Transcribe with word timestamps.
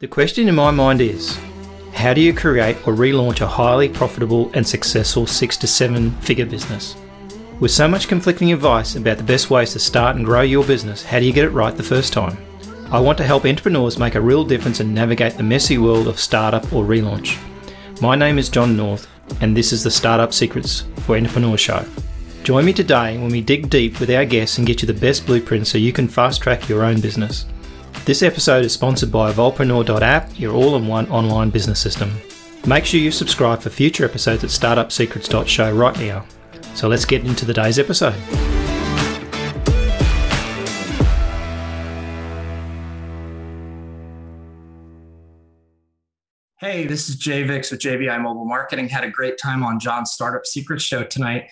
The 0.00 0.08
question 0.08 0.48
in 0.48 0.56
my 0.56 0.72
mind 0.72 1.00
is 1.00 1.38
how 1.92 2.14
do 2.14 2.20
you 2.20 2.34
create 2.34 2.76
or 2.78 2.92
relaunch 2.92 3.42
a 3.42 3.46
highly 3.46 3.88
profitable 3.88 4.50
and 4.52 4.66
successful 4.66 5.24
six 5.24 5.56
to 5.58 5.68
seven 5.68 6.10
figure 6.20 6.46
business? 6.46 6.96
With 7.60 7.70
so 7.70 7.86
much 7.86 8.08
conflicting 8.08 8.52
advice 8.52 8.96
about 8.96 9.18
the 9.18 9.22
best 9.22 9.50
ways 9.50 9.72
to 9.72 9.78
start 9.78 10.16
and 10.16 10.24
grow 10.24 10.40
your 10.40 10.64
business, 10.64 11.04
how 11.04 11.20
do 11.20 11.24
you 11.24 11.32
get 11.32 11.44
it 11.44 11.50
right 11.50 11.76
the 11.76 11.84
first 11.84 12.12
time? 12.12 12.36
I 12.90 12.98
want 12.98 13.18
to 13.18 13.24
help 13.24 13.44
entrepreneurs 13.44 13.96
make 13.96 14.16
a 14.16 14.20
real 14.20 14.44
difference 14.44 14.80
and 14.80 14.92
navigate 14.92 15.36
the 15.36 15.44
messy 15.44 15.78
world 15.78 16.08
of 16.08 16.18
startup 16.18 16.64
or 16.72 16.84
relaunch. 16.84 17.38
My 18.00 18.16
name 18.16 18.36
is 18.36 18.48
John 18.48 18.76
North, 18.76 19.06
and 19.40 19.56
this 19.56 19.72
is 19.72 19.84
the 19.84 19.92
Startup 19.92 20.34
Secrets 20.34 20.88
for 21.06 21.16
Entrepreneur 21.16 21.56
Show. 21.56 21.86
Join 22.42 22.64
me 22.64 22.72
today 22.72 23.16
when 23.16 23.30
we 23.30 23.40
dig 23.40 23.70
deep 23.70 24.00
with 24.00 24.10
our 24.10 24.24
guests 24.24 24.58
and 24.58 24.66
get 24.66 24.82
you 24.82 24.88
the 24.88 24.92
best 24.92 25.24
blueprint 25.24 25.68
so 25.68 25.78
you 25.78 25.92
can 25.92 26.08
fast 26.08 26.42
track 26.42 26.68
your 26.68 26.82
own 26.82 27.00
business. 27.00 27.46
This 28.06 28.22
episode 28.22 28.66
is 28.66 28.74
sponsored 28.74 29.10
by 29.10 29.32
Volpreneur.app, 29.32 30.38
your 30.38 30.52
all 30.52 30.76
in 30.76 30.86
one 30.86 31.10
online 31.10 31.48
business 31.48 31.80
system. 31.80 32.12
Make 32.66 32.84
sure 32.84 33.00
you 33.00 33.10
subscribe 33.10 33.62
for 33.62 33.70
future 33.70 34.04
episodes 34.04 34.44
at 34.44 34.50
startupsecrets.show 34.50 35.74
right 35.74 35.98
now. 35.98 36.26
So 36.74 36.86
let's 36.86 37.06
get 37.06 37.24
into 37.24 37.46
the 37.46 37.54
day's 37.54 37.78
episode. 37.78 38.12
Hey, 46.58 46.86
this 46.86 47.08
is 47.08 47.16
Jay 47.16 47.42
Vix 47.44 47.70
with 47.70 47.80
JVI 47.80 48.20
Mobile 48.20 48.44
Marketing. 48.44 48.86
Had 48.86 49.04
a 49.04 49.10
great 49.10 49.38
time 49.38 49.62
on 49.62 49.80
John's 49.80 50.10
Startup 50.10 50.44
Secrets 50.44 50.84
show 50.84 51.04
tonight. 51.04 51.44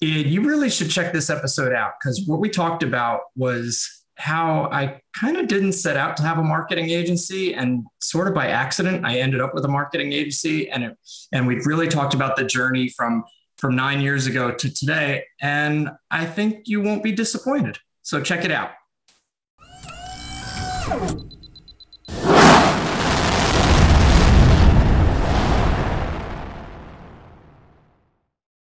And 0.00 0.24
you 0.24 0.40
really 0.40 0.70
should 0.70 0.88
check 0.88 1.12
this 1.12 1.28
episode 1.28 1.74
out 1.74 1.92
because 2.00 2.24
what 2.26 2.40
we 2.40 2.48
talked 2.48 2.82
about 2.82 3.20
was 3.36 3.99
how 4.20 4.68
I 4.70 5.00
kind 5.18 5.38
of 5.38 5.48
didn't 5.48 5.72
set 5.72 5.96
out 5.96 6.14
to 6.18 6.22
have 6.22 6.36
a 6.36 6.42
marketing 6.42 6.90
agency 6.90 7.54
and 7.54 7.86
sort 8.02 8.28
of 8.28 8.34
by 8.34 8.48
accident 8.48 9.06
I 9.06 9.18
ended 9.18 9.40
up 9.40 9.54
with 9.54 9.64
a 9.64 9.68
marketing 9.68 10.12
agency 10.12 10.68
and 10.68 10.84
it, 10.84 10.98
and 11.32 11.46
we 11.46 11.56
really 11.64 11.88
talked 11.88 12.12
about 12.12 12.36
the 12.36 12.44
journey 12.44 12.90
from 12.90 13.24
from 13.56 13.74
9 13.74 14.00
years 14.02 14.26
ago 14.26 14.52
to 14.52 14.70
today 14.70 15.24
and 15.40 15.90
I 16.10 16.26
think 16.26 16.64
you 16.66 16.82
won't 16.82 17.02
be 17.02 17.12
disappointed. 17.12 17.78
So 18.02 18.22
check 18.22 18.44
it 18.44 18.52
out. 18.52 18.72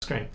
Screen. 0.02 0.30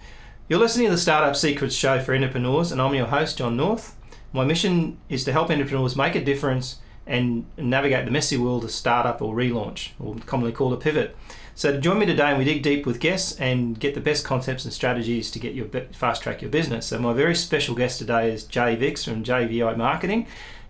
You're 0.48 0.60
listening 0.60 0.88
to 0.88 0.92
the 0.92 0.98
Startup 0.98 1.34
Secrets 1.34 1.74
show 1.74 2.00
for 2.00 2.14
entrepreneurs 2.14 2.70
and 2.70 2.82
I'm 2.82 2.94
your 2.94 3.06
host 3.06 3.38
John 3.38 3.56
North. 3.56 3.95
My 4.36 4.44
mission 4.44 4.98
is 5.08 5.24
to 5.24 5.32
help 5.32 5.48
entrepreneurs 5.50 5.96
make 5.96 6.14
a 6.14 6.22
difference 6.22 6.76
and 7.06 7.46
navigate 7.56 8.04
the 8.04 8.10
messy 8.10 8.36
world 8.36 8.64
of 8.64 8.70
startup 8.70 9.22
or 9.22 9.34
relaunch, 9.34 9.92
or 9.98 10.14
commonly 10.26 10.52
called 10.52 10.74
a 10.74 10.76
pivot. 10.76 11.16
So 11.54 11.72
to 11.72 11.78
join 11.78 11.98
me 11.98 12.04
today, 12.04 12.28
and 12.28 12.38
we 12.38 12.44
dig 12.44 12.62
deep 12.62 12.84
with 12.84 13.00
guests 13.00 13.40
and 13.40 13.80
get 13.80 13.94
the 13.94 14.00
best 14.02 14.26
concepts 14.26 14.66
and 14.66 14.74
strategies 14.74 15.30
to 15.30 15.38
get 15.38 15.54
your 15.54 15.66
fast 15.92 16.22
track 16.22 16.42
your 16.42 16.50
business. 16.50 16.84
So 16.84 16.98
my 16.98 17.14
very 17.14 17.34
special 17.34 17.74
guest 17.74 17.98
today 17.98 18.30
is 18.30 18.44
Jay 18.44 18.76
Vix 18.76 19.04
from 19.04 19.24
JVI 19.24 19.74
Marketing, 19.74 20.26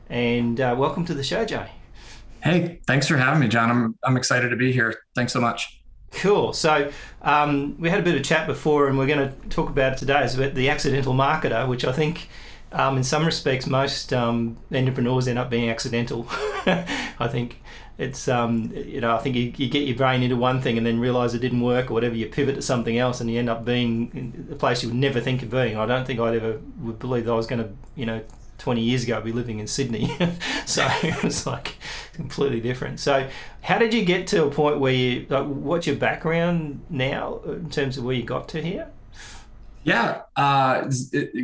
and 0.09 0.61
uh, 0.61 0.77
welcome 0.79 1.05
to 1.05 1.15
the 1.15 1.25
show, 1.25 1.45
Jay. 1.45 1.71
Hey, 2.45 2.79
thanks 2.87 3.09
for 3.09 3.17
having 3.17 3.41
me, 3.41 3.49
John. 3.49 3.69
I'm 3.69 3.99
I'm 4.05 4.17
excited 4.17 4.51
to 4.51 4.57
be 4.57 4.71
here. 4.71 4.95
Thanks 5.17 5.33
so 5.33 5.41
much. 5.41 5.81
Cool. 6.13 6.53
So 6.53 6.93
um, 7.23 7.77
we 7.81 7.91
had 7.91 7.99
a 7.99 8.05
bit 8.05 8.15
of 8.15 8.23
chat 8.23 8.47
before, 8.47 8.87
and 8.87 8.97
we're 8.97 9.09
going 9.09 9.29
to 9.29 9.49
talk 9.49 9.69
about 9.71 9.95
it 9.95 9.99
today. 9.99 10.23
It's 10.23 10.37
about 10.37 10.55
the 10.55 10.69
accidental 10.69 11.15
marketer, 11.15 11.67
which 11.67 11.85
I 11.85 11.91
think 11.91 12.29
um, 12.77 12.99
in 12.99 13.05
some 13.05 13.25
respects, 13.25 13.67
most 13.67 14.13
um, 14.13 14.59
entrepreneurs 14.71 15.27
end 15.27 15.39
up 15.39 15.49
being 15.49 15.71
accidental. 15.71 16.27
I 16.67 17.29
think 17.31 17.63
it's 17.97 18.29
um, 18.29 18.71
you 18.75 19.01
know 19.01 19.17
I 19.17 19.19
think 19.19 19.35
you, 19.35 19.53
you, 19.57 19.71
get 19.71 19.87
your 19.89 19.97
brain 19.97 20.23
into 20.23 20.37
one 20.37 20.61
thing 20.61 20.77
and 20.77 20.87
then 20.87 21.01
realize 21.01 21.33
it 21.33 21.39
didn't 21.39 21.63
work 21.63 21.91
or 21.91 21.95
whatever. 21.95 22.15
You 22.15 22.27
pivot 22.27 22.55
to 22.57 22.63
something 22.63 22.99
else 22.99 23.23
and 23.23 23.31
you 23.31 23.39
end 23.39 23.49
up 23.49 23.65
being 23.65 24.47
a 24.53 24.55
place 24.55 24.83
you 24.83 24.91
would 24.91 24.99
never 24.99 25.21
think 25.21 25.43
of 25.43 25.51
being. 25.51 25.79
I 25.79 25.87
don't 25.87 26.07
think 26.07 26.21
I'd 26.21 26.37
ever 26.37 26.61
would 26.81 26.99
believe 26.99 27.25
that 27.25 27.33
I 27.33 27.37
was 27.37 27.47
going 27.47 27.63
to 27.63 27.71
you 27.95 28.05
know 28.05 28.23
20 28.59 28.83
years 28.83 29.05
ago 29.05 29.17
I'd 29.17 29.25
be 29.25 29.33
living 29.33 29.59
in 29.59 29.67
Sydney. 29.67 30.15
so 30.67 30.87
it 31.03 31.23
was 31.25 31.47
like 31.47 31.77
completely 32.13 32.61
different. 32.61 33.01
So 33.01 33.27
how 33.63 33.79
did 33.79 33.95
you 33.95 34.05
get 34.05 34.27
to 34.29 34.45
a 34.45 34.51
point 34.51 34.81
where 34.81 34.93
you 34.93 35.27
like, 35.31 35.47
what's 35.47 35.87
your 35.87 35.97
background 35.97 36.85
now 36.91 37.41
in 37.47 37.71
terms 37.71 37.97
of 37.97 38.05
where 38.05 38.15
you 38.15 38.25
got 38.25 38.49
to 38.51 38.61
here? 38.61 38.91
Yeah, 39.87 40.23
uh, 40.35 40.91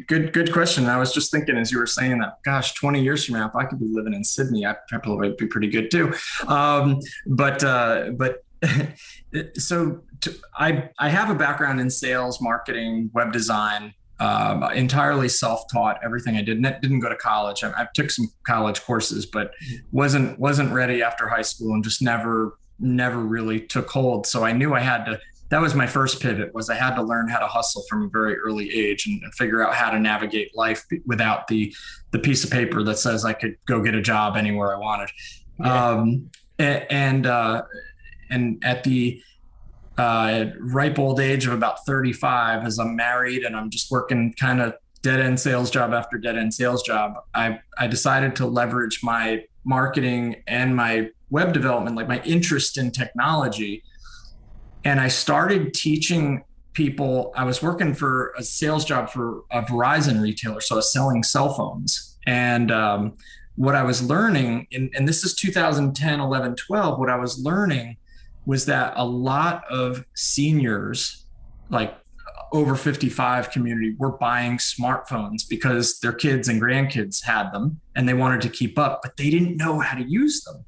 good 0.08 0.32
good 0.32 0.52
question. 0.52 0.86
I 0.86 0.98
was 0.98 1.14
just 1.14 1.30
thinking 1.30 1.56
as 1.56 1.70
you 1.70 1.78
were 1.78 1.86
saying 1.86 2.18
that, 2.18 2.42
gosh, 2.42 2.74
20 2.74 3.00
years 3.00 3.24
from 3.24 3.36
now, 3.36 3.46
if 3.46 3.54
I 3.54 3.64
could 3.64 3.78
be 3.78 3.86
living 3.88 4.14
in 4.14 4.24
Sydney, 4.24 4.66
I 4.66 4.74
probably 4.88 5.28
would 5.28 5.36
be 5.36 5.46
pretty 5.46 5.68
good 5.68 5.92
too. 5.92 6.12
Um, 6.48 6.98
but 7.24 7.62
uh, 7.62 8.10
but 8.16 8.44
so 9.54 10.00
to, 10.22 10.34
I 10.56 10.90
I 10.98 11.08
have 11.08 11.30
a 11.30 11.36
background 11.36 11.80
in 11.80 11.88
sales, 11.88 12.40
marketing, 12.40 13.10
web 13.14 13.32
design. 13.32 13.94
Um, 14.18 14.62
entirely 14.62 15.28
self-taught 15.28 15.98
everything 16.04 16.36
i 16.36 16.42
did 16.42 16.62
didn't 16.62 17.00
go 17.00 17.08
to 17.08 17.16
college 17.16 17.64
I, 17.64 17.70
I 17.72 17.88
took 17.92 18.08
some 18.08 18.30
college 18.46 18.80
courses 18.84 19.26
but 19.26 19.50
mm-hmm. 19.54 19.84
wasn't 19.90 20.38
wasn't 20.38 20.72
ready 20.72 21.02
after 21.02 21.28
high 21.28 21.42
school 21.42 21.74
and 21.74 21.82
just 21.82 22.00
never 22.00 22.56
never 22.78 23.18
really 23.18 23.58
took 23.58 23.90
hold 23.90 24.26
so 24.28 24.44
i 24.44 24.52
knew 24.52 24.74
i 24.74 24.80
had 24.80 25.06
to 25.06 25.18
that 25.52 25.60
was 25.60 25.74
my 25.74 25.86
first 25.86 26.20
pivot 26.20 26.52
was 26.54 26.70
i 26.70 26.74
had 26.74 26.94
to 26.94 27.02
learn 27.02 27.28
how 27.28 27.38
to 27.38 27.46
hustle 27.46 27.82
from 27.88 28.04
a 28.04 28.08
very 28.08 28.36
early 28.38 28.72
age 28.72 29.06
and, 29.06 29.22
and, 29.22 29.34
figure 29.34 29.62
out 29.62 29.74
how 29.74 29.90
to 29.90 30.00
navigate 30.00 30.56
life 30.56 30.82
without 31.06 31.46
the 31.46 31.72
the 32.10 32.18
piece 32.18 32.42
of 32.42 32.50
paper 32.50 32.82
that 32.82 32.98
says 32.98 33.24
i 33.24 33.34
could 33.34 33.54
go 33.66 33.80
get 33.82 33.94
a 33.94 34.00
job 34.00 34.36
anywhere 34.36 34.74
i 34.74 34.78
wanted 34.78 35.10
yeah. 35.60 35.90
um, 35.90 36.30
and 36.58 37.26
uh, 37.26 37.62
and 38.30 38.62
at 38.64 38.82
the 38.84 39.22
uh, 39.98 40.46
ripe 40.58 40.98
old 40.98 41.20
age 41.20 41.46
of 41.46 41.52
about 41.52 41.84
35 41.84 42.64
as 42.64 42.78
i'm 42.78 42.96
married 42.96 43.44
and 43.44 43.54
i'm 43.54 43.68
just 43.68 43.90
working 43.90 44.34
kind 44.40 44.60
of 44.60 44.74
dead 45.02 45.20
end 45.20 45.38
sales 45.38 45.70
job 45.70 45.92
after 45.92 46.16
dead 46.16 46.38
end 46.38 46.54
sales 46.54 46.82
job 46.82 47.12
i 47.34 47.58
i 47.78 47.86
decided 47.86 48.34
to 48.34 48.46
leverage 48.46 49.00
my 49.02 49.44
marketing 49.64 50.42
and 50.46 50.74
my 50.74 51.10
web 51.28 51.52
development 51.52 51.94
like 51.94 52.08
my 52.08 52.22
interest 52.22 52.78
in 52.78 52.90
technology 52.90 53.82
and 54.84 55.00
I 55.00 55.08
started 55.08 55.74
teaching 55.74 56.44
people. 56.72 57.32
I 57.36 57.44
was 57.44 57.62
working 57.62 57.94
for 57.94 58.32
a 58.36 58.42
sales 58.42 58.84
job 58.84 59.10
for 59.10 59.42
a 59.50 59.62
Verizon 59.62 60.22
retailer, 60.22 60.60
so 60.60 60.74
I 60.74 60.76
was 60.76 60.92
selling 60.92 61.22
cell 61.22 61.54
phones. 61.54 62.16
And 62.26 62.70
um, 62.70 63.14
what 63.56 63.74
I 63.74 63.82
was 63.82 64.02
learning, 64.02 64.66
and, 64.72 64.90
and 64.94 65.08
this 65.08 65.24
is 65.24 65.34
2010, 65.34 66.20
11, 66.20 66.56
12, 66.56 66.98
what 66.98 67.10
I 67.10 67.16
was 67.16 67.38
learning 67.38 67.96
was 68.46 68.66
that 68.66 68.92
a 68.96 69.04
lot 69.04 69.64
of 69.70 70.04
seniors, 70.14 71.26
like 71.68 71.96
over 72.52 72.74
55 72.74 73.50
community, 73.50 73.94
were 73.98 74.12
buying 74.12 74.58
smartphones 74.58 75.48
because 75.48 76.00
their 76.00 76.12
kids 76.12 76.48
and 76.48 76.60
grandkids 76.60 77.24
had 77.24 77.50
them 77.52 77.80
and 77.94 78.08
they 78.08 78.14
wanted 78.14 78.40
to 78.42 78.48
keep 78.48 78.78
up, 78.78 79.00
but 79.02 79.16
they 79.16 79.30
didn't 79.30 79.56
know 79.56 79.78
how 79.80 79.96
to 79.96 80.04
use 80.04 80.42
them. 80.44 80.64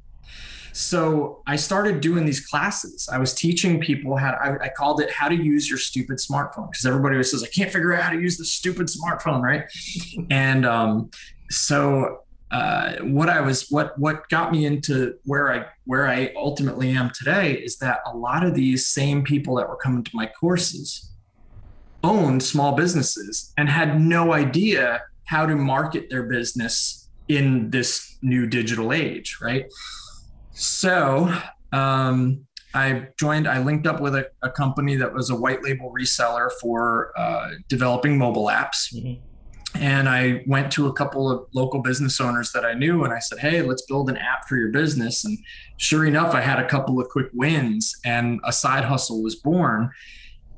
So 0.75 1.41
I 1.47 1.55
started 1.55 2.01
doing 2.01 2.27
these 2.27 2.45
classes. 2.45 3.09
I 3.11 3.19
was 3.19 3.33
teaching 3.33 3.81
people 3.81 4.17
how 4.17 4.33
to, 4.33 4.37
I, 4.37 4.65
I 4.65 4.69
called 4.69 5.01
it 5.01 5.09
how 5.09 5.29
to 5.29 5.35
use 5.37 5.71
your 5.71 5.79
stupid 5.79 6.19
smartphone 6.19 6.69
because 6.69 6.85
everybody 6.85 7.15
always 7.15 7.31
says, 7.31 7.45
I 7.45 7.47
can't 7.47 7.71
figure 7.71 7.95
out 7.95 8.03
how 8.03 8.11
to 8.11 8.21
use 8.21 8.39
the 8.39 8.45
stupid 8.45 8.89
smartphone, 8.89 9.41
right? 9.41 9.65
and 10.31 10.67
um, 10.67 11.11
so 11.49 12.25
uh, 12.51 12.97
what 13.03 13.29
I 13.29 13.41
was 13.41 13.71
what 13.71 13.97
what 14.01 14.29
got 14.31 14.51
me 14.51 14.67
into 14.67 15.15
where 15.25 15.53
I 15.53 15.67
where 15.85 16.09
I 16.09 16.33
ultimately 16.35 16.91
am 16.91 17.11
today 17.11 17.53
is 17.53 17.79
that 17.79 18.01
a 18.05 18.17
lot 18.17 18.45
of 18.45 18.55
these 18.55 18.89
same 18.89 19.23
people 19.23 19.55
that 19.57 19.69
were 19.69 19.77
coming 19.77 20.03
to 20.03 20.11
my 20.13 20.27
courses 20.27 21.13
owned 22.03 22.43
small 22.43 22.75
businesses 22.75 23.53
and 23.57 23.69
had 23.69 24.01
no 24.01 24.33
idea 24.33 25.03
how 25.27 25.47
to 25.47 25.55
market 25.55 26.11
their 26.11 26.25
business 26.25 27.09
in 27.29 27.71
this 27.71 28.19
new 28.23 28.47
digital 28.47 28.93
age, 28.93 29.39
right? 29.41 29.67
So 30.55 31.35
um, 31.73 32.47
I 32.73 33.09
joined, 33.19 33.47
I 33.47 33.59
linked 33.59 33.87
up 33.87 34.01
with 34.01 34.15
a, 34.15 34.31
a, 34.43 34.51
company 34.51 34.97
that 34.97 35.13
was 35.13 35.29
a 35.31 35.35
white 35.35 35.63
label 35.63 35.93
reseller 35.93 36.51
for 36.61 37.13
uh, 37.17 37.51
developing 37.69 38.17
mobile 38.17 38.47
apps. 38.47 38.95
Mm-hmm. 38.95 39.21
And 39.77 40.09
I 40.09 40.45
went 40.47 40.71
to 40.73 40.87
a 40.87 40.93
couple 40.93 41.29
of 41.29 41.49
local 41.53 41.83
business 41.83 42.21
owners 42.21 42.53
that 42.53 42.65
I 42.65 42.75
knew 42.75 43.03
and 43.03 43.13
I 43.13 43.19
said, 43.19 43.41
Hey, 43.41 43.61
let's 43.63 43.83
build 43.83 44.09
an 44.09 44.17
app 44.17 44.47
for 44.49 44.57
your 44.57 44.71
business. 44.71 45.25
And 45.25 45.37
sure 45.79 46.07
enough, 46.07 46.33
I 46.33 46.41
had 46.41 46.61
a 46.61 46.69
couple 46.69 47.01
of 47.01 47.09
quick 47.09 47.27
wins 47.33 47.97
and 48.05 48.41
a 48.45 48.53
side 48.53 48.85
hustle 48.85 49.23
was 49.23 49.35
born. 49.35 49.91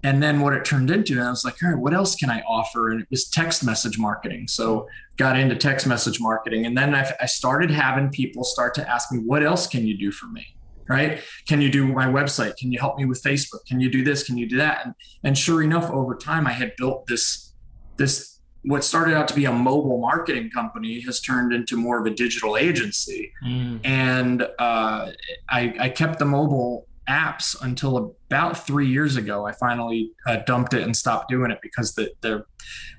And 0.02 0.22
then 0.22 0.40
what 0.40 0.52
it 0.52 0.64
turned 0.64 0.90
into, 0.90 1.14
and 1.14 1.22
I 1.22 1.30
was 1.30 1.44
like, 1.44 1.56
all 1.62 1.70
right, 1.70 1.78
what 1.78 1.92
else 1.92 2.14
can 2.14 2.30
I 2.30 2.40
offer? 2.42 2.90
And 2.90 3.02
it 3.02 3.08
was 3.10 3.28
text 3.28 3.64
message 3.64 3.98
marketing. 3.98 4.46
So 4.48 4.86
got 5.16 5.38
into 5.38 5.56
text 5.56 5.86
message 5.86 6.20
marketing. 6.20 6.66
And 6.66 6.76
then 6.76 6.94
I, 6.94 7.10
I 7.20 7.26
started 7.26 7.70
having 7.70 8.10
people 8.10 8.44
start 8.44 8.74
to 8.74 8.88
ask 8.88 9.10
me, 9.10 9.18
what 9.18 9.42
else 9.42 9.66
can 9.66 9.86
you 9.86 9.96
do 9.98 10.12
for 10.12 10.26
me? 10.26 10.46
Right? 10.88 11.20
Can 11.48 11.60
you 11.60 11.70
do 11.70 11.84
my 11.86 12.06
website? 12.06 12.56
Can 12.56 12.70
you 12.70 12.78
help 12.78 12.96
me 12.96 13.06
with 13.06 13.20
Facebook? 13.22 13.66
Can 13.66 13.80
you 13.80 13.90
do 13.90 14.04
this? 14.04 14.22
Can 14.22 14.38
you 14.38 14.48
do 14.48 14.56
that? 14.58 14.84
And, 14.86 14.94
and 15.24 15.36
sure 15.36 15.62
enough, 15.62 15.90
over 15.90 16.14
time, 16.14 16.46
I 16.46 16.52
had 16.52 16.74
built 16.76 17.08
this, 17.08 17.52
this 17.96 18.36
what 18.66 18.82
started 18.82 19.14
out 19.14 19.28
to 19.28 19.34
be 19.34 19.44
a 19.44 19.52
mobile 19.52 20.00
marketing 20.00 20.50
company 20.50 21.00
has 21.00 21.20
turned 21.20 21.52
into 21.52 21.76
more 21.76 22.00
of 22.00 22.06
a 22.06 22.10
digital 22.10 22.56
agency. 22.56 23.32
Mm. 23.44 23.80
And 23.84 24.42
uh, 24.42 25.10
I, 25.48 25.74
I, 25.78 25.88
kept 25.88 26.18
the 26.18 26.24
mobile 26.24 26.88
apps 27.08 27.56
until 27.62 28.16
about 28.28 28.66
three 28.66 28.88
years 28.88 29.16
ago. 29.16 29.46
I 29.46 29.52
finally 29.52 30.12
uh, 30.26 30.36
dumped 30.46 30.74
it 30.74 30.82
and 30.82 30.96
stopped 30.96 31.30
doing 31.30 31.50
it 31.50 31.58
because 31.62 31.94
the, 31.94 32.12
the 32.20 32.44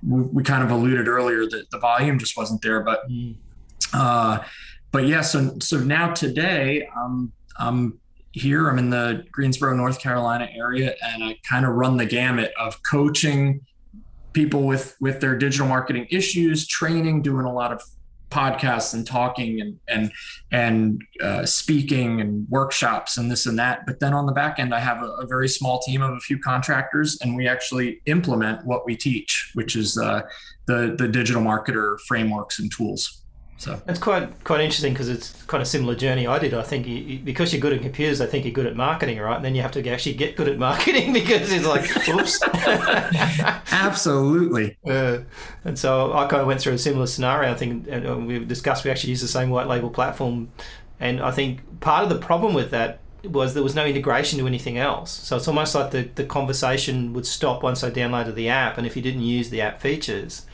we, 0.06 0.22
we, 0.22 0.44
kind 0.44 0.64
of 0.64 0.72
alluded 0.72 1.08
earlier 1.08 1.46
that 1.46 1.70
the 1.72 1.80
volume 1.80 2.18
just 2.20 2.38
wasn't 2.38 2.62
there. 2.62 2.82
But 2.82 3.08
mm. 3.10 3.36
uh, 3.94 4.44
but 4.92 5.08
yeah, 5.08 5.22
so 5.22 5.58
so 5.60 5.80
now 5.80 6.14
today 6.14 6.88
I'm 6.96 7.32
I'm 7.58 8.00
here. 8.32 8.70
I'm 8.70 8.78
in 8.78 8.90
the 8.90 9.26
Greensboro, 9.32 9.76
North 9.76 10.00
Carolina 10.00 10.48
area, 10.54 10.96
and 11.04 11.24
I 11.24 11.38
kind 11.48 11.66
of 11.66 11.74
run 11.74 11.98
the 11.98 12.06
gamut 12.06 12.54
of 12.60 12.82
coaching 12.84 13.62
people 14.34 14.64
with 14.64 14.96
with 15.02 15.20
their 15.20 15.36
digital 15.36 15.68
marketing 15.68 16.08
issues, 16.10 16.68
training, 16.68 17.22
doing 17.22 17.46
a 17.46 17.54
lot 17.54 17.72
of 17.72 17.82
podcasts 18.30 18.94
and 18.94 19.08
talking 19.08 19.62
and 19.62 19.80
and 19.88 20.12
and 20.52 21.02
uh, 21.24 21.46
speaking 21.46 22.20
and 22.22 22.48
workshops 22.50 23.18
and 23.18 23.32
this 23.32 23.46
and 23.46 23.58
that. 23.58 23.86
But 23.86 24.00
then 24.00 24.14
on 24.14 24.26
the 24.26 24.34
back 24.34 24.60
end, 24.60 24.74
I 24.74 24.80
have 24.80 25.02
a, 25.02 25.12
a, 25.14 25.26
very 25.26 25.48
small 25.48 25.80
team 25.80 26.02
of 26.02 26.12
a 26.14 26.20
few 26.20 26.40
contractors, 26.40 27.18
and 27.22 27.36
we 27.36 27.48
actually 27.48 28.02
implement 28.06 28.66
what 28.66 28.86
we 28.86 28.96
teach, 28.96 29.52
which 29.54 29.76
is 29.76 29.98
uh, 29.98 30.22
the 30.66 30.96
the 30.98 31.08
digital 31.08 31.42
marketer 31.42 31.98
frameworks 32.08 32.60
and 32.60 32.72
tools. 32.72 33.24
So 33.60 33.82
it's 33.88 33.98
quite 33.98 34.44
quite 34.44 34.62
interesting 34.62 34.94
because 34.94 35.10
it's 35.10 35.42
kind 35.44 35.62
of 35.62 35.68
similar 35.68 35.96
journey 35.96 36.28
I 36.28 36.38
did. 36.38 36.54
I 36.54 36.62
think 36.62 36.86
you, 36.86 37.18
because 37.18 37.52
you're 37.52 37.60
good 37.60 37.74
at 37.74 37.82
computers, 37.82 38.22
I 38.22 38.28
think 38.28 38.46
you're 38.46 38.54
good 38.54 38.68
at 38.68 38.76
marketing, 38.76 39.18
right? 39.18 39.36
And 39.36 39.44
then 39.44 39.56
you 39.56 39.64
have 39.64 39.72
to 39.72 39.90
actually 39.90 40.14
get 40.14 40.36
good 40.36 40.48
at 40.48 40.60
marketing 40.60 41.12
because 41.14 41.52
it's 41.52 41.66
like, 41.66 41.90
oops. 42.08 42.40
Absolutely. 43.72 44.78
Uh, 44.86 45.20
and 45.66 45.78
so 45.78 46.14
I 46.14 46.28
kind 46.28 46.42
of 46.42 46.48
went 46.48 46.62
through 46.62 46.74
a 46.74 46.78
similar 46.78 47.08
scenario. 47.08 47.52
I 47.52 47.56
think 47.56 47.88
and 47.88 48.28
we 48.28 48.46
discussed 48.46 48.86
we 48.86 48.92
actually 48.92 49.10
use 49.10 49.22
the 49.22 49.28
same 49.28 49.50
white 49.50 49.68
label 49.68 49.90
platform, 49.90 50.52
and 51.00 51.20
I 51.20 51.32
think 51.32 51.80
part 51.80 52.04
of 52.04 52.10
the 52.10 52.20
problem 52.20 52.54
with 52.54 52.70
that 52.72 53.00
was 53.24 53.56
there 53.56 53.64
was 53.64 53.76
no 53.76 53.86
integration 53.86 54.38
to 54.40 54.48
anything 54.48 54.78
else. 54.78 55.12
So 55.12 55.36
it's 55.36 55.48
almost 55.48 55.74
like 55.74 55.92
the, 55.92 56.04
the 56.16 56.24
conversation 56.24 57.12
would 57.14 57.26
stop 57.26 57.64
once 57.64 57.84
I 57.84 57.90
downloaded 57.90 58.36
the 58.36 58.50
app, 58.50 58.78
and 58.78 58.86
if 58.86 58.96
you 58.96 59.02
didn't 59.02 59.24
use 59.24 59.50
the 59.50 59.62
app 59.62 59.82
features 59.82 60.46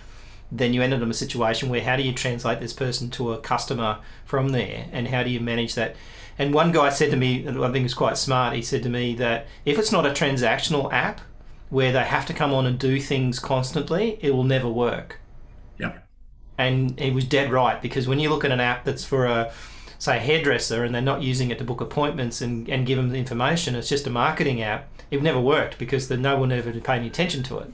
then 0.57 0.73
you 0.73 0.81
end 0.81 0.93
up 0.93 1.01
in 1.01 1.09
a 1.09 1.15
situation 1.15 1.69
where 1.69 1.81
how 1.81 1.95
do 1.95 2.03
you 2.03 2.13
translate 2.13 2.59
this 2.59 2.73
person 2.73 3.09
to 3.09 3.33
a 3.33 3.39
customer 3.39 3.99
from 4.23 4.49
there? 4.49 4.85
And 4.91 5.07
how 5.07 5.23
do 5.23 5.29
you 5.29 5.39
manage 5.39 5.73
that? 5.75 5.95
And 6.37 6.53
one 6.53 6.71
guy 6.71 6.89
said 6.89 7.11
to 7.11 7.17
me 7.17 7.47
i 7.47 7.71
think 7.71 7.85
is 7.85 7.93
quite 7.93 8.17
smart 8.17 8.55
he 8.55 8.63
said 8.63 8.81
to 8.81 8.89
me 8.89 9.13
that 9.15 9.45
if 9.65 9.77
it's 9.77 9.91
not 9.91 10.05
a 10.05 10.09
transactional 10.09 10.91
app 10.91 11.21
where 11.69 11.91
they 11.91 12.03
have 12.03 12.25
to 12.25 12.33
come 12.33 12.53
on 12.53 12.65
and 12.65 12.79
do 12.79 12.99
things 12.99 13.39
constantly 13.39 14.17
it 14.21 14.31
will 14.31 14.43
never 14.43 14.69
work. 14.69 15.19
Yeah. 15.77 15.99
And 16.57 16.99
he 16.99 17.11
was 17.11 17.25
dead 17.25 17.51
right 17.51 17.81
because 17.81 18.07
when 18.07 18.19
you 18.19 18.29
look 18.29 18.45
at 18.45 18.51
an 18.51 18.59
app 18.59 18.83
that's 18.83 19.05
for 19.05 19.25
a 19.25 19.51
say 19.99 20.19
hairdresser 20.19 20.83
and 20.83 20.93
they're 20.93 21.01
not 21.01 21.21
using 21.21 21.49
it 21.49 21.57
to 21.57 21.63
book 21.63 21.79
appointments 21.79 22.41
and, 22.41 22.67
and 22.67 22.85
give 22.85 22.97
them 22.97 23.09
the 23.09 23.17
information 23.17 23.73
it's 23.73 23.87
just 23.87 24.05
a 24.05 24.09
marketing 24.09 24.61
app 24.61 24.89
it 25.09 25.21
never 25.23 25.39
worked 25.39 25.77
because 25.77 26.09
the, 26.09 26.17
no 26.17 26.37
one 26.37 26.51
ever 26.51 26.73
paid 26.73 26.97
any 26.97 27.07
attention 27.07 27.41
to 27.41 27.57
it 27.59 27.71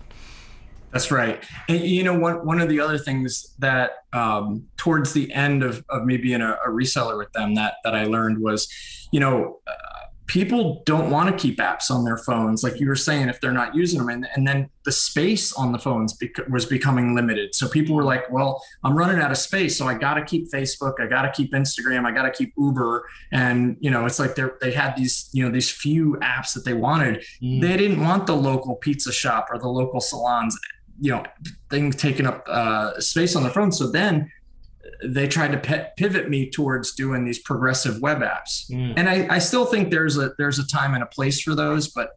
that's 0.92 1.12
right. 1.12 1.44
And 1.68 1.82
you 1.82 2.04
know, 2.04 2.18
one 2.18 2.46
one 2.46 2.60
of 2.60 2.70
the 2.70 2.80
other 2.80 2.98
things 2.98 3.54
that 3.60 3.92
um, 4.14 4.66
towards 4.78 5.14
the 5.14 5.32
end 5.34 5.64
of, 5.64 5.86
of 5.90 6.06
me 6.06 6.18
being 6.18 6.42
a, 6.42 6.58
a, 6.66 6.70
reseller 6.70 7.18
with 7.18 7.32
them 7.34 7.54
that 7.56 7.76
that 7.84 7.94
I 7.94 8.06
learned 8.06 8.40
was, 8.40 8.68
you 9.12 9.20
know, 9.20 9.60
uh, 9.68 10.00
people 10.30 10.84
don't 10.86 11.10
want 11.10 11.28
to 11.30 11.36
keep 11.36 11.58
apps 11.58 11.90
on 11.90 12.06
their 12.06 12.18
phones, 12.18 12.64
like 12.64 12.80
you 12.80 12.88
were 12.88 12.96
saying, 12.96 13.30
if 13.30 13.42
they're 13.42 13.52
not 13.52 13.76
using 13.76 14.00
them, 14.00 14.10
and 14.10 14.28
and 14.36 14.48
then 14.48 14.70
the 14.86 14.92
space 14.92 15.52
on 15.54 15.72
the 15.72 15.80
phones 15.80 16.14
bec- 16.14 16.48
was 16.50 16.66
becoming 16.66 17.14
limited. 17.14 17.54
So 17.54 17.68
people 17.68 17.96
were 17.96 18.04
like, 18.04 18.32
well, 18.32 18.64
I'm 18.84 18.96
running 18.96 19.20
out 19.20 19.32
of 19.32 19.38
space, 19.38 19.78
so 19.78 19.88
I 19.88 19.96
got 19.96 20.14
to 20.14 20.24
keep 20.24 20.50
Facebook, 20.52 20.94
I 21.00 21.08
got 21.08 21.24
to 21.24 21.32
keep 21.32 21.52
Instagram, 21.52 22.06
I 22.06 22.12
got 22.12 22.24
to 22.24 22.32
keep 22.32 22.54
Uber, 22.58 23.08
and 23.32 23.76
you 23.80 23.92
know, 23.92 24.06
it's 24.06 24.20
like 24.20 24.36
they 24.36 24.46
they 24.62 24.72
had 24.72 24.96
these 24.96 25.30
you 25.34 25.44
know 25.44 25.52
these 25.52 25.70
few 25.70 26.16
apps 26.22 26.54
that 26.54 26.64
they 26.64 26.74
wanted. 26.74 27.24
Mm. 27.44 27.62
They 27.62 27.76
didn't 27.76 28.02
want 28.02 28.28
the 28.28 28.36
local 28.36 28.76
pizza 28.76 29.12
shop 29.12 29.50
or 29.52 29.60
the 29.60 29.68
local 29.68 30.00
salons 30.00 30.58
you 31.00 31.12
know 31.12 31.24
things 31.70 31.96
taking 31.96 32.26
up 32.26 32.46
uh, 32.48 33.00
space 33.00 33.36
on 33.36 33.44
the 33.44 33.50
phone. 33.50 33.72
So 33.72 33.88
then 33.88 34.32
they 35.04 35.28
tried 35.28 35.52
to 35.52 35.92
pivot 35.98 36.30
me 36.30 36.50
towards 36.50 36.94
doing 36.94 37.26
these 37.26 37.40
progressive 37.40 38.02
web 38.02 38.20
apps, 38.20 38.70
mm. 38.70 38.94
and 38.98 39.10
I, 39.10 39.28
I 39.36 39.40
still 39.40 39.66
think 39.66 39.92
there's 39.92 40.18
a 40.18 40.34
there's 40.38 40.60
a 40.60 40.68
time 40.68 40.94
and 40.94 41.04
a 41.04 41.08
place 41.08 41.42
for 41.42 41.56
those, 41.56 41.88
but 41.88 42.12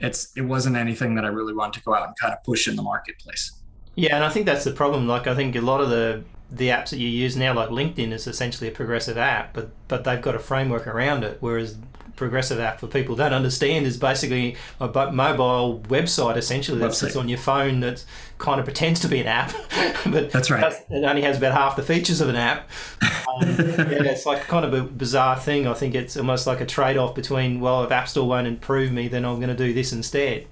it's 0.00 0.32
it 0.36 0.42
wasn't 0.42 0.76
anything 0.76 1.14
that 1.16 1.24
I 1.24 1.28
really 1.28 1.54
wanted 1.54 1.78
to 1.78 1.84
go 1.84 1.94
out 1.94 2.06
and 2.06 2.16
kind 2.18 2.32
of 2.32 2.42
push 2.44 2.68
in 2.68 2.76
the 2.76 2.82
marketplace. 2.82 3.52
Yeah, 3.94 4.14
and 4.14 4.24
I 4.24 4.30
think 4.30 4.46
that's 4.46 4.64
the 4.64 4.72
problem. 4.72 5.08
Like 5.08 5.26
I 5.26 5.34
think 5.34 5.56
a 5.56 5.60
lot 5.60 5.80
of 5.80 5.90
the 5.90 6.24
the 6.50 6.68
apps 6.68 6.90
that 6.90 6.98
you 6.98 7.08
use 7.08 7.36
now, 7.36 7.52
like 7.52 7.68
LinkedIn, 7.68 8.12
is 8.12 8.26
essentially 8.26 8.68
a 8.68 8.72
progressive 8.72 9.18
app, 9.18 9.52
but 9.52 9.70
but 9.88 10.04
they've 10.04 10.22
got 10.22 10.34
a 10.34 10.38
framework 10.38 10.86
around 10.86 11.24
it. 11.24 11.38
Whereas 11.40 11.76
progressive 12.18 12.58
app 12.58 12.80
for 12.80 12.86
people 12.86 13.16
don't 13.16 13.32
understand 13.32 13.86
is 13.86 13.96
basically 13.96 14.56
a 14.80 14.88
mobile 15.12 15.80
website 15.88 16.36
essentially 16.36 16.78
that 16.80 16.94
sits 16.94 17.16
on 17.16 17.28
your 17.28 17.38
phone 17.38 17.80
that 17.80 18.04
kind 18.38 18.60
of 18.60 18.66
pretends 18.66 19.00
to 19.00 19.08
be 19.08 19.20
an 19.20 19.26
app, 19.26 19.52
but 20.06 20.30
that's 20.30 20.50
right. 20.50 20.72
It 20.90 21.04
only 21.04 21.22
has 21.22 21.38
about 21.38 21.52
half 21.54 21.76
the 21.76 21.82
features 21.82 22.20
of 22.20 22.28
an 22.28 22.36
app. 22.36 22.68
Um, 23.02 23.42
yeah, 23.42 24.02
it's 24.04 24.26
like 24.26 24.42
kind 24.42 24.64
of 24.64 24.74
a 24.74 24.82
bizarre 24.82 25.38
thing. 25.38 25.66
I 25.66 25.74
think 25.74 25.94
it's 25.94 26.16
almost 26.16 26.46
like 26.46 26.60
a 26.60 26.66
trade-off 26.66 27.14
between 27.14 27.60
well, 27.60 27.84
if 27.84 27.90
App 27.90 28.08
Store 28.08 28.28
won't 28.28 28.46
improve 28.46 28.92
me, 28.92 29.08
then 29.08 29.24
I'm 29.24 29.36
going 29.36 29.48
to 29.48 29.56
do 29.56 29.72
this 29.72 29.92
instead. 29.92 30.46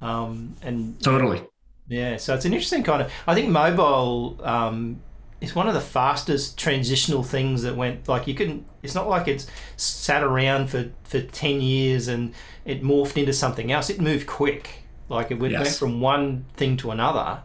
Um, 0.00 0.56
and 0.62 1.00
totally. 1.02 1.42
Yeah, 1.88 2.16
so 2.16 2.34
it's 2.34 2.44
an 2.44 2.52
interesting 2.52 2.82
kind 2.82 3.02
of. 3.02 3.12
I 3.26 3.34
think 3.34 3.48
mobile 3.48 4.40
um, 4.42 5.00
it's 5.42 5.56
one 5.56 5.66
of 5.66 5.74
the 5.74 5.80
fastest 5.80 6.56
transitional 6.56 7.24
things 7.24 7.62
that 7.62 7.76
went 7.76 8.06
like 8.06 8.28
you 8.28 8.34
can 8.34 8.64
it's 8.80 8.94
not 8.94 9.08
like 9.08 9.26
it's 9.26 9.48
sat 9.76 10.22
around 10.22 10.70
for 10.70 10.90
for 11.02 11.20
10 11.20 11.60
years 11.60 12.06
and 12.06 12.32
it 12.64 12.82
morphed 12.82 13.16
into 13.16 13.32
something 13.32 13.72
else. 13.72 13.90
It 13.90 14.00
moved 14.00 14.28
quick. 14.28 14.84
Like 15.08 15.32
it 15.32 15.40
went, 15.40 15.52
yes. 15.52 15.62
went 15.64 15.74
from 15.74 16.00
one 16.00 16.44
thing 16.56 16.76
to 16.78 16.92
another. 16.92 17.42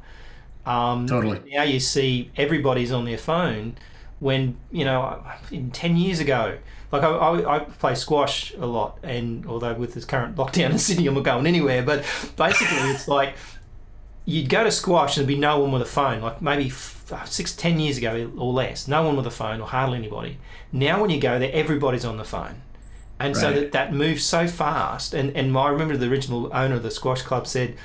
Um, 0.65 1.07
totally. 1.07 1.41
now 1.51 1.63
you 1.63 1.79
see 1.79 2.29
everybody's 2.37 2.91
on 2.91 3.05
their 3.05 3.17
phone 3.17 3.77
when 4.19 4.57
you 4.69 4.83
know 4.83 5.23
in 5.49 5.71
10 5.71 5.95
years 5.95 6.19
ago 6.19 6.57
like 6.91 7.03
I, 7.03 7.07
I, 7.07 7.55
I, 7.55 7.59
play 7.59 7.95
squash 7.95 8.53
a 8.55 8.65
lot 8.65 8.99
and 9.01 9.45
although 9.45 9.73
with 9.75 9.93
this 9.93 10.03
current 10.03 10.35
lockdown 10.35 10.71
in 10.71 10.77
Sydney 10.77 11.07
I'm 11.07 11.13
not 11.13 11.23
going 11.23 11.47
anywhere 11.47 11.83
but 11.83 11.99
basically 12.35 12.89
it's 12.89 13.07
like 13.07 13.35
you'd 14.25 14.49
go 14.49 14.65
to 14.65 14.71
squash 14.71 15.15
and 15.15 15.25
there'd 15.25 15.35
be 15.35 15.39
no 15.39 15.59
one 15.59 15.71
with 15.71 15.81
a 15.81 15.85
phone. 15.85 16.21
Like 16.21 16.41
maybe 16.41 16.69
six, 17.25 17.55
ten 17.55 17.79
years 17.79 17.97
ago 17.97 18.31
or 18.37 18.53
less, 18.53 18.87
no 18.87 19.03
one 19.03 19.15
with 19.15 19.27
a 19.27 19.31
phone 19.31 19.61
or 19.61 19.67
hardly 19.67 19.97
anybody. 19.97 20.37
Now, 20.71 21.01
when 21.01 21.09
you 21.09 21.19
go 21.19 21.39
there, 21.39 21.51
everybody's 21.53 22.05
on 22.05 22.17
the 22.17 22.25
phone. 22.25 22.61
And 23.19 23.35
right. 23.35 23.41
so 23.41 23.51
that, 23.51 23.71
that 23.71 23.93
moves 23.93 24.23
so 24.23 24.47
fast. 24.47 25.13
And, 25.13 25.35
and 25.35 25.57
I 25.57 25.69
remember 25.69 25.97
the 25.97 26.09
original 26.09 26.51
owner 26.53 26.75
of 26.75 26.83
the 26.83 26.91
squash 26.91 27.21
club 27.23 27.47
said, 27.47 27.75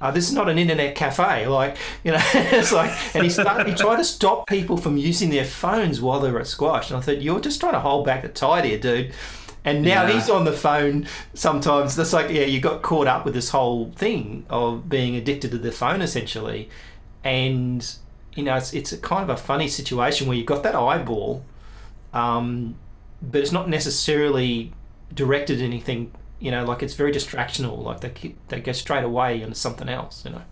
uh, 0.00 0.10
this 0.10 0.28
is 0.28 0.34
not 0.34 0.48
an 0.48 0.58
internet 0.58 0.94
cafe. 0.94 1.46
Like, 1.56 1.76
you 2.04 2.12
know, 2.12 2.20
it's 2.34 2.72
like, 2.72 2.92
and 3.14 3.24
he 3.24 3.30
started, 3.30 3.66
he 3.66 3.74
tried 3.74 3.96
to 3.96 4.04
stop 4.04 4.46
people 4.46 4.76
from 4.76 4.96
using 4.96 5.30
their 5.30 5.44
phones 5.44 6.00
while 6.00 6.20
they 6.20 6.30
were 6.30 6.40
at 6.40 6.46
squash. 6.46 6.90
And 6.90 6.98
I 6.98 7.00
thought, 7.00 7.22
you're 7.22 7.40
just 7.40 7.60
trying 7.60 7.72
to 7.72 7.80
hold 7.80 8.04
back 8.04 8.22
the 8.22 8.28
tide 8.28 8.64
here, 8.64 8.78
dude. 8.78 9.12
And 9.64 9.82
now 9.82 10.06
yeah. 10.06 10.12
he's 10.12 10.30
on 10.30 10.44
the 10.44 10.52
phone 10.52 11.08
sometimes. 11.34 11.96
That's 11.96 12.12
like, 12.12 12.30
yeah, 12.30 12.44
you 12.44 12.60
got 12.60 12.82
caught 12.82 13.08
up 13.08 13.24
with 13.24 13.34
this 13.34 13.50
whole 13.50 13.90
thing 13.90 14.46
of 14.48 14.88
being 14.88 15.16
addicted 15.16 15.50
to 15.50 15.58
the 15.58 15.72
phone 15.72 16.02
essentially. 16.02 16.70
And 17.24 17.84
you 18.36 18.42
know, 18.42 18.54
it's, 18.54 18.72
it's 18.74 18.92
a 18.92 18.98
kind 18.98 19.28
of 19.28 19.30
a 19.30 19.36
funny 19.36 19.66
situation 19.66 20.28
where 20.28 20.36
you've 20.36 20.46
got 20.46 20.62
that 20.62 20.74
eyeball, 20.74 21.42
um, 22.12 22.76
but 23.22 23.40
it's 23.40 23.50
not 23.50 23.68
necessarily 23.68 24.72
directed 25.12 25.58
at 25.58 25.64
anything. 25.64 26.12
You 26.38 26.50
know, 26.50 26.64
like 26.64 26.82
it's 26.82 26.94
very 26.94 27.10
distractional. 27.10 27.82
Like 27.82 28.00
they 28.00 28.34
they 28.48 28.60
go 28.60 28.72
straight 28.72 29.04
away 29.04 29.40
into 29.40 29.54
something 29.54 29.88
else. 29.88 30.22
You 30.24 30.32
know. 30.32 30.42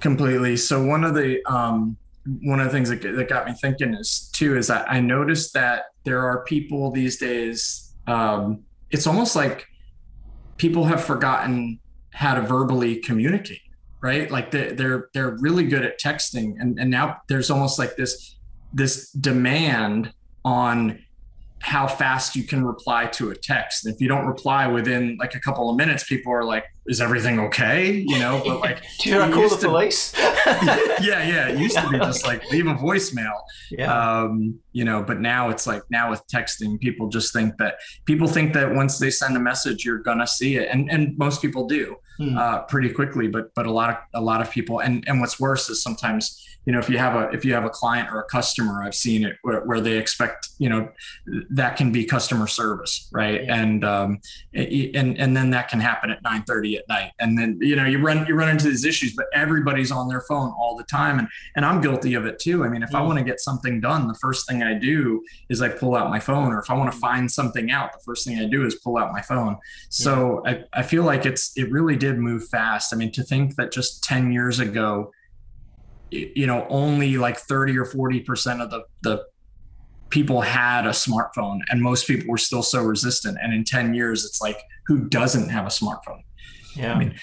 Completely. 0.00 0.56
So 0.56 0.84
one 0.84 1.04
of 1.04 1.14
the 1.14 1.42
um, 1.46 1.96
one 2.42 2.58
of 2.58 2.66
the 2.66 2.72
things 2.72 2.88
that, 2.90 3.00
that 3.02 3.28
got 3.28 3.46
me 3.46 3.52
thinking 3.52 3.94
is 3.94 4.28
too 4.32 4.56
is 4.56 4.66
that 4.66 4.90
I 4.90 5.00
noticed 5.00 5.54
that 5.54 5.84
there 6.02 6.20
are 6.20 6.42
people 6.44 6.90
these 6.90 7.16
days. 7.16 7.94
Um, 8.08 8.64
it's 8.90 9.06
almost 9.06 9.36
like 9.36 9.66
people 10.56 10.84
have 10.84 11.02
forgotten 11.02 11.78
how 12.10 12.34
to 12.34 12.42
verbally 12.42 12.96
communicate 12.96 13.60
right? 14.04 14.30
Like 14.30 14.50
they're 14.50 14.74
they're, 14.74 15.08
they're 15.14 15.36
really 15.40 15.64
good 15.64 15.82
at 15.82 15.98
texting, 15.98 16.60
and 16.60 16.78
and 16.78 16.90
now 16.90 17.22
there's 17.26 17.50
almost 17.50 17.78
like 17.78 17.96
this 17.96 18.36
this 18.74 19.10
demand 19.12 20.12
on 20.44 20.98
how 21.64 21.86
fast 21.86 22.36
you 22.36 22.44
can 22.44 22.62
reply 22.62 23.06
to 23.06 23.30
a 23.30 23.34
text. 23.34 23.86
And 23.86 23.94
if 23.94 24.00
you 24.00 24.06
don't 24.06 24.26
reply 24.26 24.66
within 24.66 25.16
like 25.18 25.34
a 25.34 25.40
couple 25.40 25.70
of 25.70 25.76
minutes, 25.76 26.04
people 26.04 26.30
are 26.30 26.44
like, 26.44 26.64
"Is 26.86 27.00
everything 27.00 27.40
okay?" 27.40 28.04
You 28.06 28.18
know. 28.18 28.42
But 28.44 28.60
like, 28.60 28.82
do 29.00 29.18
I 29.18 29.30
call 29.30 29.48
the 29.48 29.56
to, 29.56 29.68
police? 29.68 30.12
yeah, 30.46 31.00
yeah. 31.00 31.48
It 31.48 31.58
used 31.58 31.78
to 31.78 31.88
be 31.88 31.98
just 31.98 32.26
like 32.26 32.48
leave 32.50 32.66
a 32.66 32.74
voicemail. 32.74 33.32
Yeah. 33.70 33.92
Um, 33.92 34.58
you 34.72 34.84
know, 34.84 35.02
but 35.02 35.20
now 35.20 35.48
it's 35.48 35.66
like 35.66 35.82
now 35.90 36.10
with 36.10 36.22
texting, 36.28 36.78
people 36.78 37.08
just 37.08 37.32
think 37.32 37.56
that 37.56 37.76
people 38.04 38.28
think 38.28 38.52
that 38.52 38.74
once 38.74 38.98
they 38.98 39.10
send 39.10 39.34
a 39.34 39.40
message, 39.40 39.86
you're 39.86 40.02
gonna 40.02 40.26
see 40.26 40.56
it, 40.56 40.68
and 40.70 40.90
and 40.90 41.16
most 41.16 41.40
people 41.40 41.66
do. 41.66 41.96
mm. 42.20 42.38
uh, 42.38 42.62
pretty 42.64 42.90
quickly. 42.90 43.26
But 43.26 43.54
but 43.54 43.64
a 43.64 43.72
lot 43.72 43.90
of 43.90 43.96
a 44.14 44.20
lot 44.20 44.42
of 44.42 44.50
people, 44.50 44.80
and 44.80 45.02
and 45.08 45.18
what's 45.20 45.40
worse 45.40 45.70
is 45.70 45.82
sometimes 45.82 46.44
you 46.66 46.72
know 46.72 46.78
if 46.78 46.88
you 46.88 46.98
have 46.98 47.14
a 47.14 47.30
if 47.30 47.44
you 47.44 47.52
have 47.54 47.64
a 47.64 47.70
client 47.70 48.08
or 48.10 48.20
a 48.20 48.24
customer 48.24 48.82
i've 48.82 48.94
seen 48.94 49.24
it 49.24 49.36
where, 49.42 49.64
where 49.64 49.80
they 49.80 49.96
expect 49.98 50.48
you 50.58 50.68
know 50.68 50.88
that 51.50 51.76
can 51.76 51.92
be 51.92 52.04
customer 52.04 52.46
service 52.46 53.08
right? 53.12 53.44
Yeah. 53.44 53.56
and 53.62 53.84
um 53.84 54.20
and 54.52 55.18
and 55.18 55.36
then 55.36 55.50
that 55.50 55.68
can 55.68 55.80
happen 55.80 56.10
at 56.10 56.22
9 56.22 56.42
30 56.44 56.76
at 56.76 56.88
night. 56.88 57.12
And 57.18 57.38
then 57.38 57.58
you 57.60 57.76
know 57.76 57.84
you 57.84 57.98
run 57.98 58.26
you 58.26 58.34
run 58.34 58.48
into 58.48 58.68
these 58.68 58.84
issues 58.84 59.14
but 59.14 59.26
everybody's 59.32 59.90
on 59.90 60.08
their 60.08 60.22
phone 60.22 60.52
all 60.58 60.76
the 60.76 60.84
time. 60.84 61.18
And 61.18 61.28
and 61.56 61.64
i'm 61.64 61.80
guilty 61.80 62.14
of 62.14 62.26
it 62.26 62.38
too. 62.38 62.64
I 62.64 62.68
mean 62.68 62.82
if 62.82 62.90
mm. 62.90 62.98
i 62.98 63.02
want 63.02 63.18
to 63.18 63.24
get 63.24 63.40
something 63.40 63.80
done 63.80 64.08
the 64.08 64.14
first 64.14 64.48
thing 64.48 64.62
i 64.62 64.74
do 64.74 65.22
is 65.48 65.62
i 65.62 65.68
pull 65.68 65.94
out 65.94 66.10
my 66.10 66.20
phone 66.20 66.52
or 66.52 66.60
if 66.60 66.70
i 66.70 66.74
want 66.74 66.92
to 66.92 66.98
find 66.98 67.30
something 67.30 67.70
out 67.70 67.92
the 67.92 68.04
first 68.04 68.26
thing 68.26 68.38
i 68.38 68.46
do 68.46 68.64
is 68.66 68.76
pull 68.76 68.96
out 68.98 69.12
my 69.12 69.22
phone. 69.22 69.56
So 69.88 70.42
yeah. 70.44 70.62
I, 70.72 70.80
I 70.80 70.82
feel 70.82 71.04
like 71.04 71.26
it's 71.26 71.52
it 71.56 71.70
really 71.70 71.96
did 71.96 72.18
move 72.18 72.48
fast. 72.48 72.92
I 72.92 72.96
mean 72.96 73.12
to 73.12 73.22
think 73.22 73.56
that 73.56 73.72
just 73.72 74.02
10 74.04 74.32
years 74.32 74.58
ago 74.60 75.12
you 76.10 76.46
know 76.46 76.66
only 76.68 77.16
like 77.16 77.38
30 77.38 77.78
or 77.78 77.84
40 77.84 78.20
percent 78.20 78.60
of 78.60 78.70
the 78.70 78.84
the 79.02 79.24
people 80.10 80.42
had 80.42 80.86
a 80.86 80.90
smartphone 80.90 81.60
and 81.68 81.82
most 81.82 82.06
people 82.06 82.28
were 82.28 82.38
still 82.38 82.62
so 82.62 82.82
resistant 82.82 83.36
and 83.42 83.52
in 83.52 83.64
10 83.64 83.94
years 83.94 84.24
it's 84.24 84.40
like 84.40 84.60
who 84.86 85.08
doesn't 85.08 85.48
have 85.48 85.64
a 85.64 85.70
smartphone 85.70 86.22
yeah 86.76 86.94
i 86.94 86.98
mean 86.98 87.14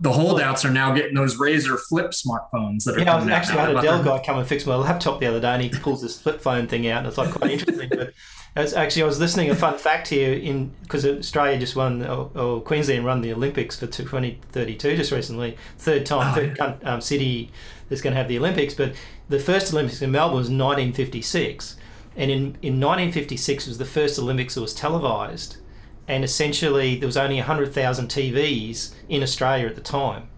the 0.00 0.12
holdouts 0.12 0.64
are 0.64 0.70
now 0.70 0.92
getting 0.92 1.14
those 1.14 1.36
Razr 1.36 1.78
flip 1.78 2.10
smartphones 2.10 2.84
that 2.84 2.96
are. 2.96 3.00
Yeah, 3.00 3.14
I 3.14 3.16
was 3.20 3.28
actually 3.28 3.58
had 3.58 3.76
a 3.76 3.80
Dell 3.80 4.02
guy 4.02 4.20
come 4.24 4.38
and 4.38 4.46
fix 4.46 4.66
my 4.66 4.74
laptop 4.74 5.20
the 5.20 5.26
other 5.26 5.40
day, 5.40 5.54
and 5.54 5.62
he 5.62 5.68
pulls 5.70 6.02
this 6.02 6.20
flip 6.20 6.40
phone 6.40 6.66
thing 6.66 6.86
out, 6.88 6.98
and 6.98 7.06
it's 7.06 7.16
like 7.16 7.30
quite 7.30 7.52
interesting. 7.52 7.88
but 7.88 8.12
as 8.56 8.74
actually, 8.74 9.02
I 9.02 9.06
was 9.06 9.20
listening 9.20 9.50
a 9.50 9.54
fun 9.54 9.78
fact 9.78 10.08
here 10.08 10.32
in 10.32 10.72
because 10.82 11.06
Australia 11.06 11.58
just 11.58 11.76
won 11.76 12.04
or, 12.04 12.30
or, 12.34 12.60
Queensland 12.60 13.04
run 13.04 13.20
the 13.20 13.32
Olympics 13.32 13.78
for 13.78 13.86
2032 13.86 14.96
just 14.96 15.12
recently, 15.12 15.56
third 15.78 16.04
time, 16.04 16.32
oh, 16.32 16.34
third 16.34 16.56
yeah. 16.58 16.92
um, 16.92 17.00
city 17.00 17.50
that's 17.88 18.00
going 18.00 18.12
to 18.12 18.18
have 18.18 18.28
the 18.28 18.38
Olympics. 18.38 18.74
But 18.74 18.94
the 19.28 19.38
first 19.38 19.72
Olympics 19.72 20.02
in 20.02 20.10
Melbourne 20.10 20.36
was 20.36 20.48
1956, 20.48 21.76
and 22.16 22.30
in 22.30 22.40
in 22.62 22.80
1956 22.80 23.66
was 23.66 23.78
the 23.78 23.84
first 23.84 24.18
Olympics 24.18 24.54
that 24.54 24.60
was 24.60 24.74
televised, 24.74 25.56
and 26.08 26.24
essentially 26.24 26.96
there 26.96 27.06
was 27.06 27.16
only 27.16 27.36
100,000 27.36 28.08
TVs 28.08 28.94
in 29.08 29.22
Australia 29.22 29.66
at 29.66 29.74
the 29.74 29.80
time. 29.80 30.28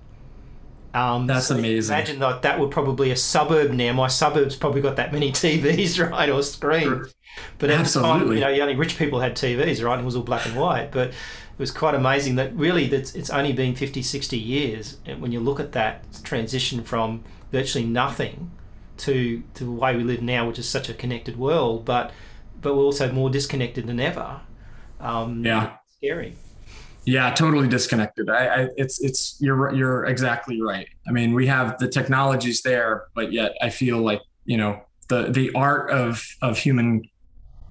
Um, 0.95 1.27
That's 1.27 1.49
so 1.49 1.59
amazing. 1.59 1.95
Imagine 1.95 2.19
that 2.21 2.41
that 2.43 2.59
would 2.59 2.71
probably 2.71 3.11
a 3.11 3.17
suburb 3.17 3.71
now. 3.73 3.93
My 3.93 4.09
suburb's 4.09 4.57
probably 4.57 4.81
got 4.81 4.97
that 4.97 5.13
many 5.13 5.31
TVs, 5.33 6.11
right, 6.11 6.31
or 6.31 6.43
screens. 6.43 7.15
But 7.59 7.69
at 7.69 7.81
Absolutely. 7.81 8.37
the 8.37 8.41
time, 8.41 8.51
you 8.53 8.59
know, 8.59 8.63
only 8.63 8.77
rich 8.77 8.97
people 8.97 9.21
had 9.21 9.37
TVs, 9.37 9.85
right? 9.85 9.99
It 9.99 10.05
was 10.05 10.17
all 10.17 10.23
black 10.23 10.47
and 10.47 10.57
white. 10.57 10.91
But 10.91 11.13
it 11.57 11.61
was 11.61 11.71
quite 11.71 11.95
amazing 11.95 12.35
that 12.35 12.55
really 12.55 12.87
that 12.89 13.17
it's 13.17 13.31
only 13.31 13.53
been 13.55 13.75
50, 13.75 14.03
60 14.03 14.37
years. 14.37 14.99
And 15.07 15.23
when 15.23 15.33
you 15.33 15.41
look 15.41 15.59
at 15.59 15.73
that 15.73 16.05
transition 16.23 16.85
from 16.85 17.25
virtually 17.51 17.87
nothing 17.87 18.51
to 18.99 19.43
to 19.55 19.65
the 19.65 19.71
way 19.71 19.97
we 19.97 20.05
live 20.05 20.21
now, 20.21 20.47
which 20.47 20.59
is 20.59 20.69
such 20.69 20.91
a 20.91 20.95
connected 20.95 21.39
world, 21.39 21.87
but 21.87 22.13
but 22.61 22.77
we're 22.77 22.83
also 22.83 23.11
more 23.11 23.31
disconnected 23.31 23.87
than 23.87 24.01
ever. 24.01 24.41
Um, 25.01 25.45
yeah, 25.45 25.77
scary. 25.97 26.37
Yeah, 27.07 27.33
totally 27.33 27.69
disconnected. 27.69 28.29
I, 28.29 28.47
I, 28.47 28.69
it's 28.77 29.01
it's 29.03 29.37
you're 29.41 29.75
you're 29.75 30.05
exactly 30.05 30.61
right. 30.61 30.89
I 31.09 31.13
mean, 31.13 31.33
we 31.33 31.47
have 31.47 31.79
the 31.79 31.89
technologies 31.89 32.61
there, 32.61 33.05
but 33.15 33.33
yet 33.33 33.53
I 33.63 33.71
feel 33.71 33.99
like 33.99 34.21
you 34.45 34.59
know 34.59 34.83
the 35.09 35.31
the 35.31 35.53
art 35.55 35.91
of 35.91 36.23
of 36.43 36.59
human 36.59 37.03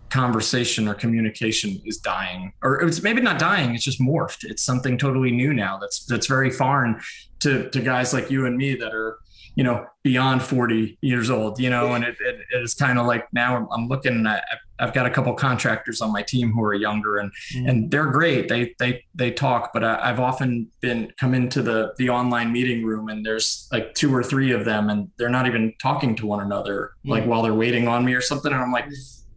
conversation 0.10 0.88
or 0.88 0.94
communication 0.94 1.82
is 1.86 1.98
dying 1.98 2.54
or 2.62 2.82
it's 2.82 3.02
maybe 3.02 3.22
not 3.22 3.40
dying 3.40 3.74
it's 3.74 3.84
just 3.84 4.00
morphed 4.00 4.44
it's 4.44 4.64
something 4.64 4.98
totally 4.98 5.32
new 5.32 5.54
now 5.54 5.78
that's 5.78 6.06
that's 6.06 6.28
very 6.28 6.50
foreign 6.50 7.00
to 7.40 7.70
to 7.72 7.82
guys 7.82 8.14
like 8.14 8.30
you 8.30 8.46
and 8.46 8.56
me 8.56 8.76
that 8.76 8.94
are 8.94 9.18
you 9.56 9.64
know 9.64 9.86
beyond 10.04 10.42
40 10.44 10.98
years 11.02 11.30
old 11.30 11.60
you 11.60 11.70
know 11.70 11.94
and 11.94 12.04
it, 12.04 12.16
it, 12.20 12.40
it 12.54 12.62
is 12.62 12.74
kind 12.74 13.00
of 13.00 13.06
like 13.06 13.26
now 13.34 13.68
i'm 13.72 13.88
looking 13.88 14.28
at 14.28 14.44
i've 14.80 14.94
got 14.94 15.06
a 15.06 15.10
couple 15.10 15.34
contractors 15.34 16.02
on 16.02 16.12
my 16.12 16.22
team 16.22 16.52
who 16.52 16.62
are 16.62 16.74
younger 16.74 17.18
and 17.18 17.32
mm. 17.54 17.70
and 17.70 17.90
they're 17.90 18.06
great 18.06 18.48
they 18.48 18.76
they 18.80 19.04
they 19.16 19.32
talk 19.32 19.72
but 19.74 19.84
I, 19.84 20.08
have 20.08 20.20
often 20.20 20.70
been 20.82 21.12
come 21.18 21.34
into 21.34 21.62
the 21.62 21.94
the 21.98 22.10
online 22.10 22.52
meeting 22.52 22.86
room 22.86 23.10
and 23.10 23.26
there's 23.26 23.68
like 23.72 23.96
two 23.96 24.14
or 24.14 24.22
three 24.22 24.52
of 24.52 24.66
them 24.66 24.90
and 24.90 25.10
they're 25.18 25.30
not 25.30 25.48
even 25.48 25.74
talking 25.82 26.16
to 26.18 26.28
one 26.28 26.42
another 26.42 26.92
mm. 27.06 27.12
like 27.12 27.26
while 27.26 27.42
they're 27.42 27.54
waiting 27.54 27.88
on 27.88 28.06
me 28.06 28.14
or 28.14 28.22
something 28.22 28.52
and 28.52 28.62
i'm 28.62 28.72
like 28.72 28.86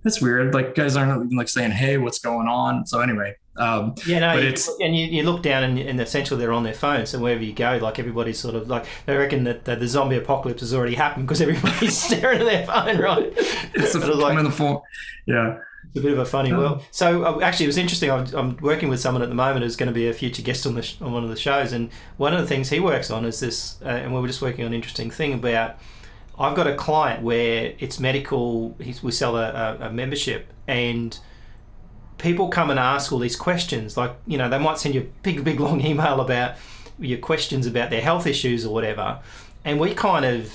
that's 0.09 0.23
weird 0.23 0.55
like 0.55 0.75
guys 0.75 0.97
aren't 0.97 1.25
even 1.25 1.37
like 1.37 1.49
saying 1.49 1.71
hey 1.71 1.99
what's 1.99 2.19
going 2.19 2.49
on 2.49 2.87
so 2.87 3.01
anyway 3.01 3.35
um, 3.59 3.97
yeah, 4.07 4.21
no, 4.21 4.35
you, 4.35 4.55
and 4.81 4.97
you, 4.97 5.07
you, 5.07 5.23
look 5.25 5.43
down 5.43 5.65
and, 5.65 5.79
and, 5.81 6.01
essentially 6.01 6.39
they're 6.39 6.53
on 6.53 6.63
their 6.63 6.75
phones, 6.75 7.13
and 7.13 7.21
wherever 7.21 7.43
you 7.43 7.53
go, 7.53 7.77
like 7.83 7.99
everybody's 7.99 8.39
sort 8.39 8.55
of 8.55 8.69
like 8.69 8.87
they 9.05 9.17
reckon 9.17 9.43
that, 9.45 9.65
that 9.65 9.81
the 9.81 9.89
zombie 9.89 10.17
apocalypse 10.17 10.61
has 10.61 10.73
already 10.73 10.95
happened 10.95 11.27
because 11.27 11.41
everybody's 11.41 11.99
staring 12.03 12.41
at 12.41 12.45
their 12.45 12.65
phone, 12.65 12.99
right? 12.99 13.33
It's 13.75 13.97
a, 13.97 13.99
like, 13.99 14.41
the 14.45 14.51
phone. 14.53 14.81
Yeah. 15.27 15.59
It's 15.89 15.99
a 15.99 16.03
bit 16.03 16.13
of 16.13 16.19
a 16.19 16.25
funny 16.25 16.53
um, 16.53 16.59
world. 16.59 16.85
So 16.93 17.25
uh, 17.25 17.41
actually, 17.41 17.65
it 17.65 17.69
was 17.69 17.79
interesting. 17.79 18.11
I'm, 18.13 18.27
I'm, 18.35 18.57
working 18.59 18.89
with 18.91 19.01
someone 19.01 19.23
at 19.23 19.29
the 19.29 19.35
moment 19.35 19.65
who's 19.65 19.75
going 19.75 19.89
to 19.89 19.95
be 19.95 20.07
a 20.07 20.13
future 20.13 20.43
guest 20.43 20.65
on 20.65 20.75
the 20.75 20.83
sh- 20.83 21.01
on 21.01 21.13
one 21.13 21.25
of 21.25 21.31
the 21.31 21.37
shows, 21.37 21.73
and 21.73 21.91
one 22.17 22.35
of 22.35 22.41
the 22.41 22.47
things 22.47 22.71
he 22.71 22.79
works 22.79 23.11
on 23.11 23.25
is 23.25 23.41
this. 23.41 23.81
Uh, 23.83 23.89
and 23.89 24.15
we 24.15 24.21
were 24.21 24.29
just 24.29 24.43
working 24.43 24.65
on 24.65 24.69
an 24.69 24.75
interesting 24.75 25.11
thing 25.11 25.33
about. 25.33 25.79
I've 26.39 26.55
got 26.55 26.67
a 26.67 26.75
client 26.75 27.23
where 27.23 27.75
it's 27.79 27.99
medical. 27.99 28.77
we 29.03 29.11
sell 29.11 29.37
a, 29.37 29.77
a, 29.81 29.93
membership, 29.93 30.53
and 30.67 31.19
people 32.19 32.49
come 32.49 32.71
and 32.71 32.79
ask 32.79 33.13
all 33.13 33.19
these 33.19 33.37
questions. 33.37 33.97
Like, 33.97 34.15
you 34.27 34.39
know, 34.39 34.49
they 34.49 34.59
might 34.59 34.79
send 34.79 34.95
you 34.95 35.01
a 35.01 35.05
big, 35.23 35.43
big, 35.45 35.59
long 35.59 35.85
email 35.85 36.21
about 36.21 36.57
your 36.99 37.19
questions 37.19 37.67
about 37.67 37.91
their 37.91 38.01
health 38.01 38.27
issues 38.27 38.65
or 38.65 38.73
whatever. 38.73 39.21
And 39.65 39.81
we 39.81 39.95
kind 39.95 40.25
of, 40.25 40.53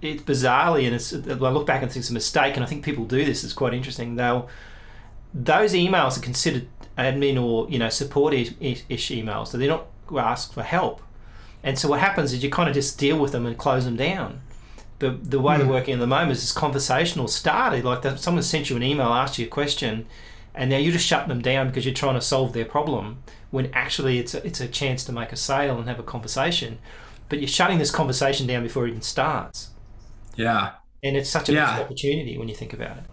it's 0.00 0.22
bizarrely, 0.22 0.86
and 0.86 0.94
it's, 0.94 1.12
I 1.12 1.50
look 1.50 1.66
back 1.66 1.82
and 1.82 1.90
think 1.90 2.02
it's 2.02 2.10
a 2.10 2.14
mistake, 2.14 2.54
and 2.54 2.64
I 2.64 2.66
think 2.66 2.84
people 2.84 3.04
do 3.04 3.24
this, 3.24 3.42
it's 3.42 3.52
quite 3.52 3.74
interesting. 3.74 4.16
They'll, 4.16 4.48
those 5.32 5.74
emails 5.74 6.16
are 6.16 6.20
considered 6.20 6.68
admin 6.96 7.42
or, 7.42 7.68
you 7.68 7.78
know, 7.78 7.88
support 7.88 8.34
ish 8.34 8.54
emails, 8.60 9.48
so 9.48 9.58
they're 9.58 9.68
not 9.68 9.86
asked 10.16 10.54
for 10.54 10.62
help. 10.62 11.02
And 11.64 11.78
so 11.78 11.88
what 11.88 12.00
happens 12.00 12.32
is 12.32 12.44
you 12.44 12.50
kind 12.50 12.68
of 12.68 12.74
just 12.74 12.98
deal 12.98 13.18
with 13.18 13.32
them 13.32 13.46
and 13.46 13.56
close 13.56 13.86
them 13.86 13.96
down. 13.96 14.40
But 15.04 15.30
the 15.30 15.40
way 15.40 15.54
mm. 15.54 15.58
they're 15.58 15.68
working 15.68 15.94
at 15.94 16.00
the 16.00 16.06
moment 16.06 16.32
is 16.32 16.40
this 16.40 16.52
conversational 16.52 17.28
started. 17.28 17.84
Like 17.84 18.04
someone 18.18 18.42
sent 18.42 18.70
you 18.70 18.76
an 18.76 18.82
email, 18.82 19.08
asked 19.08 19.38
you 19.38 19.46
a 19.46 19.48
question, 19.48 20.06
and 20.54 20.70
now 20.70 20.76
you 20.76 20.92
just 20.92 21.06
shut 21.06 21.28
them 21.28 21.42
down 21.42 21.66
because 21.66 21.84
you're 21.84 21.94
trying 21.94 22.14
to 22.14 22.20
solve 22.20 22.52
their 22.52 22.64
problem 22.64 23.18
when 23.50 23.70
actually 23.72 24.18
it's 24.18 24.34
a, 24.34 24.46
it's 24.46 24.60
a 24.60 24.68
chance 24.68 25.04
to 25.04 25.12
make 25.12 25.32
a 25.32 25.36
sale 25.36 25.78
and 25.78 25.88
have 25.88 25.98
a 25.98 26.02
conversation 26.02 26.78
but 27.28 27.38
you're 27.40 27.48
shutting 27.48 27.78
this 27.78 27.90
conversation 27.90 28.46
down 28.46 28.62
before 28.62 28.86
it 28.86 28.90
even 28.90 29.02
starts 29.02 29.70
yeah 30.36 30.72
and 31.02 31.16
it's 31.16 31.30
such 31.30 31.48
a 31.48 31.52
yeah. 31.52 31.80
opportunity 31.80 32.38
when 32.38 32.48
you 32.48 32.54
think 32.54 32.72
about 32.72 32.96
it 32.96 33.04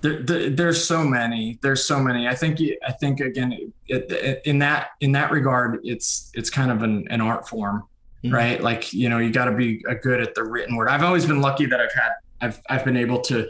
there, 0.00 0.20
there, 0.22 0.50
there's 0.50 0.84
so 0.84 1.04
many 1.04 1.58
there's 1.62 1.86
so 1.86 2.00
many 2.00 2.26
i 2.26 2.34
think 2.34 2.60
i 2.86 2.92
think 2.92 3.20
again 3.20 3.72
it, 3.86 4.10
it, 4.10 4.42
in 4.44 4.58
that 4.58 4.90
in 5.00 5.12
that 5.12 5.30
regard 5.30 5.80
it's 5.84 6.30
it's 6.34 6.50
kind 6.50 6.70
of 6.70 6.82
an, 6.82 7.06
an 7.08 7.20
art 7.20 7.48
form 7.48 7.84
mm-hmm. 8.24 8.34
right 8.34 8.62
like 8.62 8.92
you 8.92 9.08
know 9.08 9.18
you 9.18 9.30
got 9.30 9.46
to 9.46 9.52
be 9.52 9.82
good 10.02 10.20
at 10.20 10.34
the 10.34 10.44
written 10.44 10.76
word 10.76 10.88
i've 10.88 11.02
always 11.02 11.26
been 11.26 11.40
lucky 11.40 11.66
that 11.66 11.80
i've 11.80 11.92
had 11.92 12.12
i've 12.40 12.60
i've 12.68 12.84
been 12.84 12.96
able 12.96 13.20
to 13.20 13.48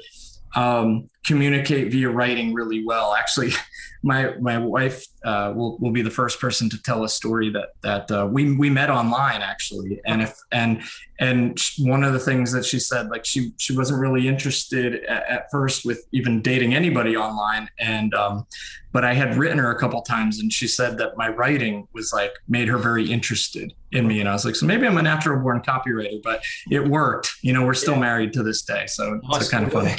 um, 0.55 1.09
communicate 1.27 1.93
via 1.93 2.11
writing 2.11 2.53
really 2.53 2.85
well. 2.85 3.15
Actually, 3.15 3.53
my 4.03 4.35
my 4.39 4.59
wife 4.59 5.07
uh, 5.25 5.53
will 5.55 5.79
will 5.79 5.93
be 5.93 6.03
the 6.03 6.11
first 6.11 6.41
person 6.41 6.69
to 6.71 6.83
tell 6.83 7.05
a 7.05 7.09
story 7.09 7.51
that 7.51 7.71
that 7.83 8.11
uh, 8.11 8.27
we 8.31 8.55
we 8.57 8.69
met 8.69 8.91
online 8.91 9.43
actually, 9.43 10.01
and 10.05 10.23
if 10.23 10.37
and 10.51 10.83
and 11.21 11.61
one 11.79 12.03
of 12.03 12.13
the 12.13 12.19
things 12.19 12.51
that 12.53 12.65
she 12.65 12.79
said 12.79 13.09
like 13.09 13.25
she 13.25 13.53
she 13.59 13.77
wasn't 13.77 13.99
really 14.01 14.27
interested 14.27 15.05
at, 15.05 15.23
at 15.29 15.51
first 15.51 15.85
with 15.85 16.05
even 16.13 16.43
dating 16.43 16.75
anybody 16.75 17.17
online, 17.17 17.69
and 17.79 18.13
um, 18.15 18.47
but 18.93 19.05
I 19.05 19.15
had 19.15 19.37
written 19.37 19.59
her 19.59 19.71
a 19.71 19.79
couple 19.79 20.03
times, 20.03 20.39
and 20.39 20.53
she 20.53 20.67
said 20.67 20.99
that 20.99 21.17
my 21.17 21.29
writing 21.29 21.89
was 21.93 22.13
like 22.13 22.33
made 22.49 22.69
her 22.69 22.77
very 22.77 23.11
interested 23.11 23.73
in 23.93 24.07
me, 24.07 24.21
and 24.21 24.29
I 24.29 24.33
was 24.33 24.45
like, 24.45 24.55
so 24.55 24.67
maybe 24.67 24.87
I'm 24.87 24.99
a 24.99 25.03
natural 25.03 25.41
born 25.41 25.63
copywriter, 25.63 26.23
but 26.23 26.43
it 26.71 26.87
worked. 26.87 27.33
You 27.43 27.53
know, 27.53 27.65
we're 27.65 27.75
still 27.75 27.95
yeah. 27.95 28.01
married 28.01 28.33
to 28.35 28.43
this 28.43 28.63
day, 28.63 28.87
so 28.87 29.21
it's 29.35 29.49
kind 29.49 29.67
of 29.67 29.73
funny. 29.73 29.95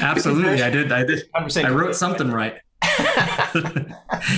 Absolutely, 0.00 0.29
I 0.62 0.70
did. 0.70 0.92
I 0.92 1.04
did. 1.04 1.24
I 1.34 1.70
wrote 1.70 1.94
something 1.94 2.30
right. 2.30 2.58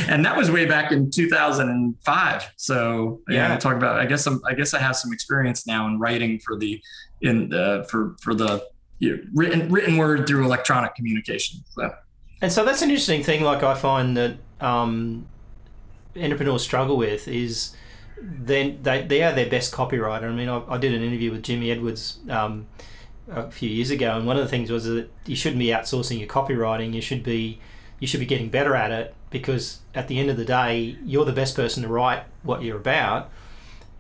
and 0.09 0.25
that 0.25 0.35
was 0.37 0.51
way 0.51 0.67
back 0.67 0.93
in 0.93 1.11
2005. 1.11 2.53
So 2.57 3.21
yeah, 3.29 3.49
yeah 3.49 3.55
I 3.55 3.57
talk 3.57 3.77
about. 3.77 3.99
I 3.99 4.07
guess 4.07 4.27
I'm, 4.27 4.41
I 4.47 4.55
guess 4.55 4.75
I 4.75 4.81
have 4.81 4.97
some 4.97 5.13
experience 5.13 5.67
now 5.67 5.87
in 5.87 5.99
writing 5.99 6.39
for 6.41 6.57
the 6.57 6.81
in 7.21 7.49
the 7.49 7.87
for 7.91 8.17
for 8.21 8.35
the 8.35 8.67
you 8.99 9.17
know, 9.17 9.23
written 9.35 9.71
written 9.71 9.97
word 9.97 10.27
through 10.27 10.45
electronic 10.45 10.95
communication. 10.95 11.61
So. 11.71 11.95
And 12.41 12.51
so 12.51 12.65
that's 12.65 12.83
an 12.83 12.91
interesting 12.91 13.23
thing. 13.23 13.43
Like 13.43 13.63
I 13.63 13.75
find 13.75 14.17
that 14.17 14.37
um, 14.61 15.27
entrepreneurs 16.17 16.63
struggle 16.63 16.97
with 16.97 17.29
is 17.29 17.75
then 18.21 18.81
they, 18.83 19.03
they 19.03 19.23
are 19.23 19.33
their 19.33 19.49
best 19.49 19.73
copywriter. 19.73 20.25
I 20.25 20.33
mean, 20.33 20.49
I, 20.49 20.63
I 20.69 20.79
did 20.79 20.95
an 20.95 21.03
interview 21.03 21.31
with 21.31 21.43
Jimmy 21.43 21.71
Edwards 21.71 22.19
um, 22.29 22.67
a 23.31 23.51
few 23.51 23.69
years 23.69 23.91
ago, 23.91 24.17
and 24.17 24.27
one 24.27 24.37
of 24.37 24.43
the 24.43 24.49
things 24.49 24.71
was 24.71 24.85
that 24.85 25.11
you 25.27 25.37
shouldn't 25.37 25.59
be 25.59 25.67
outsourcing 25.67 26.19
your 26.19 26.29
copywriting. 26.29 26.95
You 26.95 27.01
should 27.01 27.23
be 27.23 27.61
you 28.01 28.09
should 28.09 28.21
be 28.21 28.27
getting 28.27 28.49
better 28.49 28.75
at 28.75 28.91
it 28.91 29.15
because 29.31 29.79
at 29.95 30.09
the 30.09 30.19
end 30.19 30.29
of 30.29 30.37
the 30.37 30.45
day, 30.45 30.97
you're 31.05 31.25
the 31.25 31.33
best 31.33 31.55
person 31.55 31.85
to 31.85 31.89
write 31.89 32.25
what 32.43 32.63
you're 32.63 32.77
about. 32.77 33.31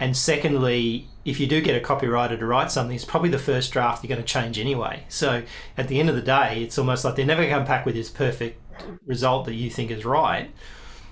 And 0.00 0.17
secondly, 0.17 1.07
if 1.25 1.38
you 1.38 1.47
do 1.47 1.61
get 1.61 1.81
a 1.81 1.85
copywriter 1.85 2.37
to 2.37 2.45
write 2.45 2.73
something, 2.73 2.97
it's 2.97 3.05
probably 3.05 3.31
the 3.31 3.38
first 3.38 3.71
draft 3.73 4.02
you're 4.02 4.09
going 4.09 4.21
to 4.21 4.26
change 4.26 4.59
anyway. 4.59 5.05
So 5.09 5.45
at 5.79 5.87
the 5.87 6.00
end 6.00 6.09
of 6.09 6.17
the 6.17 6.23
day, 6.23 6.64
it's 6.64 6.76
almost 6.79 7.05
like 7.05 7.14
they're 7.14 7.25
never 7.25 7.43
going 7.43 7.50
to 7.50 7.59
come 7.59 7.64
back 7.64 7.87
with 7.87 7.95
this 7.95 8.11
perfect 8.11 8.61
result 9.07 9.45
that 9.45 9.55
you 9.55 9.71
think 9.71 9.93
is 9.93 10.05
right. 10.05 10.50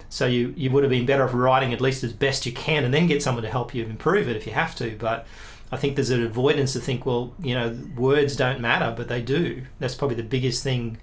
So 0.09 0.27
you, 0.27 0.53
you 0.57 0.73
would 0.73 0.83
have 0.83 0.91
been 0.91 1.07
better 1.07 1.23
off 1.23 1.33
writing 1.33 1.73
at 1.73 1.81
least 1.81 2.03
as 2.03 2.13
best 2.13 2.45
you 2.45 2.53
can 2.53 2.85
and 2.85 2.93
then 2.93 3.07
get 3.07 3.23
someone 3.23 3.45
to 3.45 3.51
help 3.51 3.73
you 3.73 3.85
improve 3.85 4.29
it 4.29 4.35
if 4.35 4.45
you 4.45 4.53
have 4.53 4.75
to. 4.77 4.97
But 4.99 5.25
I 5.73 5.77
think 5.77 5.95
there's 5.95 6.11
an 6.11 6.25
avoidance 6.25 6.73
to 6.73 6.81
think, 6.81 7.07
well, 7.07 7.33
you 7.41 7.55
know, 7.55 7.79
words 7.97 8.35
don't 8.37 8.61
matter, 8.61 8.93
but 8.97 9.09
they 9.09 9.23
do. 9.23 9.63
That's 9.79 9.95
probably 9.95 10.17
the 10.17 10.25
biggest 10.25 10.65
thing 10.65 10.99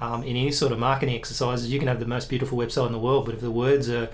um, 0.00 0.22
in 0.22 0.36
any 0.36 0.52
sort 0.52 0.72
of 0.72 0.78
marketing 0.78 1.16
exercises. 1.16 1.72
You 1.72 1.78
can 1.78 1.88
have 1.88 1.98
the 2.00 2.06
most 2.06 2.28
beautiful 2.28 2.56
website 2.56 2.86
in 2.86 2.92
the 2.92 2.98
world, 2.98 3.24
but 3.24 3.34
if 3.34 3.40
the 3.40 3.50
words 3.50 3.90
are, 3.90 4.08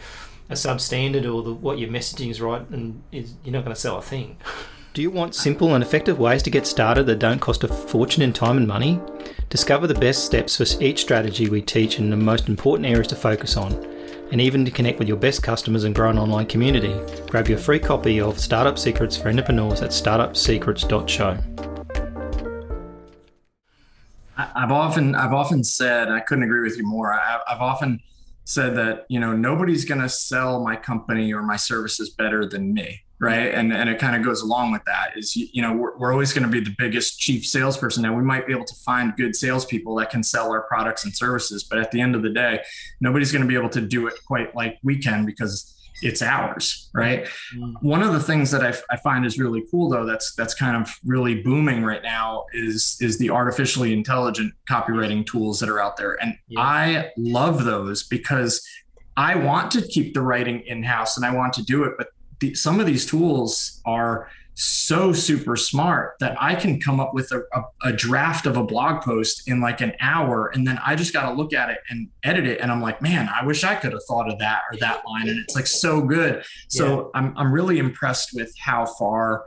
are 0.49 0.57
substandard 0.57 1.25
or 1.25 1.43
the, 1.43 1.53
what 1.53 1.79
your 1.79 1.91
messaging 1.91 2.31
is 2.31 2.41
right, 2.41 2.67
and 2.71 3.03
is, 3.13 3.35
you're 3.45 3.53
not 3.53 3.65
going 3.65 3.75
to 3.75 3.81
sell 3.81 3.99
a 3.99 4.03
thing. 4.03 4.39
Do 4.95 5.03
you 5.03 5.11
want 5.11 5.35
simple 5.35 5.75
and 5.75 5.83
effective 5.83 6.19
ways 6.19 6.43
to 6.43 6.51
get 6.51 6.67
started 6.67 7.05
that 7.05 7.19
don't 7.19 7.41
cost 7.41 7.65
a 7.65 7.69
fortune 7.69 8.23
in 8.23 8.33
time 8.33 8.57
and 8.59 8.69
money? 8.69 9.01
Discover 9.49 9.87
the 9.87 9.95
best 9.95 10.25
steps 10.25 10.57
for 10.57 10.83
each 10.83 11.01
strategy 11.01 11.49
we 11.49 11.63
teach 11.63 11.99
and 11.99 12.13
the 12.13 12.17
most 12.17 12.49
important 12.49 12.87
areas 12.87 13.09
to 13.09 13.17
focus 13.17 13.57
on 13.57 13.92
and 14.33 14.41
even 14.41 14.65
to 14.65 14.71
connect 14.71 14.99
with 14.99 15.07
your 15.07 15.19
best 15.19 15.43
customers 15.43 15.85
and 15.85 15.95
grow 15.95 16.09
an 16.09 16.19
online 16.19 16.47
community. 16.47 16.99
Grab 17.29 17.49
your 17.49 17.59
free 17.59 17.79
copy 17.79 18.19
of 18.19 18.41
Startup 18.41 18.79
Secrets 18.79 19.15
for 19.17 19.29
Entrepreneurs 19.29 19.83
at 19.83 19.91
startupsecrets.show. 19.91 21.39
I've 24.39 24.73
often 24.73 25.15
I've 25.15 25.35
often 25.35 25.63
said 25.63 26.11
I 26.11 26.21
couldn't 26.21 26.45
agree 26.45 26.63
with 26.63 26.79
you 26.79 26.85
more. 26.85 27.13
I've 27.13 27.61
often 27.61 28.01
said 28.45 28.75
that 28.77 29.05
you 29.09 29.21
know 29.21 29.37
nobody's 29.37 29.85
going 29.85 30.01
to 30.01 30.09
sell 30.09 30.65
my 30.65 30.75
company 30.75 31.33
or 31.33 31.43
my 31.43 31.57
services 31.57 32.11
better 32.11 32.49
than 32.49 32.73
me 32.73 33.03
right 33.23 33.55
and 33.55 33.73
and 33.73 33.89
it 33.89 34.01
kind 34.01 34.17
of 34.17 34.23
goes 34.23 34.43
along 34.43 34.73
with 34.73 34.85
that 34.85 35.17
is 35.17 35.37
you, 35.37 35.47
you 35.53 35.63
know 35.63 35.73
we're, 35.73 35.97
we're 35.97 36.13
always 36.13 36.33
going 36.33 36.43
to 36.43 36.51
be 36.51 36.61
the 36.61 36.75
biggest 36.77 37.19
chief 37.21 37.47
salesperson 37.47 38.05
and 38.05 38.17
we 38.17 38.23
might 38.23 38.47
be 38.47 38.53
able 38.53 38.65
to 38.65 38.75
find 38.85 39.15
good 39.17 39.35
salespeople 39.35 39.95
that 39.95 40.11
can 40.11 40.23
sell 40.23 40.51
our 40.51 40.63
products 40.63 41.05
and 41.05 41.17
services 41.17 41.63
but 41.63 41.79
at 41.79 41.91
the 41.93 42.01
end 42.01 42.17
of 42.17 42.23
the 42.23 42.29
day 42.29 42.61
nobody's 43.01 43.31
going 43.31 43.43
to 43.43 43.49
be 43.49 43.55
able 43.55 43.69
to 43.69 43.81
do 43.81 44.09
it 44.09 44.15
quite 44.27 44.55
like 44.57 44.77
we 44.83 44.99
can 44.99 45.25
because 45.25 45.79
it's 46.03 46.21
ours 46.21 46.91
right 46.95 47.29
mm. 47.57 47.75
one 47.81 48.03
of 48.03 48.13
the 48.13 48.19
things 48.19 48.51
that 48.51 48.65
I, 48.65 48.75
I 48.93 48.97
find 48.97 49.25
is 49.25 49.39
really 49.39 49.63
cool 49.71 49.89
though 49.89 50.05
that's 50.05 50.35
that's 50.35 50.55
kind 50.55 50.77
of 50.77 50.93
really 51.05 51.43
booming 51.43 51.85
right 51.85 52.03
now 52.03 52.47
is 52.53 52.97
is 53.01 53.19
the 53.19 53.31
artificially 53.31 53.93
intelligent 53.93 54.53
copywriting 54.69 55.25
tools 55.25 55.61
that 55.61 55.69
are 55.69 55.79
out 55.79 55.97
there 55.97 56.21
and 56.21 56.35
yeah. 56.49 56.61
i 56.61 57.11
love 57.17 57.65
those 57.65 58.03
because 58.03 58.67
I 59.15 59.35
want 59.35 59.71
to 59.73 59.83
keep 59.83 60.15
the 60.15 60.23
writing 60.23 60.61
in 60.61 60.83
house 60.83 61.19
and 61.19 61.27
I 61.27 61.35
want 61.35 61.53
to 61.55 61.63
do 61.63 61.85
it, 61.85 61.93
but 61.99 62.09
the, 62.43 62.55
some 62.55 62.81
of 62.81 62.87
these 62.87 63.07
tools 63.07 63.81
are 63.87 64.29
so 64.55 65.13
super 65.13 65.57
smart 65.57 66.17
that 66.21 66.37
I 66.41 66.55
can 66.55 66.79
come 66.79 67.01
up 67.01 67.15
with 67.15 67.33
a, 67.33 67.43
a, 67.55 67.89
a, 67.89 67.93
draft 67.93 68.45
of 68.45 68.59
a 68.59 68.63
blog 68.63 69.03
post 69.03 69.49
in 69.49 69.61
like 69.61 69.81
an 69.81 69.95
hour. 70.01 70.49
And 70.49 70.67
then 70.67 70.79
I 70.85 70.95
just 70.95 71.15
got 71.15 71.31
to 71.31 71.35
look 71.35 71.55
at 71.55 71.71
it 71.71 71.79
and 71.89 72.09
edit 72.23 72.47
it. 72.47 72.61
And 72.61 72.71
I'm 72.71 72.83
like, 72.83 73.01
man, 73.01 73.31
I 73.31 73.47
wish 73.47 73.65
I 73.65 73.75
could 73.77 73.93
have 73.93 74.03
thought 74.07 74.31
of 74.31 74.39
that 74.41 74.63
or 74.71 74.77
that 74.79 75.07
line. 75.07 75.29
And 75.29 75.39
it's 75.39 75.55
like 75.55 75.67
so 75.67 76.03
good. 76.03 76.45
So 76.69 76.87
yeah. 77.15 77.21
I'm, 77.21 77.39
I'm 77.39 77.53
really 77.53 77.79
impressed 77.79 78.35
with 78.35 78.53
how 78.59 78.85
far 78.85 79.47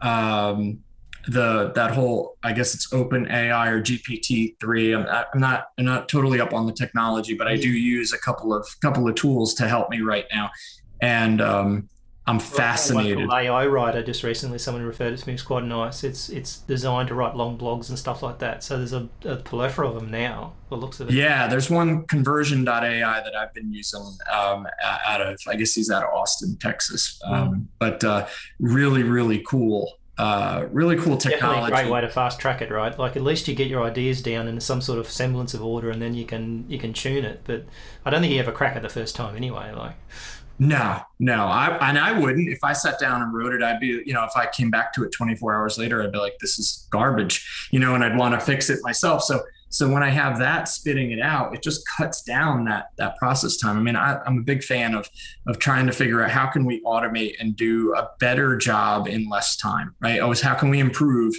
um, 0.00 0.78
the, 1.26 1.72
that 1.74 1.90
whole, 1.90 2.38
I 2.42 2.54
guess 2.54 2.74
it's 2.74 2.90
open 2.90 3.30
AI 3.30 3.68
or 3.68 3.82
GPT 3.82 4.58
three. 4.60 4.94
I'm, 4.94 5.06
I'm 5.06 5.40
not, 5.40 5.66
I'm 5.76 5.84
not 5.84 6.08
totally 6.08 6.40
up 6.40 6.54
on 6.54 6.66
the 6.66 6.72
technology, 6.72 7.34
but 7.34 7.48
I 7.48 7.56
do 7.56 7.68
use 7.68 8.14
a 8.14 8.18
couple 8.18 8.54
of, 8.54 8.66
couple 8.80 9.06
of 9.06 9.14
tools 9.14 9.52
to 9.54 9.68
help 9.68 9.90
me 9.90 10.00
right 10.00 10.24
now. 10.32 10.48
And, 11.02 11.42
um, 11.42 11.88
I'm 12.28 12.38
fascinated. 12.38 13.30
AI 13.30 13.66
writer 13.66 14.02
just 14.02 14.22
recently, 14.22 14.58
someone 14.58 14.84
referred 14.84 15.14
it 15.14 15.16
to 15.16 15.26
me. 15.26 15.32
It's 15.32 15.42
quite 15.42 15.64
nice. 15.64 16.04
It's 16.04 16.28
it's 16.28 16.58
designed 16.58 17.08
to 17.08 17.14
write 17.14 17.34
long 17.34 17.56
blogs 17.56 17.88
and 17.88 17.98
stuff 17.98 18.22
like 18.22 18.38
that. 18.40 18.62
So 18.62 18.76
there's 18.76 18.92
a, 18.92 19.08
a 19.24 19.36
plethora 19.36 19.88
of 19.88 19.94
them 19.94 20.10
now. 20.10 20.52
The 20.68 20.76
looks 20.76 21.00
of 21.00 21.08
it. 21.08 21.14
Yeah, 21.14 21.46
there's 21.46 21.70
one 21.70 22.04
conversion.ai 22.04 23.20
that 23.22 23.34
I've 23.34 23.54
been 23.54 23.72
using 23.72 24.02
um, 24.30 24.66
out 25.06 25.22
of. 25.22 25.40
I 25.48 25.56
guess 25.56 25.72
he's 25.72 25.90
out 25.90 26.02
of 26.02 26.12
Austin, 26.12 26.56
Texas. 26.60 27.18
Hmm. 27.24 27.32
Um, 27.32 27.48
mm. 27.48 27.66
But 27.78 28.04
uh, 28.04 28.26
really, 28.60 29.04
really 29.04 29.42
cool. 29.46 29.94
Uh, 30.18 30.66
really 30.70 30.96
cool 30.96 31.16
technology. 31.16 31.40
Definitely 31.40 31.80
a 31.80 31.82
great 31.84 31.92
way 31.92 32.00
to 32.02 32.10
fast 32.10 32.40
track 32.40 32.60
it, 32.60 32.70
right? 32.70 32.98
Like 32.98 33.16
at 33.16 33.22
least 33.22 33.48
you 33.48 33.54
get 33.54 33.68
your 33.68 33.84
ideas 33.84 34.20
down 34.20 34.48
in 34.48 34.60
some 34.60 34.82
sort 34.82 34.98
of 34.98 35.08
semblance 35.08 35.54
of 35.54 35.64
order, 35.64 35.88
and 35.88 36.02
then 36.02 36.12
you 36.12 36.26
can 36.26 36.66
you 36.68 36.78
can 36.78 36.92
tune 36.92 37.24
it. 37.24 37.40
But 37.44 37.64
I 38.04 38.10
don't 38.10 38.20
think 38.20 38.32
you 38.32 38.38
have 38.38 38.48
a 38.48 38.52
crack 38.52 38.76
at 38.76 38.82
the 38.82 38.90
first 38.90 39.16
time 39.16 39.34
anyway. 39.34 39.72
Like. 39.72 39.94
No, 40.58 41.00
no. 41.18 41.44
I 41.44 41.78
and 41.88 41.98
I 41.98 42.18
wouldn't. 42.18 42.48
If 42.48 42.64
I 42.64 42.72
sat 42.72 42.98
down 42.98 43.22
and 43.22 43.32
wrote 43.32 43.52
it, 43.52 43.62
I'd 43.62 43.78
be, 43.78 44.02
you 44.04 44.12
know, 44.12 44.24
if 44.24 44.36
I 44.36 44.46
came 44.46 44.70
back 44.70 44.92
to 44.94 45.04
it 45.04 45.12
24 45.12 45.54
hours 45.54 45.78
later, 45.78 46.02
I'd 46.02 46.12
be 46.12 46.18
like, 46.18 46.38
this 46.40 46.58
is 46.58 46.88
garbage, 46.90 47.68
you 47.70 47.78
know, 47.78 47.94
and 47.94 48.02
I'd 48.02 48.16
want 48.16 48.34
to 48.34 48.40
fix 48.40 48.68
it 48.68 48.80
myself. 48.82 49.22
So 49.22 49.40
so 49.70 49.88
when 49.88 50.02
I 50.02 50.08
have 50.08 50.38
that 50.38 50.66
spitting 50.68 51.10
it 51.10 51.20
out, 51.20 51.54
it 51.54 51.62
just 51.62 51.82
cuts 51.96 52.22
down 52.22 52.64
that 52.64 52.90
that 52.96 53.16
process 53.18 53.56
time. 53.56 53.76
I 53.76 53.80
mean, 53.80 53.96
I, 53.96 54.20
am 54.26 54.38
a 54.38 54.42
big 54.42 54.64
fan 54.64 54.94
of 54.94 55.08
of 55.46 55.58
trying 55.58 55.86
to 55.86 55.92
figure 55.92 56.22
out 56.24 56.30
how 56.30 56.46
can 56.46 56.64
we 56.64 56.82
automate 56.82 57.34
and 57.38 57.54
do 57.54 57.94
a 57.94 58.10
better 58.18 58.56
job 58.56 59.06
in 59.06 59.28
less 59.28 59.56
time, 59.56 59.94
right? 60.00 60.20
Always 60.20 60.40
how 60.40 60.54
can 60.54 60.70
we 60.70 60.80
improve 60.80 61.34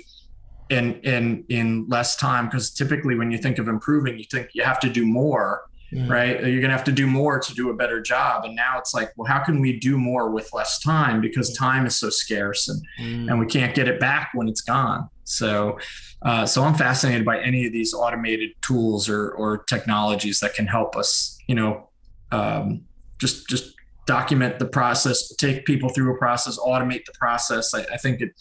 in 0.70 1.00
in 1.02 1.44
in 1.50 1.88
less 1.90 2.16
time? 2.16 2.46
Because 2.46 2.72
typically 2.72 3.16
when 3.16 3.32
you 3.32 3.38
think 3.38 3.58
of 3.58 3.68
improving, 3.68 4.18
you 4.18 4.26
think 4.32 4.50
you 4.54 4.64
have 4.64 4.80
to 4.82 4.90
do 4.90 5.06
more 5.06 5.69
mm. 5.93 6.10
right? 6.10 6.39
You're 6.39 6.62
going 6.62 6.71
to 6.71 6.78
have 6.78 6.84
to 6.86 6.91
do 6.91 7.08
more 7.08 7.39
to 7.39 7.54
do 7.54 7.69
a 7.69 7.73
better 7.73 8.02
job. 8.02 8.45
And 8.45 8.56
now 8.56 8.78
it's 8.78 8.93
like, 8.93 9.12
well, 9.15 9.28
how 9.28 9.43
can 9.43 9.60
we 9.60 9.80
do 9.80 9.97
more 9.97 10.30
with 10.30 10.52
less 10.54 10.80
time 10.80 11.21
because 11.21 11.54
time 11.54 11.86
is 11.86 11.95
so 11.97 12.10
scarce 12.10 12.67
and, 12.67 12.82
mm. 12.99 13.30
and 13.30 13.39
we 13.39 13.45
can't 13.45 13.75
get 13.75 13.88
it 13.88 13.99
back 13.99 14.32
when 14.34 14.47
it's 14.47 14.62
gone. 14.62 15.10
So, 15.23 15.78
uh, 16.23 16.45
so 16.45 16.63
I'm 16.63 16.75
fascinated 16.75 17.25
by 17.25 17.39
any 17.39 17.65
of 17.67 17.73
these 17.73 17.93
automated 17.93 18.52
tools 18.62 19.08
or, 19.08 19.32
or 19.32 19.63
technologies 19.63 20.39
that 20.39 20.54
can 20.54 20.67
help 20.67 20.95
us, 20.95 21.38
you 21.47 21.56
know, 21.56 21.89
um, 22.32 22.82
just, 23.19 23.47
just 23.47 23.73
document 24.10 24.58
the 24.58 24.65
process, 24.65 25.36
take 25.36 25.65
people 25.65 25.89
through 25.89 26.15
a 26.15 26.17
process, 26.17 26.58
automate 26.58 27.06
the 27.06 27.13
process. 27.19 27.75
I, 27.75 27.82
I, 27.93 27.97
think 27.97 28.21
it, 28.21 28.32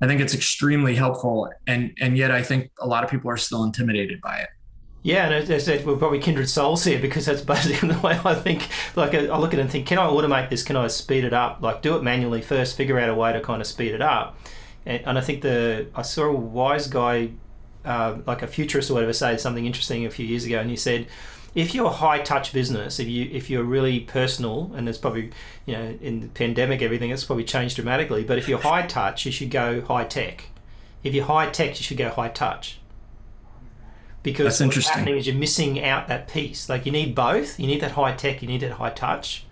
I 0.00 0.06
think 0.06 0.22
it's 0.22 0.32
extremely 0.32 0.94
helpful, 0.94 1.50
and 1.66 1.92
and 2.00 2.16
yet 2.16 2.30
I 2.30 2.42
think 2.42 2.70
a 2.80 2.86
lot 2.86 3.04
of 3.04 3.10
people 3.10 3.30
are 3.30 3.36
still 3.36 3.62
intimidated 3.62 4.22
by 4.22 4.38
it. 4.38 4.48
Yeah, 5.02 5.26
and 5.26 5.34
as 5.34 5.50
I 5.50 5.58
said, 5.58 5.86
we're 5.86 5.96
probably 5.96 6.18
kindred 6.18 6.48
souls 6.48 6.84
here 6.84 6.98
because 6.98 7.26
that's 7.26 7.40
basically 7.42 7.88
the 7.88 7.98
way 8.00 8.20
I 8.24 8.34
think. 8.34 8.68
Like, 8.96 9.14
I 9.14 9.38
look 9.38 9.52
at 9.52 9.58
it 9.58 9.62
and 9.62 9.70
think, 9.70 9.86
can 9.86 9.98
I 9.98 10.06
automate 10.06 10.50
this? 10.50 10.62
Can 10.62 10.76
I 10.76 10.88
speed 10.88 11.24
it 11.24 11.32
up? 11.32 11.62
Like, 11.62 11.82
do 11.82 11.96
it 11.96 12.02
manually 12.02 12.42
first, 12.42 12.76
figure 12.76 12.98
out 12.98 13.08
a 13.08 13.14
way 13.14 13.32
to 13.32 13.40
kind 13.40 13.60
of 13.60 13.66
speed 13.66 13.94
it 13.94 14.02
up. 14.02 14.38
And, 14.84 15.02
and 15.06 15.18
I 15.18 15.20
think 15.20 15.42
the 15.42 15.86
I 15.94 16.02
saw 16.02 16.24
a 16.24 16.32
wise 16.32 16.88
guy, 16.88 17.30
uh, 17.84 18.18
like 18.26 18.42
a 18.42 18.46
futurist 18.46 18.90
or 18.90 18.94
whatever, 18.94 19.12
say 19.12 19.36
something 19.36 19.66
interesting 19.66 20.04
a 20.04 20.10
few 20.10 20.26
years 20.26 20.44
ago, 20.44 20.58
and 20.58 20.68
he 20.68 20.76
said, 20.76 21.06
if 21.54 21.74
you're 21.74 21.86
a 21.86 21.90
high 21.90 22.20
touch 22.20 22.52
business, 22.52 23.00
if 23.00 23.08
you 23.08 23.28
if 23.32 23.48
you're 23.48 23.64
really 23.64 24.00
personal, 24.00 24.70
and 24.74 24.88
it's 24.88 24.98
probably 24.98 25.30
you 25.64 25.74
know 25.74 25.98
in 26.00 26.20
the 26.20 26.28
pandemic 26.28 26.82
everything 26.82 27.10
it's 27.10 27.24
probably 27.24 27.44
changed 27.44 27.76
dramatically, 27.76 28.24
but 28.24 28.36
if 28.38 28.48
you're 28.48 28.60
high 28.60 28.86
touch, 28.86 29.24
you 29.24 29.32
should 29.32 29.50
go 29.50 29.80
high 29.80 30.04
tech. 30.04 30.46
If 31.02 31.14
you're 31.14 31.24
high 31.24 31.48
tech, 31.48 31.78
you 31.78 31.84
should 31.84 31.96
go 31.96 32.10
high 32.10 32.28
touch 32.28 32.77
because 34.32 34.58
That's 34.58 34.76
what's 34.76 34.88
happening 34.88 35.16
is 35.16 35.26
you're 35.26 35.36
missing 35.36 35.82
out 35.82 36.08
that 36.08 36.28
piece. 36.28 36.68
Like 36.68 36.84
you 36.84 36.92
need 36.92 37.14
both. 37.14 37.58
You 37.58 37.66
need 37.66 37.80
that 37.80 37.92
high 37.92 38.12
tech. 38.12 38.42
You 38.42 38.48
need 38.48 38.60
that 38.60 38.72
high 38.72 38.90
touch 38.90 39.44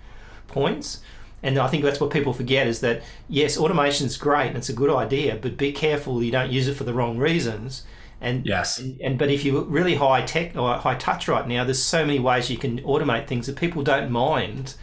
points. 0.49 1.01
And 1.43 1.59
I 1.59 1.69
think 1.69 1.83
that's 1.83 2.01
what 2.01 2.11
people 2.11 2.33
forget 2.33 2.67
is 2.67 2.81
that 2.81 3.03
yes, 3.29 3.57
automation 3.57 4.07
is 4.07 4.17
great 4.17 4.49
and 4.49 4.57
it's 4.57 4.69
a 4.69 4.75
good 4.75 4.91
idea, 4.91 5.39
but 5.41 5.57
be 5.57 5.73
careful 5.73 6.23
you 6.23 6.33
don't 6.33 6.51
use 6.51 6.69
it 6.69 6.75
for 6.75 6.85
the 6.85 6.93
wrong 6.93 7.19
reasons. 7.19 7.85
And 8.21 8.47
yes, 8.47 8.79
and, 8.79 9.01
and 9.01 9.19
but 9.19 9.31
if 9.31 9.45
you're 9.45 9.63
really 9.63 9.95
high 9.95 10.23
tech 10.23 10.57
or 10.57 10.75
high 10.75 10.97
touch 10.97 11.29
right 11.29 11.47
now, 11.47 11.65
there's 11.65 11.83
so 11.83 12.05
many 12.05 12.19
ways 12.19 12.51
you 12.51 12.59
can 12.59 12.81
automate 12.81 13.27
things 13.27 13.47
that 13.47 13.57
people 13.57 13.83
don't 13.83 14.11
mind. 14.11 14.75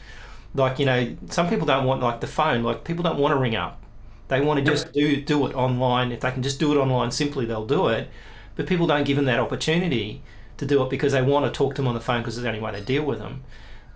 Like 0.53 0.79
you 0.79 0.85
know, 0.85 1.15
some 1.29 1.49
people 1.49 1.65
don't 1.65 1.85
want 1.85 2.01
like 2.01 2.21
the 2.21 2.27
phone. 2.27 2.63
Like 2.63 2.83
people 2.83 3.03
don't 3.03 3.17
want 3.17 3.33
to 3.33 3.39
ring 3.39 3.55
up. 3.55 3.81
They 4.27 4.39
want 4.39 4.59
to 4.59 4.65
just 4.65 4.93
do 4.93 5.21
do 5.21 5.47
it 5.47 5.55
online. 5.55 6.11
If 6.11 6.21
they 6.21 6.31
can 6.31 6.43
just 6.43 6.59
do 6.59 6.71
it 6.71 6.77
online 6.77 7.11
simply, 7.11 7.45
they'll 7.45 7.65
do 7.65 7.87
it 7.87 8.09
but 8.55 8.67
people 8.67 8.87
don't 8.87 9.05
give 9.05 9.15
them 9.15 9.25
that 9.25 9.39
opportunity 9.39 10.21
to 10.57 10.65
do 10.65 10.83
it 10.83 10.89
because 10.89 11.13
they 11.13 11.21
want 11.21 11.45
to 11.45 11.51
talk 11.51 11.75
to 11.75 11.81
them 11.81 11.87
on 11.87 11.95
the 11.95 12.01
phone 12.01 12.21
because 12.21 12.37
it's 12.37 12.43
the 12.43 12.47
only 12.47 12.61
way 12.61 12.71
they 12.71 12.81
deal 12.81 13.03
with 13.03 13.19
them. 13.19 13.43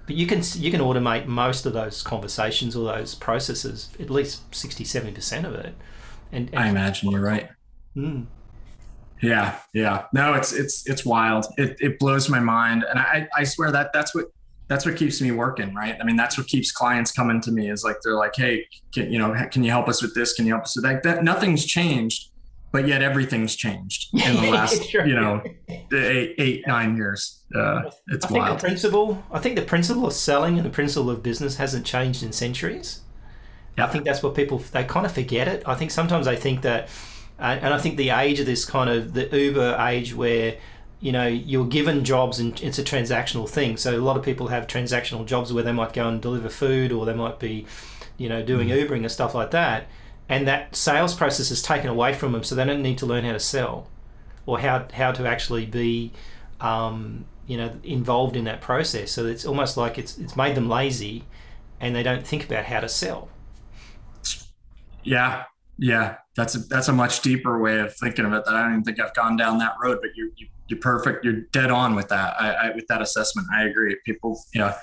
But 0.06 0.15
you 0.15 0.26
can 0.26 0.41
you 0.56 0.72
can 0.72 0.82
automate 0.82 1.28
most 1.28 1.65
of 1.65 1.74
those 1.74 2.02
conversations 2.02 2.76
or 2.76 2.86
those 2.86 3.13
processes, 3.13 3.89
at 4.00 4.10
least 4.10 4.56
60, 4.56 4.84
70 4.84 5.13
percent 5.13 5.46
of 5.46 5.54
it. 5.54 5.76
And, 6.32 6.50
and 6.50 6.60
I 6.60 6.70
imagine 6.70 7.12
you're 7.12 7.22
right. 7.22 7.50
Mm. 7.96 8.28
Yeah, 9.22 9.58
yeah. 9.74 10.06
No, 10.13 10.34
it's 10.34 10.54
it's 10.54 10.88
it's 10.88 11.06
wild. 11.06 11.46
It 11.58 11.78
it 11.80 12.00
blows 12.00 12.30
my 12.30 12.39
mind, 12.39 12.86
and 12.89 13.00
I 13.00 13.28
I 13.36 13.43
swear 13.43 13.72
that 13.72 13.91
that's 13.91 14.13
what 14.13 14.26
that's 14.67 14.86
what 14.86 14.96
keeps 14.96 15.22
me 15.22 15.32
working, 15.32 15.74
right? 15.74 15.98
I 16.00 16.04
mean, 16.04 16.15
that's 16.15 16.38
what 16.38 16.48
keeps 16.48 16.72
clients 16.72 17.12
coming 17.12 17.41
to 17.41 17.52
me 17.52 17.70
is 17.70 17.84
like 17.84 17.98
they're 18.04 18.15
like, 18.15 18.36
hey, 18.36 18.67
can, 18.93 19.12
you 19.12 19.17
know, 19.17 19.34
can 19.50 19.63
you 19.63 19.72
help 19.72 19.88
us 19.88 20.02
with 20.02 20.13
this? 20.13 20.34
Can 20.34 20.46
you 20.46 20.54
help 20.54 20.63
us 20.63 20.76
with 20.76 20.84
that? 20.84 21.04
That 21.04 21.24
nothing's 21.24 21.65
changed 21.65 22.32
but 22.71 22.88
yet 22.88 23.01
everything's 23.01 23.56
changed 23.56 24.08
in 24.13 24.36
the 24.36 24.51
last 24.51 24.93
you 24.93 25.15
know 25.15 25.41
eight, 25.69 26.36
eight 26.38 26.67
nine 26.67 26.97
years. 26.97 27.43
Uh, 27.56 27.89
it's 28.08 28.25
I 28.25 28.30
think 28.30 28.43
wild. 28.43 28.60
the 28.60 28.62
principle 28.62 29.23
I 29.32 29.39
think 29.39 29.56
the 29.56 29.62
principle 29.62 30.06
of 30.06 30.13
selling 30.13 30.58
and 30.58 30.65
the 30.65 30.69
principle 30.69 31.10
of 31.10 31.23
business 31.23 31.58
hasn't 31.58 31.86
changed 31.86 32.23
in 32.23 32.32
centuries. 32.32 33.01
I 33.80 33.86
think 33.86 34.06
that's 34.06 34.23
what 34.23 34.34
people 34.34 34.58
they 34.71 34.84
kind 34.84 35.06
of 35.06 35.12
forget 35.12 35.47
it. 35.47 35.63
I 35.65 35.75
think 35.75 35.91
sometimes 35.91 36.25
they 36.25 36.36
think 36.36 36.62
that 36.63 36.89
uh, 37.39 37.60
and 37.62 37.73
I 37.73 37.77
think 37.77 37.97
the 37.97 38.10
age 38.10 38.39
of 38.39 38.47
this 38.47 38.65
kind 38.65 38.89
of 38.89 39.13
the 39.13 39.25
Uber 39.25 39.77
age 39.80 40.15
where 40.15 40.58
you 40.99 41.12
know 41.12 41.27
you're 41.27 41.67
given 41.67 42.03
jobs 42.03 42.39
and 42.39 42.60
it's 42.62 42.80
a 42.80 42.84
transactional 42.84 43.47
thing. 43.47 43.77
So 43.77 43.95
a 43.95 44.01
lot 44.01 44.17
of 44.17 44.23
people 44.23 44.47
have 44.47 44.65
transactional 44.65 45.25
jobs 45.25 45.53
where 45.53 45.63
they 45.63 45.71
might 45.71 45.93
go 45.93 46.08
and 46.08 46.19
deliver 46.19 46.49
food 46.49 46.91
or 46.91 47.06
they 47.06 47.13
might 47.13 47.39
be 47.39 47.67
you 48.17 48.27
know 48.27 48.41
doing 48.43 48.69
mm. 48.69 48.88
ubering 48.88 49.01
and 49.01 49.12
stuff 49.12 49.36
like 49.36 49.51
that 49.51 49.88
and 50.29 50.47
that 50.47 50.75
sales 50.75 51.13
process 51.13 51.51
is 51.51 51.61
taken 51.61 51.89
away 51.89 52.13
from 52.13 52.33
them 52.33 52.43
so 52.43 52.55
they 52.55 52.65
don't 52.65 52.81
need 52.81 52.97
to 52.97 53.05
learn 53.05 53.23
how 53.23 53.33
to 53.33 53.39
sell 53.39 53.87
or 54.45 54.59
how, 54.59 54.87
how 54.93 55.11
to 55.11 55.27
actually 55.27 55.65
be 55.65 56.11
um, 56.59 57.25
you 57.45 57.57
know 57.57 57.71
involved 57.83 58.35
in 58.35 58.43
that 58.45 58.61
process. 58.61 59.11
So 59.11 59.25
it's 59.25 59.45
almost 59.45 59.77
like 59.77 59.97
it's, 59.97 60.17
it's 60.17 60.35
made 60.35 60.55
them 60.55 60.69
lazy 60.69 61.23
and 61.79 61.95
they 61.95 62.03
don't 62.03 62.25
think 62.25 62.45
about 62.45 62.65
how 62.65 62.79
to 62.79 62.89
sell. 62.89 63.29
Yeah. 65.03 65.43
Yeah. 65.77 66.17
That's 66.35 66.55
a 66.55 66.59
that's 66.59 66.87
a 66.87 66.93
much 66.93 67.21
deeper 67.21 67.59
way 67.59 67.79
of 67.79 67.95
thinking 67.95 68.25
of 68.25 68.33
it 68.33 68.45
that 68.45 68.53
i 68.53 68.61
don't 68.61 68.73
even 68.73 68.83
think 68.83 68.99
i've 68.99 69.13
gone 69.15 69.37
down 69.37 69.57
that 69.57 69.73
road 69.81 69.97
but 70.01 70.11
you, 70.15 70.31
you 70.35 70.47
you're 70.67 70.79
perfect. 70.79 71.23
You're 71.23 71.41
dead 71.53 71.71
on 71.71 71.95
with 71.95 72.09
that. 72.09 72.35
I, 72.39 72.51
I 72.51 72.75
with 72.75 72.87
that 72.87 73.01
assessment 73.01 73.47
i 73.53 73.63
agree. 73.63 73.95
People 74.05 74.39
yeah 74.53 74.77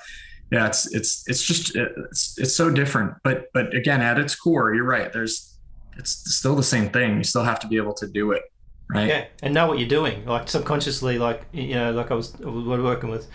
yeah, 0.54 0.66
it's 0.66 0.92
it's 0.94 1.28
it's 1.28 1.42
just 1.42 1.76
uh, 1.76 1.86
it's 2.10 2.38
it's 2.38 2.54
so 2.54 2.70
different. 2.70 3.14
But 3.22 3.50
but 3.52 3.74
again, 3.74 4.00
at 4.00 4.18
its 4.18 4.34
core, 4.34 4.74
you're 4.74 4.84
right. 4.84 5.12
There's 5.12 5.56
it's 5.96 6.10
still 6.34 6.56
the 6.56 6.62
same 6.62 6.90
thing. 6.90 7.18
You 7.18 7.24
still 7.24 7.44
have 7.44 7.60
to 7.60 7.66
be 7.66 7.76
able 7.76 7.94
to 7.94 8.06
do 8.06 8.32
it, 8.32 8.42
right? 8.88 9.08
Yeah, 9.08 9.24
and 9.42 9.54
know 9.54 9.66
what 9.66 9.78
you're 9.78 9.88
doing. 9.88 10.24
Like 10.26 10.48
subconsciously, 10.48 11.18
like 11.18 11.44
you 11.52 11.74
know, 11.74 11.92
like 11.92 12.10
I 12.10 12.14
was, 12.14 12.34
I 12.42 12.48
was 12.48 12.64
working 12.64 13.10
with 13.10 13.28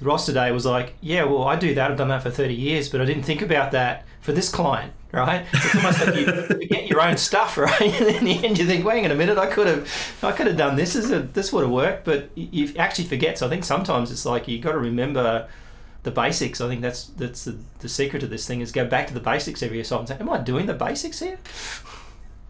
Ross 0.00 0.26
today 0.26 0.52
was 0.52 0.64
like, 0.64 0.94
yeah, 1.00 1.24
well, 1.24 1.44
I 1.44 1.56
do 1.56 1.74
that. 1.74 1.90
I've 1.90 1.96
done 1.96 2.08
that 2.08 2.22
for 2.22 2.30
30 2.30 2.54
years, 2.54 2.88
but 2.88 3.00
I 3.00 3.04
didn't 3.04 3.24
think 3.24 3.42
about 3.42 3.72
that 3.72 4.06
for 4.20 4.32
this 4.32 4.48
client, 4.48 4.92
right? 5.10 5.44
It's 5.52 5.74
almost 5.74 6.06
like 6.06 6.14
you 6.14 6.42
forget 6.42 6.86
your 6.86 7.00
own 7.00 7.16
stuff, 7.16 7.56
right? 7.58 7.80
And 7.80 8.16
in 8.16 8.24
the 8.24 8.46
end, 8.46 8.58
you 8.58 8.66
think, 8.66 8.84
wait 8.84 9.10
a 9.10 9.14
minute, 9.14 9.38
I 9.38 9.46
could 9.46 9.66
have, 9.66 9.90
I 10.22 10.30
could 10.30 10.46
have 10.46 10.56
done 10.56 10.76
this. 10.76 10.92
This, 10.92 11.08
this 11.32 11.52
would 11.52 11.62
have 11.62 11.72
worked, 11.72 12.04
but 12.04 12.30
you 12.36 12.72
actually 12.78 13.06
forget. 13.06 13.38
So 13.38 13.46
I 13.46 13.48
think 13.50 13.64
sometimes 13.64 14.12
it's 14.12 14.24
like 14.24 14.46
you 14.46 14.60
got 14.60 14.72
to 14.72 14.78
remember 14.78 15.48
the 16.02 16.10
basics. 16.10 16.60
I 16.60 16.68
think 16.68 16.80
that's 16.80 17.04
that's 17.04 17.44
the, 17.44 17.58
the 17.80 17.88
secret 17.88 18.22
of 18.22 18.30
this 18.30 18.46
thing 18.46 18.60
is 18.60 18.72
go 18.72 18.86
back 18.86 19.06
to 19.08 19.14
the 19.14 19.20
basics 19.20 19.62
every 19.62 19.82
so 19.84 19.96
often. 19.96 20.06
Say, 20.06 20.16
Am 20.20 20.30
I 20.30 20.38
doing 20.38 20.66
the 20.66 20.74
basics 20.74 21.20
here? 21.20 21.38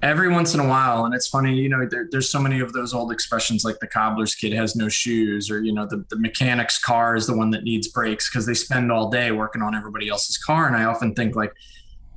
Every 0.00 0.28
once 0.28 0.54
in 0.54 0.60
a 0.60 0.68
while, 0.68 1.06
and 1.06 1.14
it's 1.14 1.26
funny, 1.26 1.56
you 1.56 1.68
know, 1.68 1.84
there, 1.84 2.06
there's 2.12 2.30
so 2.30 2.38
many 2.38 2.60
of 2.60 2.72
those 2.72 2.94
old 2.94 3.10
expressions 3.10 3.64
like 3.64 3.80
the 3.80 3.88
cobbler's 3.88 4.32
kid 4.32 4.52
has 4.52 4.76
no 4.76 4.88
shoes, 4.88 5.50
or 5.50 5.60
you 5.60 5.72
know, 5.72 5.86
the, 5.86 6.04
the 6.08 6.16
mechanic's 6.16 6.78
car 6.78 7.16
is 7.16 7.26
the 7.26 7.36
one 7.36 7.50
that 7.50 7.64
needs 7.64 7.88
brakes 7.88 8.30
because 8.30 8.46
they 8.46 8.54
spend 8.54 8.92
all 8.92 9.10
day 9.10 9.32
working 9.32 9.60
on 9.60 9.74
everybody 9.74 10.08
else's 10.08 10.38
car. 10.38 10.68
And 10.68 10.76
I 10.76 10.84
often 10.84 11.14
think 11.14 11.34
like, 11.34 11.52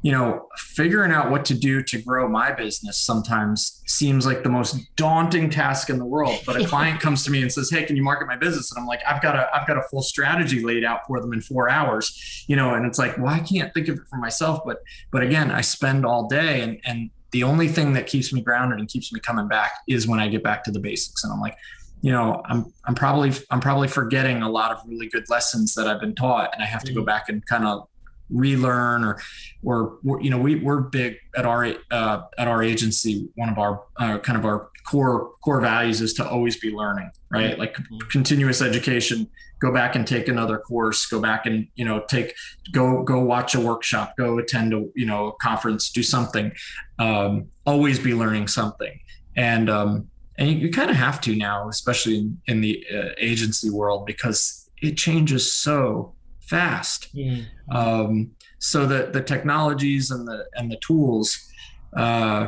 you 0.04 0.12
know, 0.12 0.48
figuring 0.58 1.12
out 1.12 1.30
what 1.30 1.46
to 1.46 1.54
do 1.54 1.84
to 1.84 2.02
grow 2.02 2.28
my 2.28 2.52
business 2.52 2.98
sometimes 2.98 3.84
seems 3.86 4.26
like 4.26 4.42
the 4.42 4.50
most 4.50 4.96
daunting 4.96 5.50
task 5.50 5.92
in 5.92 6.00
the 6.00 6.06
world. 6.06 6.40
But 6.46 6.60
a 6.60 6.66
client 6.68 7.00
comes 7.00 7.24
to 7.26 7.32
me 7.32 7.42
and 7.42 7.52
says, 7.52 7.70
"Hey, 7.70 7.84
can 7.84 7.96
you 7.96 8.04
market 8.04 8.28
my 8.28 8.36
business?" 8.36 8.72
And 8.72 8.82
I'm 8.82 8.88
like, 8.88 9.02
"I've 9.08 9.22
got 9.22 9.36
a 9.36 9.48
I've 9.56 9.68
got 9.68 9.78
a 9.78 9.84
full 9.84 10.02
strategy 10.02 10.64
laid 10.64 10.84
out 10.84 11.02
for 11.06 11.20
them 11.20 11.34
in 11.34 11.42
4 11.42 11.70
hours." 11.70 12.46
You 12.48 12.56
know, 12.56 12.74
and 12.74 12.86
it's 12.86 12.98
like, 12.98 13.18
"Well, 13.18 13.28
I 13.28 13.40
can't 13.40 13.72
think 13.74 13.90
of 13.90 13.98
it 13.98 14.08
for 14.10 14.18
myself, 14.18 14.62
but 14.66 14.82
but 15.12 15.22
again, 15.22 15.52
I 15.52 15.62
spend 15.62 16.06
all 16.06 16.28
day 16.28 16.62
and 16.62 16.80
and 16.86 17.12
the 17.30 17.44
only 17.44 17.68
thing 17.68 17.94
that 17.94 18.08
keeps 18.08 18.34
me 18.34 18.42
grounded 18.42 18.80
and 18.80 18.90
keeps 18.90 19.14
me 19.14 19.20
coming 19.20 19.48
back 19.48 19.72
is 19.88 20.06
when 20.08 20.20
I 20.20 20.28
get 20.28 20.44
back 20.44 20.64
to 20.64 20.72
the 20.72 20.80
basics." 20.80 21.24
And 21.24 21.32
I'm 21.32 21.40
like, 21.40 21.58
you 22.02 22.12
know, 22.12 22.42
I'm 22.46 22.74
I'm 22.86 22.96
probably 22.96 23.34
I'm 23.52 23.60
probably 23.60 23.88
forgetting 23.88 24.42
a 24.42 24.50
lot 24.50 24.72
of 24.72 24.82
really 24.88 25.08
good 25.08 25.30
lessons 25.30 25.76
that 25.76 25.88
I've 25.88 26.00
been 26.00 26.16
taught, 26.16 26.50
and 26.54 26.64
I 26.64 26.66
have 26.66 26.84
to 26.86 26.94
go 26.94 27.04
mm. 27.04 27.06
back 27.06 27.30
and 27.30 27.46
kind 27.46 27.66
of 27.66 27.88
relearn 28.32 29.04
or 29.04 29.22
or 29.64 30.00
you 30.22 30.30
know 30.30 30.38
we 30.38 30.56
we're 30.56 30.82
big 30.82 31.18
at 31.36 31.46
our 31.46 31.74
uh, 31.92 32.22
at 32.38 32.48
our 32.48 32.64
agency. 32.64 33.30
One 33.36 33.50
of 33.50 33.58
our 33.58 33.84
uh, 33.98 34.20
kind 34.20 34.38
of 34.38 34.46
our 34.46 34.70
core 34.86 35.32
core 35.44 35.62
values 35.62 36.02
is 36.02 36.14
to 36.16 36.28
always 36.28 36.58
be 36.58 36.72
learning 36.72 37.12
right? 37.32 37.58
Like 37.58 37.74
mm-hmm. 37.74 37.98
continuous 38.10 38.62
education 38.62 39.28
go 39.60 39.72
back 39.72 39.96
and 39.96 40.08
take 40.08 40.28
another 40.28 40.58
course 40.58 41.06
go 41.06 41.20
back 41.20 41.46
and 41.46 41.68
you 41.76 41.86
know 41.86 42.04
take 42.08 42.34
go 42.72 43.04
go 43.04 43.20
watch 43.20 43.54
a 43.56 43.60
workshop 43.60 44.16
go 44.18 44.40
attend 44.40 44.74
a 44.74 44.86
you 44.96 45.06
know 45.06 45.28
a 45.28 45.34
conference 45.34 45.90
do 45.90 46.04
something. 46.04 46.52
Um, 47.00 47.48
always 47.66 47.98
be 47.98 48.14
learning 48.14 48.48
something. 48.48 49.00
And 49.36 49.70
um, 49.70 50.08
and 50.38 50.50
you, 50.50 50.58
you 50.58 50.72
kind 50.72 50.90
of 50.90 50.96
have 50.98 51.22
to 51.22 51.36
now 51.36 51.70
especially 51.70 52.18
in, 52.18 52.42
in 52.48 52.62
the 52.62 52.86
uh, 52.94 53.10
agency 53.18 53.70
world 53.70 54.06
because 54.06 54.70
it 54.82 54.98
changes 54.98 55.54
so 55.54 56.14
fast. 56.52 57.08
Yeah. 57.14 57.44
Um, 57.72 58.32
so 58.60 58.86
that 58.86 59.14
the 59.14 59.24
technologies 59.34 60.12
and 60.12 60.28
the 60.28 60.46
and 60.58 60.70
the 60.70 60.80
tools 60.88 61.28
uh, 61.98 62.44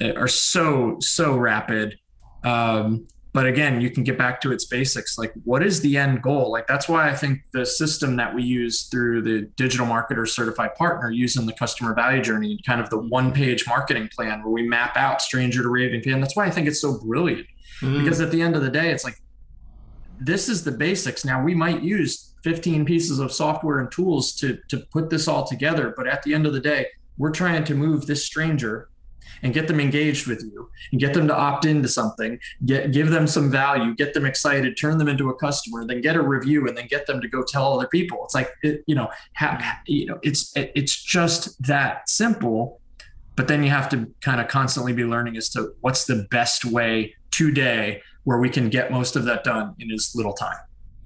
are 0.00 0.28
so 0.28 0.96
so 1.00 1.36
rapid. 1.36 1.98
Um, 2.42 3.06
but 3.34 3.46
again, 3.46 3.80
you 3.80 3.90
can 3.90 4.04
get 4.04 4.18
back 4.18 4.42
to 4.42 4.52
its 4.52 4.66
basics. 4.66 5.16
Like, 5.16 5.32
what 5.44 5.62
is 5.62 5.80
the 5.80 5.96
end 5.96 6.20
goal? 6.20 6.52
Like, 6.52 6.66
that's 6.66 6.86
why 6.86 7.08
I 7.08 7.14
think 7.14 7.38
the 7.52 7.64
system 7.64 8.16
that 8.16 8.34
we 8.34 8.42
use 8.42 8.88
through 8.90 9.22
the 9.22 9.48
digital 9.56 9.86
marketer 9.86 10.28
certified 10.28 10.74
partner 10.74 11.10
using 11.10 11.46
the 11.46 11.54
customer 11.54 11.94
value 11.94 12.22
journey, 12.22 12.50
and 12.50 12.64
kind 12.66 12.80
of 12.80 12.90
the 12.90 12.98
one 12.98 13.32
page 13.32 13.66
marketing 13.66 14.10
plan 14.14 14.42
where 14.42 14.52
we 14.52 14.68
map 14.68 14.96
out 14.96 15.22
stranger 15.22 15.62
to 15.62 15.68
raving 15.68 16.02
fan. 16.02 16.20
That's 16.20 16.36
why 16.36 16.44
I 16.44 16.50
think 16.50 16.66
it's 16.68 16.80
so 16.80 16.98
brilliant. 16.98 17.46
Mm. 17.80 18.00
Because 18.00 18.20
at 18.20 18.30
the 18.30 18.42
end 18.42 18.54
of 18.54 18.62
the 18.62 18.70
day, 18.70 18.90
it's 18.90 19.04
like, 19.04 19.18
this 20.20 20.48
is 20.48 20.62
the 20.64 20.72
basics. 20.72 21.24
Now, 21.24 21.42
we 21.42 21.54
might 21.54 21.82
use 21.82 22.31
15 22.42 22.84
pieces 22.84 23.18
of 23.18 23.32
software 23.32 23.78
and 23.78 23.90
tools 23.90 24.34
to 24.34 24.58
to 24.68 24.78
put 24.90 25.10
this 25.10 25.28
all 25.28 25.46
together 25.46 25.94
but 25.96 26.06
at 26.06 26.22
the 26.22 26.34
end 26.34 26.46
of 26.46 26.52
the 26.52 26.60
day 26.60 26.86
we're 27.18 27.30
trying 27.30 27.64
to 27.64 27.74
move 27.74 28.06
this 28.06 28.24
stranger 28.24 28.88
and 29.42 29.54
get 29.54 29.68
them 29.68 29.80
engaged 29.80 30.26
with 30.26 30.42
you 30.42 30.70
and 30.90 31.00
get 31.00 31.14
them 31.14 31.26
to 31.26 31.36
opt 31.36 31.64
into 31.64 31.88
something 31.88 32.38
get 32.64 32.92
give 32.92 33.10
them 33.10 33.26
some 33.26 33.50
value 33.50 33.94
get 33.94 34.14
them 34.14 34.24
excited 34.24 34.76
turn 34.76 34.98
them 34.98 35.08
into 35.08 35.30
a 35.30 35.34
customer 35.34 35.84
then 35.86 36.00
get 36.00 36.16
a 36.16 36.22
review 36.22 36.66
and 36.68 36.76
then 36.76 36.86
get 36.86 37.06
them 37.06 37.20
to 37.20 37.28
go 37.28 37.42
tell 37.42 37.72
other 37.74 37.88
people. 37.88 38.20
It's 38.24 38.34
like 38.34 38.50
it, 38.62 38.82
you 38.86 38.94
know 38.94 39.08
ha, 39.36 39.80
you 39.86 40.06
know 40.06 40.18
it's 40.22 40.54
it, 40.56 40.72
it's 40.74 40.94
just 41.02 41.60
that 41.62 42.08
simple 42.08 42.80
but 43.34 43.48
then 43.48 43.62
you 43.62 43.70
have 43.70 43.88
to 43.88 44.12
kind 44.20 44.40
of 44.40 44.48
constantly 44.48 44.92
be 44.92 45.04
learning 45.04 45.36
as 45.36 45.48
to 45.50 45.74
what's 45.80 46.04
the 46.04 46.26
best 46.30 46.64
way 46.64 47.14
today 47.30 48.02
where 48.24 48.38
we 48.38 48.48
can 48.48 48.68
get 48.68 48.92
most 48.92 49.16
of 49.16 49.24
that 49.24 49.42
done 49.42 49.74
in 49.78 49.90
as 49.90 50.12
little 50.14 50.34
time 50.34 50.58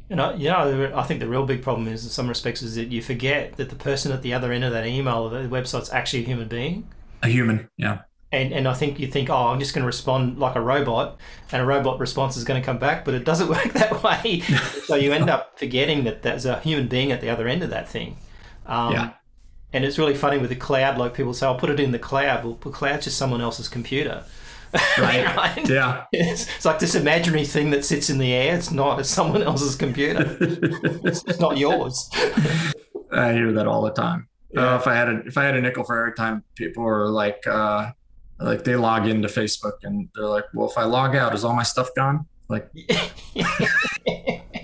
you 0.08 0.16
know, 0.16 0.34
you 0.34 0.48
know, 0.48 0.92
I 0.94 1.02
think 1.02 1.20
the 1.20 1.28
real 1.28 1.44
big 1.44 1.62
problem 1.62 1.88
is, 1.88 2.04
in 2.04 2.10
some 2.10 2.28
respects, 2.28 2.62
is 2.62 2.76
that 2.76 2.92
you 2.92 3.02
forget 3.02 3.56
that 3.56 3.70
the 3.70 3.76
person 3.76 4.12
at 4.12 4.22
the 4.22 4.34
other 4.34 4.52
end 4.52 4.64
of 4.64 4.72
that 4.72 4.86
email 4.86 5.28
or 5.28 5.42
the 5.42 5.48
website's 5.48 5.92
actually 5.92 6.22
a 6.22 6.26
human 6.26 6.48
being. 6.48 6.88
A 7.22 7.28
human, 7.28 7.68
yeah. 7.76 8.02
And 8.30 8.52
and 8.52 8.68
I 8.68 8.74
think 8.74 9.00
you 9.00 9.08
think, 9.08 9.30
oh, 9.30 9.48
I'm 9.48 9.58
just 9.58 9.74
going 9.74 9.82
to 9.82 9.86
respond 9.86 10.38
like 10.38 10.54
a 10.54 10.60
robot, 10.60 11.18
and 11.50 11.60
a 11.60 11.64
robot 11.64 11.98
response 11.98 12.36
is 12.36 12.44
going 12.44 12.60
to 12.60 12.64
come 12.64 12.78
back, 12.78 13.04
but 13.04 13.14
it 13.14 13.24
doesn't 13.24 13.48
work 13.50 13.72
that 13.72 14.02
way. 14.02 14.40
so 14.84 14.94
you 14.94 15.12
end 15.12 15.28
up 15.28 15.58
forgetting 15.58 16.04
that 16.04 16.22
there's 16.22 16.44
a 16.44 16.60
human 16.60 16.86
being 16.86 17.10
at 17.10 17.20
the 17.20 17.30
other 17.30 17.48
end 17.48 17.62
of 17.62 17.70
that 17.70 17.88
thing. 17.88 18.16
Um, 18.66 18.92
yeah. 18.92 19.12
And 19.72 19.84
it's 19.84 19.98
really 19.98 20.14
funny 20.14 20.38
with 20.38 20.50
the 20.50 20.56
cloud. 20.56 20.98
Like 20.98 21.14
people 21.14 21.34
say, 21.34 21.46
I'll 21.46 21.58
put 21.58 21.70
it 21.70 21.80
in 21.80 21.90
the 21.90 21.98
cloud. 21.98 22.44
Well, 22.44 22.54
the 22.54 22.70
cloud's 22.70 23.04
just 23.04 23.18
someone 23.18 23.40
else's 23.40 23.68
computer. 23.68 24.24
Right. 24.98 25.36
right. 25.36 25.68
Yeah. 25.68 26.04
It's, 26.12 26.48
it's, 26.56 26.64
like 26.64 26.78
this 26.78 26.94
imaginary 26.94 27.44
thing 27.44 27.70
that 27.70 27.84
sits 27.84 28.10
in 28.10 28.18
the 28.18 28.32
air. 28.32 28.56
It's 28.56 28.70
not. 28.70 28.98
It's 28.98 29.08
someone 29.08 29.42
else's 29.42 29.76
computer. 29.76 30.36
it's, 30.40 31.24
it's, 31.24 31.40
not 31.46 31.58
yours. 31.58 32.10
I 33.12 33.32
hear 33.32 33.52
that 33.52 33.66
all 33.66 33.82
the 33.82 33.92
time. 33.92 34.28
Yeah. 34.50 34.74
Uh, 34.74 34.76
if 34.76 34.86
I 34.86 34.94
had 34.94 35.08
a 35.08 35.18
if 35.26 35.36
I 35.36 35.44
had 35.44 35.56
a 35.56 35.60
nickel 35.60 35.84
for 35.84 35.98
every 35.98 36.14
time 36.14 36.44
people 36.54 36.86
are 36.86 37.08
like 37.08 37.46
uh, 37.46 37.90
like 38.38 38.64
they 38.64 38.76
log 38.76 39.06
into 39.06 39.28
Facebook 39.28 39.82
and 39.82 40.08
they're 40.14 40.26
like, 40.26 40.44
well, 40.54 40.68
if 40.68 40.78
I 40.78 40.84
log 40.84 41.16
out, 41.16 41.34
is 41.34 41.44
all 41.44 41.54
my 41.54 41.62
stuff 41.62 41.90
gone? 41.94 42.26
Like, 42.48 42.70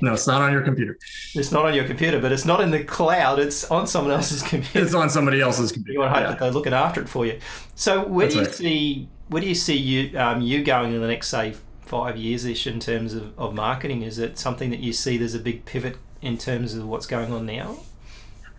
no, 0.01 0.13
it's 0.13 0.27
not 0.27 0.41
on 0.41 0.53
your 0.53 0.63
computer. 0.63 0.97
It's 1.35 1.51
not 1.51 1.65
on 1.67 1.75
your 1.75 1.85
computer, 1.85 2.21
but 2.21 2.31
it's 2.31 2.45
not 2.45 2.61
in 2.61 2.71
the 2.71 2.85
cloud. 2.85 3.41
It's 3.41 3.69
on 3.71 3.87
someone 3.87 4.13
else's 4.13 4.43
computer. 4.43 4.85
It's 4.85 4.95
on 4.95 5.11
somebody 5.11 5.41
else's 5.41 5.73
computer. 5.73 5.95
You 5.95 5.99
want 6.01 6.11
to 6.11 6.15
hope 6.15 6.25
yeah. 6.25 6.31
that 6.31 6.39
they're 6.39 6.53
looking 6.53 6.75
after 6.75 7.01
it 7.03 7.09
for 7.09 7.27
you. 7.27 7.41
So 7.75 8.07
where 8.07 8.29
That's 8.29 8.35
do 8.35 8.41
you 8.41 8.47
right. 8.47 8.55
see 8.55 9.09
where 9.33 9.41
do 9.41 9.49
you 9.49 9.55
see 9.55 9.77
you 9.77 10.19
um, 10.19 10.43
you 10.43 10.63
going 10.63 10.93
in 10.93 11.01
the 11.01 11.09
next 11.09 11.29
say 11.29 11.55
five 11.81 12.17
years 12.17 12.45
ish 12.45 12.67
in 12.67 12.79
terms 12.79 13.15
of, 13.15 13.37
of 13.39 13.55
marketing? 13.55 14.03
Is 14.03 14.19
it 14.19 14.39
something 14.39 14.71
that 14.71 14.81
you 14.81 14.93
see 14.93 15.17
there's 15.17 15.35
a 15.35 15.41
big 15.41 15.65
pivot 15.65 15.97
in 16.21 16.37
terms 16.37 16.75
of 16.75 16.87
what's 16.87 17.07
going 17.07 17.33
on 17.33 17.47
now? 17.47 17.79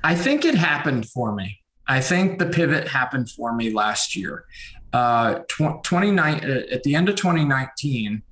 I 0.04 0.16
think 0.16 0.44
it 0.44 0.56
happened 0.56 1.08
for 1.08 1.34
me. 1.34 1.60
I 1.88 2.02
think 2.02 2.40
the 2.40 2.48
pivot 2.48 2.88
happened 2.88 3.30
for 3.30 3.54
me 3.54 3.72
last 3.72 4.16
year. 4.16 4.46
Uh, 4.92 5.40
tw- 5.48 5.84
29 5.84 6.36
uh, 6.44 6.64
at 6.72 6.84
the 6.84 6.96
end 6.96 7.08
of 7.08 7.16
2019, 7.16 8.24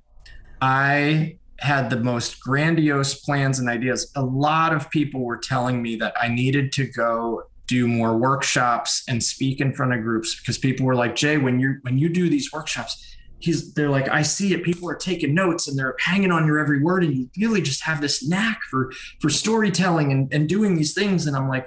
I 0.60 1.38
had 1.60 1.90
the 1.90 1.96
most 1.96 2.40
grandiose 2.40 3.14
plans 3.14 3.60
and 3.60 3.68
ideas. 3.68 4.10
A 4.16 4.22
lot 4.22 4.74
of 4.74 4.90
people 4.90 5.20
were 5.20 5.36
telling 5.36 5.80
me 5.80 5.94
that 5.96 6.12
I 6.20 6.26
needed 6.26 6.72
to 6.72 6.86
go 6.86 7.44
do 7.72 7.88
more 7.88 8.18
workshops 8.18 9.02
and 9.08 9.22
speak 9.22 9.58
in 9.58 9.72
front 9.72 9.94
of 9.94 10.02
groups 10.02 10.38
because 10.38 10.58
people 10.58 10.84
were 10.84 10.94
like, 10.94 11.16
Jay, 11.16 11.38
when 11.38 11.58
you 11.58 11.78
when 11.80 11.96
you 11.96 12.10
do 12.10 12.28
these 12.28 12.52
workshops, 12.52 13.16
he's 13.38 13.72
they're 13.72 13.88
like 13.88 14.08
i 14.10 14.20
see 14.20 14.52
it. 14.52 14.62
People 14.62 14.90
are 14.90 14.94
taking 14.94 15.34
notes 15.34 15.66
and 15.68 15.78
they're 15.78 15.96
hanging 15.98 16.30
on 16.30 16.46
your 16.46 16.58
every 16.58 16.82
word 16.82 17.02
and 17.02 17.14
you 17.16 17.30
really 17.38 17.62
just 17.62 17.82
have 17.84 18.02
this 18.02 18.28
knack 18.28 18.60
for 18.70 18.92
for 19.20 19.30
storytelling 19.30 20.12
and, 20.12 20.32
and 20.34 20.50
doing 20.50 20.74
these 20.76 20.92
things. 20.92 21.26
And 21.26 21.34
i'm 21.34 21.48
like 21.48 21.66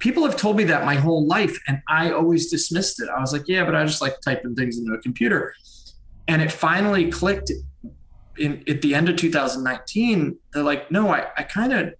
people 0.00 0.24
have 0.24 0.36
told 0.36 0.56
me 0.56 0.64
that 0.64 0.84
my 0.84 0.96
whole 0.96 1.24
life 1.24 1.56
and 1.68 1.80
i 1.88 2.10
always 2.10 2.50
dismissed 2.50 3.00
it. 3.00 3.08
I 3.08 3.20
was 3.20 3.32
like 3.32 3.46
yeah 3.46 3.64
but 3.64 3.76
i 3.76 3.84
just 3.84 4.02
like 4.02 4.20
typing 4.20 4.56
things 4.56 4.76
into 4.78 4.92
a 4.92 4.98
computer. 4.98 5.54
And 6.26 6.42
it 6.42 6.50
finally 6.50 7.10
clicked 7.10 7.52
in 8.38 8.64
at 8.68 8.82
the 8.82 8.94
end 8.94 9.08
of 9.08 9.16
2019 9.16 10.38
they're 10.52 10.62
like 10.62 10.90
no 10.90 11.10
i, 11.10 11.26
I 11.36 11.42
kind 11.42 11.70
of 11.70 11.92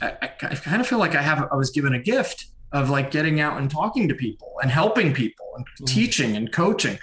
I, 0.00 0.16
I 0.22 0.26
kind 0.28 0.80
of 0.80 0.86
feel 0.86 0.98
like 0.98 1.14
i 1.14 1.22
have 1.22 1.48
i 1.52 1.56
was 1.56 1.70
given 1.70 1.94
a 1.94 1.98
gift 1.98 2.46
of 2.72 2.88
like 2.88 3.10
getting 3.10 3.40
out 3.40 3.58
and 3.58 3.70
talking 3.70 4.08
to 4.08 4.14
people 4.14 4.54
and 4.62 4.70
helping 4.70 5.12
people 5.12 5.46
and 5.56 5.66
mm. 5.66 5.86
teaching 5.86 6.36
and 6.36 6.52
coaching 6.52 6.98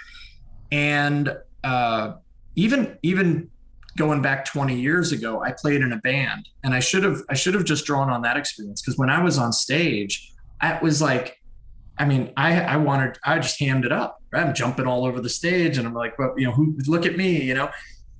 and 0.70 1.36
uh, 1.64 2.14
even 2.56 2.98
even 3.02 3.50
going 3.96 4.22
back 4.22 4.44
20 4.44 4.78
years 4.78 5.12
ago, 5.12 5.42
I 5.42 5.52
played 5.52 5.80
in 5.80 5.92
a 5.92 5.96
band, 5.96 6.48
and 6.62 6.74
I 6.74 6.80
should 6.80 7.04
have 7.04 7.22
I 7.28 7.34
should 7.34 7.54
have 7.54 7.64
just 7.64 7.84
drawn 7.84 8.10
on 8.10 8.22
that 8.22 8.36
experience 8.36 8.80
because 8.80 8.98
when 8.98 9.10
I 9.10 9.22
was 9.22 9.38
on 9.38 9.52
stage, 9.52 10.32
I 10.60 10.78
was 10.80 11.00
like, 11.02 11.40
I 11.98 12.04
mean, 12.04 12.32
I 12.36 12.60
I 12.60 12.76
wanted 12.76 13.18
I 13.24 13.38
just 13.38 13.58
hammed 13.60 13.84
it 13.84 13.92
up. 13.92 14.22
Right? 14.32 14.44
I'm 14.44 14.54
jumping 14.54 14.86
all 14.86 15.06
over 15.06 15.20
the 15.20 15.28
stage, 15.28 15.78
and 15.78 15.86
I'm 15.86 15.94
like, 15.94 16.18
well, 16.18 16.34
you 16.36 16.46
know, 16.46 16.52
who 16.52 16.76
look 16.86 17.06
at 17.06 17.16
me, 17.16 17.42
you 17.42 17.54
know, 17.54 17.70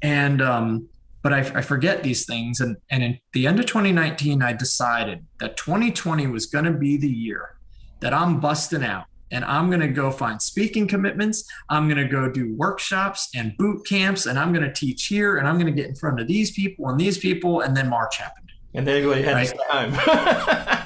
and 0.03 0.41
um, 0.41 0.88
but 1.29 1.35
I, 1.35 1.59
I 1.59 1.61
forget 1.61 2.03
these 2.03 2.25
things, 2.25 2.59
and 2.61 2.79
and 2.88 3.03
in 3.03 3.19
the 3.35 3.47
end 3.47 3.61
of 3.61 3.67
2019, 3.67 4.43
I 4.43 4.55
decided 4.55 5.27
that 5.41 5.59
2020 5.59 6.27
was 6.27 6.47
going 6.47 6.64
to 6.64 6.73
be 6.73 6.97
the 6.97 7.07
year 7.07 7.59
that 8.01 8.14
I'm 8.14 8.41
busting 8.41 8.83
out 8.83 9.05
and 9.31 9.45
I'm 9.45 9.67
going 9.67 9.81
to 9.81 9.88
go 9.88 10.11
find 10.11 10.41
speaking 10.41 10.88
commitments. 10.88 11.45
I'm 11.69 11.87
going 11.87 11.99
to 11.99 12.09
go 12.09 12.31
do 12.31 12.55
workshops 12.57 13.29
and 13.35 13.55
boot 13.59 13.87
camps, 13.87 14.25
and 14.25 14.38
I'm 14.38 14.55
going 14.55 14.64
to 14.64 14.73
teach 14.73 15.09
here, 15.09 15.37
and 15.37 15.47
I'm 15.47 15.57
going 15.57 15.67
to 15.67 15.73
get 15.73 15.91
in 15.91 15.97
front 15.97 16.19
of 16.19 16.29
these 16.29 16.51
people 16.53 16.88
and 16.88 16.99
these 16.99 17.19
people. 17.19 17.61
And 17.61 17.77
then 17.77 17.91
March 17.91 18.17
happened. 18.17 18.51
And 18.73 18.87
then 18.87 18.97
everybody 18.97 19.23
had 19.23 19.35
right? 19.35 19.49
stay 19.49 19.59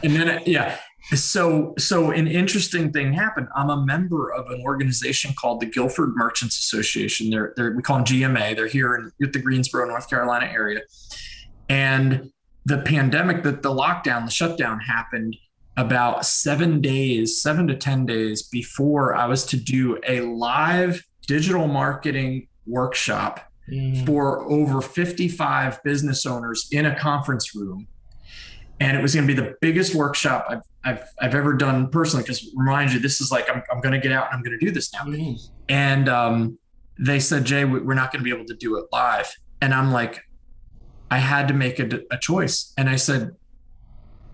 and 0.08 0.16
then, 0.16 0.42
yeah. 0.44 0.76
So, 1.14 1.74
so 1.78 2.10
an 2.10 2.26
interesting 2.26 2.92
thing 2.92 3.12
happened. 3.12 3.48
I'm 3.54 3.70
a 3.70 3.84
member 3.84 4.32
of 4.32 4.48
an 4.50 4.62
organization 4.64 5.34
called 5.38 5.60
the 5.60 5.66
Guilford 5.66 6.14
Merchants 6.14 6.58
Association. 6.58 7.30
They're, 7.30 7.52
they're 7.56 7.72
we 7.72 7.82
call 7.82 7.96
them 7.96 8.06
GMA. 8.06 8.56
They're 8.56 8.66
here 8.66 8.94
in 8.94 9.12
the 9.18 9.38
Greensboro, 9.38 9.86
North 9.86 10.08
Carolina 10.08 10.46
area. 10.46 10.82
And 11.68 12.30
the 12.64 12.78
pandemic, 12.78 13.42
that 13.42 13.62
the 13.62 13.70
lockdown, 13.70 14.24
the 14.24 14.30
shutdown 14.30 14.80
happened 14.80 15.36
about 15.76 16.24
seven 16.26 16.80
days, 16.80 17.40
seven 17.40 17.66
to 17.66 17.76
10 17.76 18.06
days 18.06 18.42
before 18.42 19.14
I 19.14 19.26
was 19.26 19.44
to 19.46 19.56
do 19.56 19.98
a 20.06 20.20
live 20.20 21.02
digital 21.26 21.66
marketing 21.66 22.48
workshop 22.66 23.50
mm. 23.70 24.04
for 24.06 24.40
over 24.50 24.80
55 24.80 25.82
business 25.82 26.26
owners 26.26 26.68
in 26.70 26.86
a 26.86 26.98
conference 26.98 27.54
room. 27.54 27.86
And 28.80 28.96
it 28.96 29.02
was 29.02 29.14
going 29.14 29.26
to 29.26 29.34
be 29.34 29.40
the 29.40 29.54
biggest 29.60 29.94
workshop 29.94 30.46
I've, 30.48 30.62
I've, 30.84 31.04
I've 31.20 31.34
ever 31.34 31.54
done 31.54 31.88
personally. 31.88 32.22
Because 32.22 32.50
remind 32.56 32.92
you, 32.92 32.98
this 32.98 33.20
is 33.20 33.30
like, 33.30 33.48
I'm, 33.50 33.62
I'm 33.70 33.80
going 33.80 33.92
to 33.92 34.00
get 34.00 34.12
out 34.12 34.26
and 34.26 34.36
I'm 34.36 34.42
going 34.42 34.58
to 34.58 34.64
do 34.64 34.70
this 34.72 34.92
now. 34.92 35.00
Mm. 35.00 35.40
And 35.68 36.08
um, 36.08 36.58
they 36.98 37.20
said, 37.20 37.44
Jay, 37.44 37.64
we're 37.64 37.94
not 37.94 38.12
going 38.12 38.20
to 38.20 38.24
be 38.24 38.34
able 38.34 38.46
to 38.46 38.56
do 38.56 38.76
it 38.78 38.86
live. 38.92 39.32
And 39.60 39.72
I'm 39.72 39.92
like, 39.92 40.20
I 41.10 41.18
had 41.18 41.48
to 41.48 41.54
make 41.54 41.78
a, 41.78 42.00
a 42.10 42.18
choice. 42.18 42.72
And 42.76 42.88
I 42.88 42.96
said, 42.96 43.32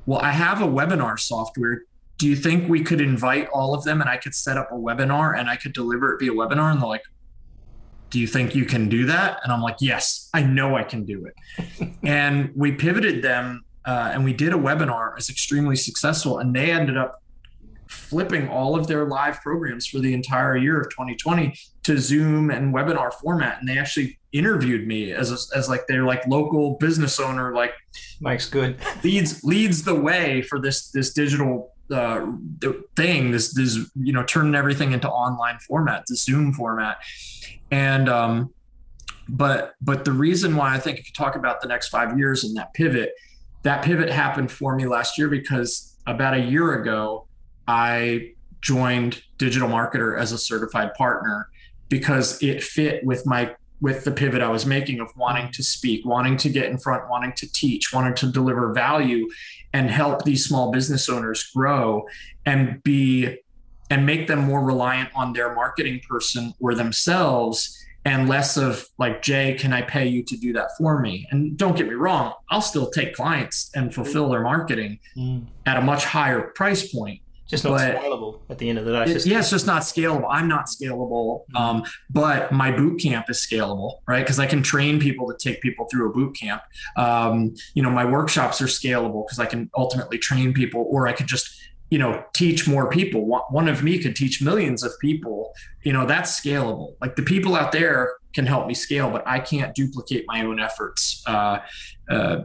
well, 0.06 0.20
I 0.20 0.30
have 0.30 0.62
a 0.62 0.66
webinar 0.66 1.18
software. 1.18 1.82
Do 2.16 2.26
you 2.26 2.34
think 2.34 2.68
we 2.68 2.82
could 2.82 3.00
invite 3.00 3.48
all 3.50 3.74
of 3.74 3.84
them 3.84 4.00
and 4.00 4.08
I 4.08 4.16
could 4.16 4.34
set 4.34 4.56
up 4.56 4.70
a 4.72 4.74
webinar 4.74 5.38
and 5.38 5.50
I 5.50 5.56
could 5.56 5.72
deliver 5.72 6.14
it 6.14 6.20
via 6.20 6.32
webinar? 6.32 6.72
And 6.72 6.80
they're 6.80 6.88
like, 6.88 7.04
do 8.10 8.18
you 8.18 8.26
think 8.26 8.54
you 8.54 8.64
can 8.64 8.88
do 8.88 9.04
that? 9.06 9.40
And 9.42 9.52
I'm 9.52 9.60
like, 9.60 9.76
yes, 9.80 10.30
I 10.32 10.42
know 10.42 10.76
I 10.76 10.82
can 10.82 11.04
do 11.04 11.26
it. 11.26 11.92
and 12.04 12.50
we 12.56 12.72
pivoted 12.72 13.22
them 13.22 13.64
uh, 13.88 14.10
and 14.12 14.22
we 14.22 14.34
did 14.34 14.52
a 14.52 14.56
webinar. 14.56 15.12
It 15.12 15.14
was 15.14 15.30
extremely 15.30 15.74
successful. 15.74 16.40
And 16.40 16.54
they 16.54 16.70
ended 16.70 16.98
up 16.98 17.22
flipping 17.86 18.46
all 18.46 18.78
of 18.78 18.86
their 18.86 19.06
live 19.06 19.40
programs 19.40 19.86
for 19.86 19.98
the 19.98 20.12
entire 20.12 20.58
year 20.58 20.78
of 20.78 20.90
2020 20.90 21.54
to 21.84 21.96
Zoom 21.96 22.50
and 22.50 22.74
webinar 22.74 23.14
format. 23.14 23.60
And 23.60 23.66
they 23.66 23.78
actually 23.78 24.18
interviewed 24.30 24.86
me 24.86 25.12
as 25.12 25.32
a, 25.32 25.56
as 25.56 25.70
like 25.70 25.86
their 25.86 26.04
like 26.04 26.26
local 26.26 26.76
business 26.78 27.18
owner, 27.18 27.54
like 27.54 27.72
Mike's 28.20 28.46
good 28.46 28.76
leads 29.02 29.42
leads 29.42 29.84
the 29.84 29.94
way 29.94 30.42
for 30.42 30.60
this 30.60 30.90
this 30.90 31.14
digital 31.14 31.72
uh, 31.90 32.26
thing. 32.94 33.30
This 33.30 33.54
this 33.54 33.78
you 33.94 34.12
know 34.12 34.22
turning 34.22 34.54
everything 34.54 34.92
into 34.92 35.08
online 35.08 35.58
format, 35.66 36.04
the 36.08 36.16
Zoom 36.16 36.52
format, 36.52 36.98
and 37.70 38.06
um, 38.10 38.52
but 39.30 39.76
but 39.80 40.04
the 40.04 40.12
reason 40.12 40.56
why 40.56 40.74
I 40.74 40.78
think 40.78 40.98
if 40.98 41.06
you 41.06 41.14
talk 41.16 41.36
about 41.36 41.62
the 41.62 41.68
next 41.68 41.88
five 41.88 42.18
years 42.18 42.44
and 42.44 42.54
that 42.58 42.74
pivot, 42.74 43.14
that 43.62 43.84
pivot 43.84 44.08
happened 44.08 44.50
for 44.50 44.74
me 44.76 44.86
last 44.86 45.18
year 45.18 45.28
because 45.28 45.96
about 46.06 46.34
a 46.34 46.40
year 46.40 46.80
ago 46.80 47.26
I 47.66 48.32
joined 48.60 49.22
Digital 49.36 49.68
Marketer 49.68 50.18
as 50.18 50.32
a 50.32 50.38
certified 50.38 50.94
partner 50.94 51.48
because 51.88 52.42
it 52.42 52.62
fit 52.62 53.04
with 53.04 53.26
my 53.26 53.54
with 53.80 54.04
the 54.04 54.10
pivot 54.10 54.42
I 54.42 54.48
was 54.48 54.66
making 54.66 54.98
of 54.98 55.08
wanting 55.16 55.52
to 55.52 55.62
speak, 55.62 56.04
wanting 56.04 56.36
to 56.38 56.48
get 56.48 56.66
in 56.66 56.78
front, 56.78 57.08
wanting 57.08 57.32
to 57.36 57.52
teach, 57.52 57.92
wanting 57.92 58.14
to 58.16 58.26
deliver 58.26 58.72
value 58.72 59.28
and 59.72 59.88
help 59.88 60.24
these 60.24 60.44
small 60.44 60.72
business 60.72 61.08
owners 61.08 61.44
grow 61.54 62.04
and 62.44 62.82
be 62.82 63.38
and 63.90 64.04
make 64.04 64.26
them 64.26 64.40
more 64.40 64.64
reliant 64.64 65.10
on 65.14 65.32
their 65.32 65.54
marketing 65.54 66.00
person 66.08 66.52
or 66.60 66.74
themselves 66.74 67.74
and 68.08 68.28
less 68.28 68.56
of 68.56 68.86
like 68.98 69.22
jay 69.22 69.54
can 69.54 69.72
i 69.72 69.82
pay 69.82 70.06
you 70.06 70.22
to 70.22 70.36
do 70.36 70.52
that 70.52 70.70
for 70.78 71.00
me 71.00 71.26
and 71.30 71.56
don't 71.56 71.76
get 71.76 71.86
me 71.86 71.94
wrong 71.94 72.32
i'll 72.50 72.62
still 72.62 72.90
take 72.90 73.14
clients 73.14 73.70
and 73.74 73.94
fulfill 73.94 74.28
their 74.30 74.42
marketing 74.42 74.98
mm. 75.16 75.44
at 75.66 75.76
a 75.76 75.80
much 75.80 76.04
higher 76.04 76.40
price 76.54 76.92
point 76.92 77.20
just 77.48 77.64
not 77.64 77.70
but 77.70 77.96
scalable 77.96 78.40
at 78.50 78.58
the 78.58 78.68
end 78.68 78.78
of 78.78 78.84
the 78.84 78.92
day. 78.92 79.10
It's 79.10 79.24
it, 79.24 79.30
yeah, 79.30 79.38
it's 79.38 79.48
just 79.48 79.66
not 79.66 79.82
scalable. 79.82 80.26
I'm 80.30 80.48
not 80.48 80.66
scalable, 80.66 81.46
mm-hmm. 81.46 81.56
um, 81.56 81.84
but 82.10 82.52
my 82.52 82.70
boot 82.70 83.00
camp 83.00 83.30
is 83.30 83.38
scalable, 83.38 84.00
right? 84.06 84.20
Because 84.20 84.38
I 84.38 84.46
can 84.46 84.62
train 84.62 85.00
people 85.00 85.26
to 85.28 85.36
take 85.38 85.62
people 85.62 85.86
through 85.90 86.10
a 86.10 86.12
boot 86.12 86.36
camp. 86.36 86.62
Um, 86.96 87.54
you 87.72 87.82
know, 87.82 87.90
my 87.90 88.04
workshops 88.04 88.60
are 88.60 88.66
scalable 88.66 89.26
because 89.26 89.38
I 89.38 89.46
can 89.46 89.70
ultimately 89.74 90.18
train 90.18 90.52
people, 90.52 90.86
or 90.90 91.08
I 91.08 91.12
could 91.14 91.26
just 91.26 91.50
you 91.90 91.98
know 91.98 92.24
teach 92.34 92.68
more 92.68 92.90
people. 92.90 93.26
One 93.50 93.68
of 93.68 93.82
me 93.82 93.98
could 93.98 94.16
teach 94.16 94.42
millions 94.42 94.82
of 94.82 94.92
people 95.00 95.52
you 95.84 95.92
know 95.92 96.06
that's 96.06 96.38
scalable. 96.40 96.94
Like 97.00 97.16
the 97.16 97.22
people 97.22 97.54
out 97.54 97.72
there 97.72 98.14
can 98.34 98.46
help 98.46 98.66
me 98.66 98.74
scale 98.74 99.10
but 99.10 99.26
i 99.26 99.40
can't 99.40 99.74
duplicate 99.74 100.24
my 100.28 100.44
own 100.44 100.60
efforts. 100.60 101.22
Uh, 101.26 101.58
uh, 102.10 102.40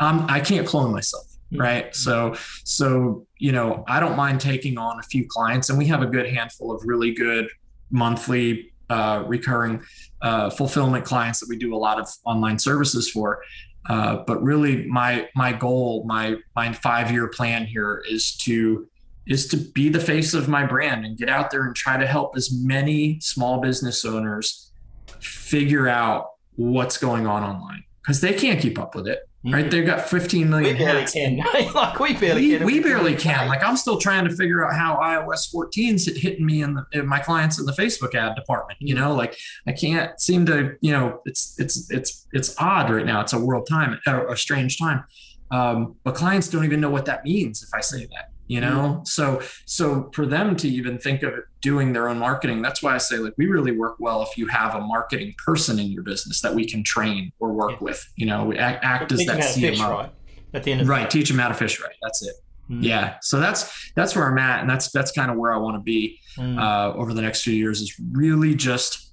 I'm, 0.00 0.28
i 0.28 0.40
can't 0.40 0.66
clone 0.66 0.92
myself 0.92 1.26
Mm-hmm. 1.52 1.62
right? 1.62 1.96
So 1.96 2.34
so 2.64 3.26
you 3.38 3.52
know 3.52 3.82
i 3.88 4.00
don't 4.00 4.16
mind 4.16 4.38
taking 4.40 4.76
on 4.76 4.98
a 4.98 5.02
few 5.04 5.26
clients 5.26 5.70
and 5.70 5.78
we 5.78 5.86
have 5.86 6.02
a 6.02 6.06
good 6.06 6.26
handful 6.26 6.70
of 6.74 6.82
really 6.84 7.12
good 7.12 7.48
monthly 7.90 8.70
uh, 8.90 9.24
recurring 9.26 9.82
uh, 10.22 10.50
fulfillment 10.50 11.04
clients 11.04 11.40
that 11.40 11.48
we 11.48 11.56
do 11.56 11.74
a 11.74 11.76
lot 11.76 11.98
of 11.98 12.08
online 12.24 12.58
services 12.58 13.10
for 13.10 13.42
uh, 13.88 14.16
but 14.26 14.42
really 14.42 14.86
my 14.86 15.28
my 15.34 15.52
goal 15.52 16.04
my 16.06 16.36
my 16.54 16.72
five 16.72 17.10
year 17.10 17.28
plan 17.28 17.66
here 17.66 18.02
is 18.08 18.36
to 18.36 18.86
is 19.26 19.46
to 19.46 19.56
be 19.56 19.88
the 19.88 20.00
face 20.00 20.32
of 20.32 20.48
my 20.48 20.64
brand 20.64 21.04
and 21.04 21.18
get 21.18 21.28
out 21.28 21.50
there 21.50 21.64
and 21.64 21.76
try 21.76 21.98
to 21.98 22.06
help 22.06 22.36
as 22.36 22.50
many 22.52 23.20
small 23.20 23.60
business 23.60 24.04
owners 24.04 24.72
figure 25.20 25.86
out 25.86 26.30
what's 26.56 26.96
going 26.96 27.26
on 27.26 27.42
online. 27.42 27.84
Because 28.00 28.22
they 28.22 28.32
can't 28.32 28.58
keep 28.58 28.78
up 28.78 28.94
with 28.94 29.06
it 29.06 29.27
right? 29.44 29.64
Mm-hmm. 29.64 29.70
They've 29.70 29.86
got 29.86 30.08
15 30.08 30.50
million 30.50 30.76
we 30.76 30.84
barely 30.84 31.00
hats. 31.00 31.12
Can. 31.12 31.36
like 31.74 31.98
we 31.98 32.14
barely 32.14 32.42
we, 32.42 32.58
can. 32.58 32.66
We 32.66 32.80
barely 32.80 33.14
can. 33.14 33.48
Like 33.48 33.62
I'm 33.62 33.76
still 33.76 33.98
trying 33.98 34.24
to 34.28 34.34
figure 34.34 34.66
out 34.66 34.74
how 34.74 34.96
iOS 34.96 35.50
14 35.50 35.94
is 35.94 36.06
hitting 36.06 36.44
me 36.44 36.62
and 36.62 36.78
my 37.04 37.20
clients 37.20 37.58
in 37.58 37.66
the 37.66 37.72
Facebook 37.72 38.14
ad 38.14 38.34
department. 38.34 38.78
You 38.80 38.94
mm-hmm. 38.94 39.04
know, 39.04 39.14
like 39.14 39.36
I 39.66 39.72
can't 39.72 40.20
seem 40.20 40.46
to. 40.46 40.76
You 40.80 40.92
know, 40.92 41.20
it's 41.24 41.54
it's 41.58 41.90
it's 41.90 42.26
it's 42.32 42.54
odd 42.58 42.90
right 42.90 43.06
now. 43.06 43.20
It's 43.20 43.32
a 43.32 43.40
world 43.40 43.66
time, 43.68 43.98
a, 44.06 44.28
a 44.28 44.36
strange 44.36 44.78
time. 44.78 45.04
Um, 45.50 45.96
but 46.04 46.14
clients 46.14 46.48
don't 46.48 46.64
even 46.64 46.80
know 46.80 46.90
what 46.90 47.06
that 47.06 47.24
means 47.24 47.62
if 47.62 47.70
I 47.74 47.80
say 47.80 48.06
that 48.06 48.30
you 48.48 48.60
know 48.60 49.00
so 49.04 49.40
so 49.66 50.10
for 50.12 50.26
them 50.26 50.56
to 50.56 50.68
even 50.68 50.98
think 50.98 51.22
of 51.22 51.34
doing 51.60 51.92
their 51.92 52.08
own 52.08 52.18
marketing 52.18 52.60
that's 52.62 52.82
why 52.82 52.94
i 52.94 52.98
say 52.98 53.18
like 53.18 53.34
we 53.36 53.46
really 53.46 53.72
work 53.72 53.96
well 54.00 54.22
if 54.22 54.36
you 54.36 54.46
have 54.46 54.74
a 54.74 54.80
marketing 54.80 55.32
person 55.44 55.78
in 55.78 55.86
your 55.86 56.02
business 56.02 56.40
that 56.40 56.54
we 56.54 56.66
can 56.66 56.82
train 56.82 57.30
or 57.38 57.52
work 57.52 57.72
yeah. 57.72 57.76
with 57.80 58.10
you 58.16 58.26
know 58.26 58.52
act, 58.54 58.84
act 58.84 59.12
as 59.12 59.24
that 59.26 59.38
cmo 59.38 59.60
fish, 59.60 59.80
right? 59.80 60.10
at 60.54 60.64
the 60.64 60.72
end 60.72 60.80
of 60.80 60.88
right 60.88 61.10
the 61.10 61.18
teach 61.18 61.28
them 61.28 61.38
how 61.38 61.48
to 61.48 61.54
fish 61.54 61.80
right 61.80 61.94
that's 62.02 62.22
it 62.22 62.34
mm. 62.70 62.82
yeah 62.82 63.16
so 63.20 63.38
that's 63.38 63.92
that's 63.94 64.16
where 64.16 64.26
i'm 64.26 64.38
at 64.38 64.60
and 64.60 64.68
that's 64.68 64.90
that's 64.90 65.12
kind 65.12 65.30
of 65.30 65.36
where 65.36 65.52
i 65.52 65.56
want 65.56 65.76
to 65.76 65.82
be 65.82 66.18
mm. 66.36 66.58
uh, 66.58 66.92
over 66.94 67.12
the 67.12 67.22
next 67.22 67.42
few 67.42 67.54
years 67.54 67.80
is 67.82 67.94
really 68.12 68.54
just 68.54 69.12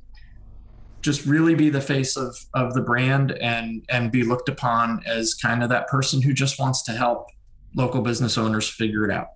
just 1.02 1.26
really 1.28 1.54
be 1.54 1.70
the 1.70 1.82
face 1.82 2.18
of 2.18 2.36
of 2.54 2.74
the 2.74 2.82
brand 2.82 3.34
and 3.34 3.84
and 3.90 4.12
be 4.12 4.24
looked 4.24 4.50
upon 4.50 5.04
as 5.06 5.34
kind 5.36 5.62
of 5.62 5.70
that 5.70 5.88
person 5.88 6.22
who 6.22 6.34
just 6.34 6.58
wants 6.58 6.82
to 6.82 6.94
help 6.94 7.28
local 7.76 8.02
business 8.02 8.38
owners 8.38 8.68
figure 8.68 9.06
it 9.06 9.12
out. 9.12 9.28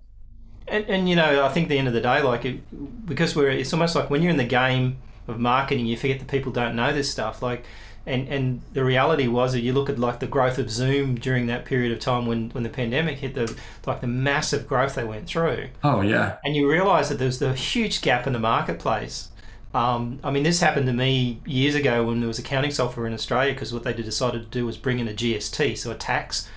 And, 0.66 0.84
and 0.86 1.08
you 1.08 1.16
know, 1.16 1.44
I 1.44 1.48
think 1.48 1.68
the 1.68 1.78
end 1.78 1.88
of 1.88 1.94
the 1.94 2.00
day, 2.00 2.22
like 2.22 2.44
it, 2.44 3.06
because 3.06 3.36
we're, 3.36 3.50
it's 3.50 3.72
almost 3.72 3.94
like 3.94 4.08
when 4.08 4.22
you're 4.22 4.30
in 4.30 4.36
the 4.36 4.44
game 4.44 4.98
of 5.28 5.38
marketing, 5.38 5.86
you 5.86 5.96
forget 5.96 6.18
that 6.20 6.28
people 6.28 6.52
don't 6.52 6.74
know 6.74 6.92
this 6.92 7.10
stuff. 7.10 7.42
Like, 7.42 7.64
and 8.06 8.28
and 8.28 8.62
the 8.72 8.82
reality 8.82 9.26
was 9.26 9.52
that 9.52 9.60
you 9.60 9.72
look 9.72 9.90
at 9.90 9.98
like 9.98 10.20
the 10.20 10.26
growth 10.26 10.58
of 10.58 10.70
Zoom 10.70 11.16
during 11.16 11.46
that 11.46 11.64
period 11.64 11.92
of 11.92 11.98
time 11.98 12.26
when 12.26 12.50
when 12.50 12.64
the 12.64 12.70
pandemic 12.70 13.18
hit, 13.18 13.34
the 13.34 13.54
like 13.86 14.00
the 14.00 14.06
massive 14.06 14.66
growth 14.66 14.94
they 14.94 15.04
went 15.04 15.26
through. 15.26 15.68
Oh 15.84 16.00
yeah. 16.00 16.38
And 16.44 16.56
you 16.56 16.70
realise 16.70 17.08
that 17.10 17.18
there's 17.18 17.38
the 17.38 17.54
huge 17.54 18.00
gap 18.00 18.26
in 18.26 18.32
the 18.32 18.38
marketplace. 18.38 19.28
Um, 19.72 20.18
I 20.24 20.30
mean, 20.30 20.42
this 20.42 20.60
happened 20.60 20.86
to 20.86 20.92
me 20.92 21.40
years 21.46 21.76
ago 21.76 22.04
when 22.04 22.20
there 22.20 22.26
was 22.26 22.40
accounting 22.40 22.72
software 22.72 23.06
in 23.06 23.14
Australia 23.14 23.52
because 23.52 23.72
what 23.72 23.84
they 23.84 23.92
decided 23.92 24.42
to 24.42 24.48
do 24.48 24.66
was 24.66 24.76
bring 24.76 24.98
in 24.98 25.06
a 25.06 25.12
GST, 25.12 25.78
so 25.78 25.92
a 25.92 25.94
tax, 25.94 26.48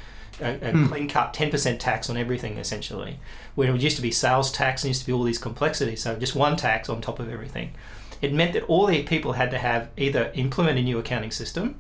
a, 0.42 0.70
a 0.70 0.72
hmm. 0.72 0.88
clean 0.88 1.10
cut 1.10 1.34
10% 1.34 1.80
tax 1.80 2.10
on 2.10 2.18
everything 2.18 2.58
essentially. 2.58 3.20
Where 3.56 3.74
it 3.74 3.82
used 3.82 3.96
to 3.98 4.02
be 4.02 4.12
sales 4.12 4.52
tax 4.52 4.84
and 4.84 4.90
used 4.90 5.02
to 5.02 5.08
be 5.08 5.14
all 5.14 5.24
these 5.24 5.38
complexities, 5.38 6.02
so 6.02 6.16
just 6.16 6.36
one 6.36 6.56
tax 6.56 6.90
on 6.90 7.02
top 7.02 7.20
of 7.20 7.30
everything 7.30 7.74
it 8.24 8.34
meant 8.34 8.54
that 8.54 8.64
all 8.64 8.86
the 8.86 9.04
people 9.04 9.34
had 9.34 9.52
to 9.52 9.58
have 9.58 9.90
either 9.98 10.32
implement 10.34 10.80
a 10.80 10.82
new 10.82 10.98
accounting 10.98 11.30
system 11.30 11.78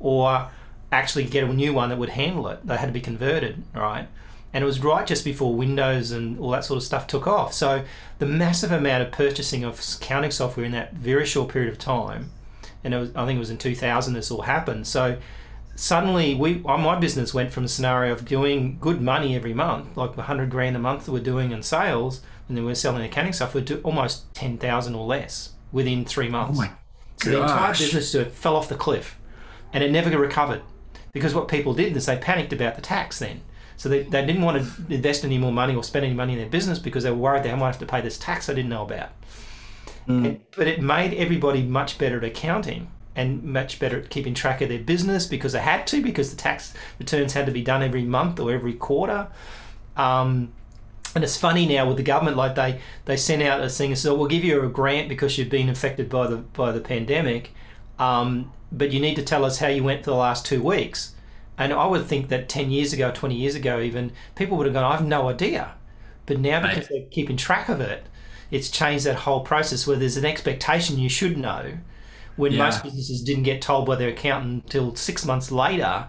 or 0.00 0.50
actually 0.90 1.22
get 1.22 1.44
a 1.44 1.54
new 1.54 1.72
one 1.72 1.90
that 1.90 1.96
would 1.96 2.08
handle 2.08 2.48
it. 2.48 2.66
They 2.66 2.76
had 2.76 2.86
to 2.86 2.92
be 2.92 3.00
converted, 3.00 3.62
right? 3.72 4.08
And 4.52 4.64
it 4.64 4.66
was 4.66 4.82
right 4.82 5.06
just 5.06 5.24
before 5.24 5.54
Windows 5.54 6.10
and 6.10 6.40
all 6.40 6.50
that 6.50 6.64
sort 6.64 6.78
of 6.78 6.82
stuff 6.82 7.06
took 7.06 7.28
off. 7.28 7.52
So 7.52 7.84
the 8.18 8.26
massive 8.26 8.72
amount 8.72 9.04
of 9.04 9.12
purchasing 9.12 9.62
of 9.62 9.80
accounting 9.96 10.32
software 10.32 10.66
in 10.66 10.72
that 10.72 10.94
very 10.94 11.24
short 11.24 11.50
period 11.50 11.70
of 11.70 11.78
time, 11.78 12.30
and 12.82 12.92
it 12.92 12.98
was, 12.98 13.14
I 13.14 13.24
think 13.24 13.36
it 13.36 13.40
was 13.40 13.50
in 13.50 13.58
2000 13.58 14.14
this 14.14 14.28
all 14.32 14.42
happened. 14.42 14.88
So 14.88 15.18
suddenly 15.76 16.34
we 16.34 16.54
my 16.54 16.98
business 16.98 17.32
went 17.32 17.52
from 17.52 17.64
a 17.64 17.68
scenario 17.68 18.12
of 18.12 18.24
doing 18.24 18.78
good 18.80 19.00
money 19.00 19.36
every 19.36 19.54
month, 19.54 19.96
like 19.96 20.16
100 20.16 20.50
grand 20.50 20.74
a 20.74 20.78
month 20.78 21.04
that 21.04 21.12
we're 21.12 21.22
doing 21.22 21.52
in 21.52 21.62
sales, 21.62 22.22
and 22.48 22.56
then 22.56 22.64
we're 22.64 22.74
selling 22.74 23.04
accounting 23.04 23.32
software 23.32 23.62
to 23.64 23.80
almost 23.82 24.32
10,000 24.34 24.94
or 24.94 25.06
less 25.06 25.50
within 25.70 26.04
three 26.04 26.28
months. 26.28 26.58
Oh 26.62 26.76
so 27.18 27.30
the 27.30 27.42
entire 27.42 27.72
business 27.72 28.14
fell 28.36 28.56
off 28.56 28.68
the 28.68 28.76
cliff, 28.76 29.18
and 29.72 29.84
it 29.84 29.90
never 29.90 30.16
recovered 30.18 30.62
because 31.12 31.34
what 31.34 31.48
people 31.48 31.74
did 31.74 31.96
is 31.96 32.06
they 32.06 32.16
panicked 32.16 32.52
about 32.52 32.74
the 32.74 32.82
tax 32.82 33.18
then. 33.18 33.42
So 33.78 33.90
they, 33.90 34.04
they 34.04 34.24
didn't 34.24 34.42
want 34.42 34.62
to 34.62 34.94
invest 34.94 35.24
any 35.24 35.36
more 35.36 35.52
money 35.52 35.74
or 35.74 35.84
spend 35.84 36.06
any 36.06 36.14
money 36.14 36.32
in 36.32 36.38
their 36.38 36.48
business 36.48 36.78
because 36.78 37.04
they 37.04 37.10
were 37.10 37.16
worried 37.16 37.42
they 37.42 37.54
might 37.54 37.66
have 37.66 37.78
to 37.78 37.86
pay 37.86 38.00
this 38.00 38.16
tax 38.16 38.48
I 38.48 38.54
didn't 38.54 38.70
know 38.70 38.84
about. 38.84 39.10
Mm. 40.08 40.40
But 40.56 40.66
it 40.66 40.80
made 40.80 41.12
everybody 41.14 41.62
much 41.62 41.98
better 41.98 42.16
at 42.16 42.24
accounting 42.24 42.90
and 43.16 43.42
much 43.42 43.80
better 43.80 43.98
at 43.98 44.10
keeping 44.10 44.34
track 44.34 44.60
of 44.60 44.68
their 44.68 44.78
business 44.78 45.26
because 45.26 45.54
they 45.54 45.60
had 45.60 45.86
to 45.86 46.02
because 46.02 46.30
the 46.30 46.36
tax 46.36 46.74
returns 46.98 47.32
had 47.32 47.46
to 47.46 47.52
be 47.52 47.62
done 47.62 47.82
every 47.82 48.04
month 48.04 48.38
or 48.38 48.52
every 48.52 48.74
quarter. 48.74 49.26
Um, 49.96 50.52
and 51.14 51.24
it's 51.24 51.38
funny 51.38 51.64
now 51.66 51.88
with 51.88 51.96
the 51.96 52.02
government, 52.02 52.36
like 52.36 52.54
they 52.54 52.78
they 53.06 53.16
sent 53.16 53.42
out 53.42 53.62
a 53.62 53.70
thing, 53.70 53.96
so 53.96 54.14
we'll 54.14 54.28
give 54.28 54.44
you 54.44 54.62
a 54.62 54.68
grant 54.68 55.08
because 55.08 55.38
you've 55.38 55.48
been 55.48 55.70
affected 55.70 56.10
by 56.10 56.26
the 56.26 56.36
by 56.36 56.72
the 56.72 56.80
pandemic, 56.80 57.52
um, 57.98 58.52
but 58.70 58.92
you 58.92 59.00
need 59.00 59.14
to 59.14 59.22
tell 59.22 59.42
us 59.42 59.58
how 59.58 59.68
you 59.68 59.82
went 59.82 60.04
for 60.04 60.10
the 60.10 60.16
last 60.16 60.44
two 60.44 60.62
weeks. 60.62 61.14
And 61.56 61.72
I 61.72 61.86
would 61.86 62.04
think 62.04 62.28
that 62.28 62.50
ten 62.50 62.70
years 62.70 62.92
ago, 62.92 63.10
twenty 63.12 63.36
years 63.36 63.54
ago, 63.54 63.80
even 63.80 64.12
people 64.34 64.58
would 64.58 64.66
have 64.66 64.74
gone, 64.74 64.84
I 64.84 64.94
have 64.94 65.06
no 65.06 65.30
idea. 65.30 65.72
But 66.26 66.38
now 66.38 66.60
because 66.60 66.90
right. 66.90 67.00
they're 67.00 67.10
keeping 67.10 67.38
track 67.38 67.70
of 67.70 67.80
it, 67.80 68.04
it's 68.50 68.68
changed 68.68 69.06
that 69.06 69.20
whole 69.20 69.40
process 69.40 69.86
where 69.86 69.96
there's 69.96 70.18
an 70.18 70.26
expectation 70.26 70.98
you 70.98 71.08
should 71.08 71.38
know. 71.38 71.78
When 72.36 72.52
yeah. 72.52 72.64
most 72.64 72.82
businesses 72.82 73.22
didn't 73.22 73.44
get 73.44 73.62
told 73.62 73.86
by 73.86 73.96
their 73.96 74.10
accountant 74.10 74.64
until 74.64 74.94
six 74.94 75.24
months 75.24 75.50
later 75.50 76.06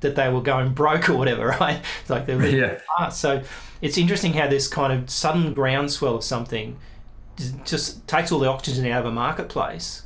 that 0.00 0.16
they 0.16 0.28
were 0.28 0.42
going 0.42 0.72
broke 0.74 1.08
or 1.08 1.16
whatever, 1.16 1.48
right? 1.60 1.82
It's 2.00 2.10
like 2.10 2.26
they're 2.26 2.44
yeah. 2.46 2.80
Past. 2.98 3.20
So 3.20 3.42
it's 3.80 3.98
interesting 3.98 4.34
how 4.34 4.46
this 4.46 4.68
kind 4.68 4.92
of 4.92 5.10
sudden 5.10 5.54
groundswell 5.54 6.16
of 6.16 6.24
something 6.24 6.78
just 7.64 8.06
takes 8.06 8.30
all 8.30 8.38
the 8.38 8.48
oxygen 8.48 8.86
out 8.86 9.00
of 9.00 9.06
a 9.06 9.12
marketplace 9.12 10.02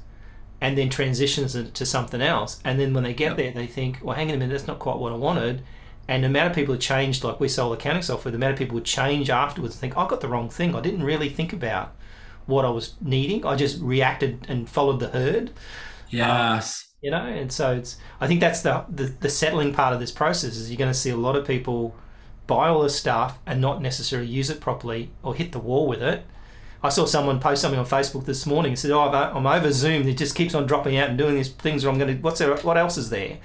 and 0.60 0.78
then 0.78 0.88
transitions 0.88 1.56
it 1.56 1.74
to 1.74 1.84
something 1.84 2.22
else. 2.22 2.60
And 2.64 2.78
then 2.78 2.94
when 2.94 3.04
they 3.04 3.14
get 3.14 3.30
yep. 3.30 3.36
there, 3.36 3.52
they 3.52 3.66
think, 3.66 3.98
well, 4.02 4.16
hang 4.16 4.28
on 4.28 4.36
a 4.36 4.38
minute, 4.38 4.52
that's 4.52 4.66
not 4.66 4.78
quite 4.78 4.98
what 4.98 5.12
I 5.12 5.16
wanted. 5.16 5.62
And 6.06 6.22
the 6.22 6.28
amount 6.28 6.50
of 6.50 6.54
people 6.54 6.74
who 6.74 6.80
changed, 6.80 7.24
like 7.24 7.40
we 7.40 7.48
sold 7.48 7.76
accounting 7.76 8.02
software, 8.02 8.30
the 8.30 8.36
amount 8.36 8.52
of 8.52 8.58
people 8.58 8.74
would 8.74 8.84
change 8.84 9.30
afterwards 9.30 9.74
and 9.74 9.80
think, 9.80 9.96
I 9.96 10.06
got 10.06 10.20
the 10.20 10.28
wrong 10.28 10.48
thing. 10.48 10.74
I 10.74 10.80
didn't 10.80 11.02
really 11.02 11.28
think 11.28 11.52
about 11.52 11.94
what 12.46 12.64
I 12.64 12.70
was 12.70 12.94
needing. 13.00 13.44
I 13.46 13.56
just 13.56 13.80
reacted 13.80 14.46
and 14.48 14.68
followed 14.68 15.00
the 15.00 15.08
herd. 15.08 15.50
Yes. 16.10 16.84
Um, 16.86 16.90
you 17.02 17.10
know, 17.10 17.24
and 17.26 17.52
so 17.52 17.74
it's. 17.74 17.98
I 18.20 18.26
think 18.26 18.40
that's 18.40 18.62
the, 18.62 18.84
the 18.88 19.04
the 19.20 19.28
settling 19.28 19.74
part 19.74 19.92
of 19.92 20.00
this 20.00 20.10
process 20.10 20.56
is 20.56 20.70
you're 20.70 20.78
going 20.78 20.90
to 20.90 20.98
see 20.98 21.10
a 21.10 21.16
lot 21.16 21.36
of 21.36 21.46
people 21.46 21.94
buy 22.46 22.68
all 22.68 22.82
this 22.82 22.96
stuff 22.96 23.38
and 23.46 23.60
not 23.60 23.82
necessarily 23.82 24.28
use 24.28 24.50
it 24.50 24.60
properly 24.60 25.10
or 25.22 25.34
hit 25.34 25.52
the 25.52 25.58
wall 25.58 25.86
with 25.86 26.02
it. 26.02 26.24
I 26.82 26.90
saw 26.90 27.06
someone 27.06 27.40
post 27.40 27.62
something 27.62 27.80
on 27.80 27.86
Facebook 27.86 28.26
this 28.26 28.44
morning 28.46 28.72
and 28.72 28.78
said, 28.78 28.90
"Oh, 28.90 29.00
I'm 29.00 29.46
over 29.46 29.72
Zoom. 29.72 30.06
It 30.06 30.18
just 30.18 30.34
keeps 30.34 30.54
on 30.54 30.66
dropping 30.66 30.96
out 30.96 31.08
and 31.08 31.18
doing 31.18 31.34
these 31.34 31.48
things. 31.48 31.84
Where 31.84 31.92
I'm 31.92 31.98
going 31.98 32.16
to 32.16 32.22
what's 32.22 32.38
there? 32.38 32.54
What 32.56 32.76
else 32.76 32.96
is 32.96 33.10
there?" 33.10 33.38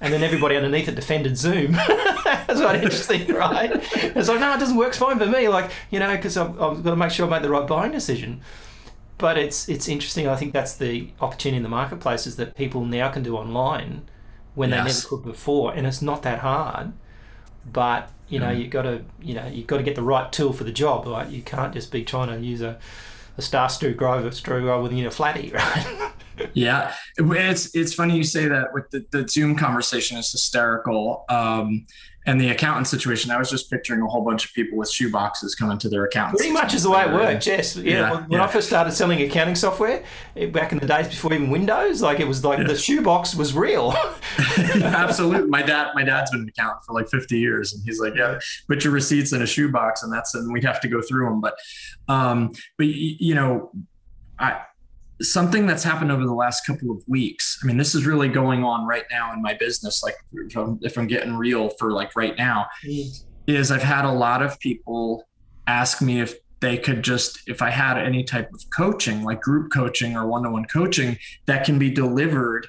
And 0.00 0.12
then 0.12 0.22
everybody 0.22 0.56
underneath 0.56 0.88
it 0.88 0.94
defended 0.94 1.36
Zoom. 1.36 1.72
That's 2.24 2.60
quite 2.60 2.82
interesting, 2.82 3.28
right? 3.34 3.70
It's 3.72 4.28
like, 4.28 4.40
no, 4.40 4.54
it 4.54 4.58
doesn't 4.58 4.76
work 4.76 4.94
fine 4.94 5.18
for 5.18 5.26
me. 5.26 5.48
Like, 5.48 5.70
you 5.90 5.98
know, 5.98 6.16
because 6.16 6.38
I've, 6.38 6.60
I've 6.60 6.82
got 6.82 6.90
to 6.90 6.96
make 6.96 7.10
sure 7.10 7.26
I 7.26 7.30
make 7.30 7.42
the 7.42 7.50
right 7.50 7.66
buying 7.66 7.92
decision. 7.92 8.40
But 9.18 9.36
it's 9.36 9.68
it's 9.68 9.86
interesting. 9.86 10.26
I 10.26 10.36
think 10.36 10.54
that's 10.54 10.74
the 10.74 11.10
opportunity 11.20 11.58
in 11.58 11.62
the 11.62 11.68
marketplace 11.68 12.26
is 12.26 12.36
that 12.36 12.56
people 12.56 12.86
now 12.86 13.10
can 13.10 13.22
do 13.22 13.36
online 13.36 14.08
when 14.54 14.70
yes. 14.70 14.78
they 14.78 14.92
never 14.92 15.08
could 15.08 15.30
before, 15.30 15.74
and 15.74 15.86
it's 15.86 16.00
not 16.00 16.22
that 16.22 16.38
hard. 16.38 16.94
But 17.70 18.10
you 18.30 18.38
know, 18.38 18.46
mm. 18.46 18.58
you 18.58 18.68
got 18.68 18.82
to 18.82 19.02
you 19.20 19.34
know 19.34 19.46
you've 19.46 19.66
got 19.66 19.76
to 19.76 19.82
get 19.82 19.94
the 19.94 20.02
right 20.02 20.32
tool 20.32 20.54
for 20.54 20.64
the 20.64 20.72
job. 20.72 21.06
Right? 21.06 21.28
You 21.28 21.42
can't 21.42 21.74
just 21.74 21.92
be 21.92 22.02
trying 22.02 22.28
to 22.28 22.38
use 22.42 22.62
a 22.62 22.78
a 23.36 23.42
star 23.42 23.68
screwdriver 23.68 24.30
screwdriver 24.30 24.82
with 24.82 24.92
you 24.92 25.04
know 25.04 25.10
flatty, 25.10 25.50
right? 25.54 26.12
Yeah, 26.54 26.94
it's 27.16 27.74
it's 27.74 27.94
funny 27.94 28.16
you 28.16 28.24
say 28.24 28.46
that 28.46 28.72
with 28.72 28.90
the, 28.90 29.04
the 29.10 29.26
Zoom 29.28 29.56
conversation 29.56 30.18
is 30.18 30.30
hysterical. 30.30 31.24
Um, 31.28 31.86
and 32.26 32.38
the 32.38 32.50
accountant 32.50 32.86
situation, 32.86 33.30
I 33.30 33.38
was 33.38 33.48
just 33.48 33.70
picturing 33.70 34.02
a 34.02 34.06
whole 34.06 34.22
bunch 34.22 34.44
of 34.44 34.52
people 34.52 34.76
with 34.76 34.90
shoe 34.90 35.10
boxes 35.10 35.54
coming 35.54 35.78
to 35.78 35.88
their 35.88 36.04
accountants. 36.04 36.42
Pretty 36.42 36.52
much 36.52 36.74
is 36.74 36.82
the 36.82 36.90
way 36.90 37.02
it 37.02 37.12
worked. 37.12 37.46
Yes, 37.46 37.76
yeah. 37.76 37.92
yeah 37.92 38.12
when 38.12 38.32
yeah. 38.32 38.44
I 38.44 38.46
first 38.46 38.68
started 38.68 38.92
selling 38.92 39.22
accounting 39.22 39.54
software 39.54 40.04
eh, 40.36 40.46
back 40.46 40.72
in 40.72 40.78
the 40.78 40.86
days 40.86 41.08
before 41.08 41.32
even 41.32 41.48
Windows, 41.48 42.02
like 42.02 42.20
it 42.20 42.28
was 42.28 42.44
like 42.44 42.58
yeah. 42.58 42.66
the 42.66 42.76
shoe 42.76 43.00
box 43.00 43.34
was 43.34 43.54
real. 43.54 43.94
Absolutely. 44.58 45.48
My 45.48 45.62
dad, 45.62 45.92
my 45.94 46.04
dad's 46.04 46.30
been 46.30 46.42
an 46.42 46.48
accountant 46.48 46.84
for 46.84 46.92
like 46.92 47.08
50 47.08 47.38
years, 47.38 47.72
and 47.72 47.82
he's 47.86 47.98
like, 47.98 48.14
"Yeah, 48.14 48.38
put 48.68 48.84
your 48.84 48.92
receipts 48.92 49.32
in 49.32 49.40
a 49.40 49.46
shoe 49.46 49.70
box, 49.70 50.02
and 50.02 50.12
that's 50.12 50.34
and 50.34 50.52
we'd 50.52 50.64
have 50.64 50.80
to 50.82 50.88
go 50.88 51.00
through 51.00 51.24
them." 51.24 51.40
But, 51.40 51.54
um, 52.06 52.52
but 52.76 52.86
you 52.86 53.34
know, 53.34 53.72
I 54.38 54.60
something 55.20 55.66
that's 55.66 55.84
happened 55.84 56.10
over 56.10 56.24
the 56.24 56.34
last 56.34 56.66
couple 56.66 56.90
of 56.90 57.02
weeks. 57.06 57.58
I 57.62 57.66
mean, 57.66 57.76
this 57.76 57.94
is 57.94 58.06
really 58.06 58.28
going 58.28 58.64
on 58.64 58.86
right 58.86 59.04
now 59.10 59.32
in 59.32 59.42
my 59.42 59.54
business. 59.54 60.02
Like, 60.02 60.14
if 60.32 60.56
I'm, 60.56 60.78
if 60.82 60.98
I'm 60.98 61.06
getting 61.06 61.36
real 61.36 61.70
for 61.70 61.92
like 61.92 62.16
right 62.16 62.36
now, 62.36 62.66
mm. 62.84 63.24
is 63.46 63.70
I've 63.70 63.82
had 63.82 64.04
a 64.04 64.12
lot 64.12 64.42
of 64.42 64.58
people 64.60 65.28
ask 65.66 66.00
me 66.00 66.20
if 66.20 66.34
they 66.60 66.76
could 66.76 67.02
just, 67.02 67.40
if 67.46 67.62
I 67.62 67.70
had 67.70 67.98
any 67.98 68.24
type 68.24 68.50
of 68.52 68.62
coaching, 68.74 69.22
like 69.22 69.40
group 69.40 69.72
coaching 69.72 70.16
or 70.16 70.26
one 70.26 70.42
to 70.42 70.50
one 70.50 70.66
coaching, 70.66 71.18
that 71.46 71.64
can 71.64 71.78
be 71.78 71.90
delivered 71.90 72.66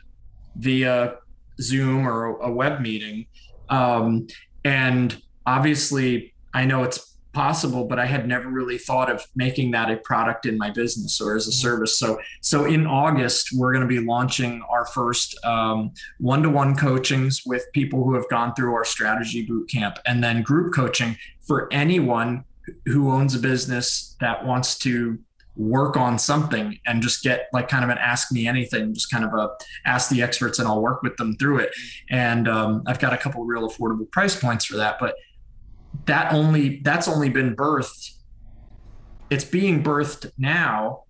via 0.55 1.15
Zoom 1.61 2.07
or 2.07 2.37
a 2.37 2.51
web 2.51 2.81
meeting. 2.81 3.25
Um, 3.69 4.27
and 4.63 5.21
obviously, 5.45 6.33
I 6.53 6.65
know 6.65 6.83
it's 6.83 7.10
possible 7.33 7.85
but 7.85 7.99
i 7.99 8.05
had 8.05 8.27
never 8.27 8.49
really 8.49 8.77
thought 8.77 9.09
of 9.09 9.25
making 9.35 9.71
that 9.71 9.89
a 9.89 9.97
product 9.97 10.45
in 10.45 10.57
my 10.57 10.69
business 10.69 11.19
or 11.21 11.35
as 11.35 11.47
a 11.47 11.51
mm-hmm. 11.51 11.61
service. 11.61 11.97
So 11.97 12.19
so 12.41 12.65
in 12.65 12.85
august 12.85 13.49
we're 13.53 13.73
going 13.73 13.87
to 13.87 13.87
be 13.87 13.99
launching 13.99 14.61
our 14.69 14.85
first 14.85 15.37
um, 15.45 15.91
one-to-one 16.19 16.75
coachings 16.75 17.41
with 17.45 17.65
people 17.73 18.03
who 18.03 18.13
have 18.15 18.27
gone 18.29 18.53
through 18.55 18.73
our 18.73 18.85
strategy 18.85 19.43
boot 19.45 19.69
camp 19.69 19.97
and 20.05 20.23
then 20.23 20.41
group 20.41 20.73
coaching 20.73 21.17
for 21.41 21.71
anyone 21.71 22.43
who 22.85 23.11
owns 23.11 23.35
a 23.35 23.39
business 23.39 24.15
that 24.19 24.45
wants 24.45 24.77
to 24.79 25.19
work 25.55 25.97
on 25.97 26.17
something 26.17 26.79
and 26.85 27.01
just 27.01 27.23
get 27.23 27.47
like 27.51 27.67
kind 27.67 27.83
of 27.83 27.89
an 27.89 27.97
ask 27.97 28.31
me 28.31 28.47
anything 28.47 28.93
just 28.93 29.11
kind 29.11 29.25
of 29.25 29.33
a 29.33 29.49
ask 29.85 30.09
the 30.09 30.21
experts 30.21 30.59
and 30.59 30.67
i'll 30.67 30.81
work 30.81 31.03
with 31.03 31.15
them 31.17 31.35
through 31.35 31.59
it. 31.59 31.71
And 32.09 32.47
um, 32.47 32.83
i've 32.87 32.99
got 32.99 33.13
a 33.13 33.17
couple 33.17 33.43
real 33.43 33.67
affordable 33.69 34.09
price 34.11 34.39
points 34.39 34.65
for 34.65 34.77
that 34.77 34.97
but 34.99 35.15
that 36.05 36.33
only 36.33 36.81
that's 36.83 37.07
only 37.07 37.29
been 37.29 37.55
birthed 37.55 38.11
it's 39.31 39.45
being 39.45 39.81
birthed 39.81 40.29
now 40.37 41.03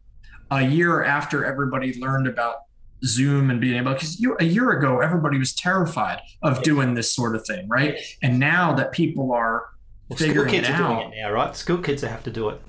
a 0.52 0.62
year 0.62 1.04
after 1.04 1.44
everybody 1.44 2.00
learned 2.00 2.28
about 2.28 2.58
zoom 3.04 3.50
and 3.50 3.60
being 3.60 3.78
able 3.78 3.94
because 3.94 4.24
a 4.40 4.46
year 4.46 4.70
ago 4.72 5.00
everybody 5.00 5.40
was 5.40 5.54
terrified 5.54 6.20
of 6.44 6.62
doing 6.62 6.94
this 6.94 7.14
sort 7.14 7.36
of 7.36 7.46
thing 7.46 7.68
right? 7.68 8.00
And 8.22 8.40
now 8.40 8.74
that 8.74 8.92
people 8.92 9.34
are 9.34 9.66
well, 10.08 10.18
figuring 10.18 10.50
school 10.50 10.60
kids 10.60 10.70
it 10.70 10.72
are 10.72 10.84
out 10.84 11.00
doing 11.00 11.14
it 11.14 11.22
now 11.22 11.32
right? 11.32 11.56
School 11.56 11.80
kids 11.80 12.04
have 12.04 12.24
to 12.24 12.32
do 12.32 12.50
it. 12.50 12.62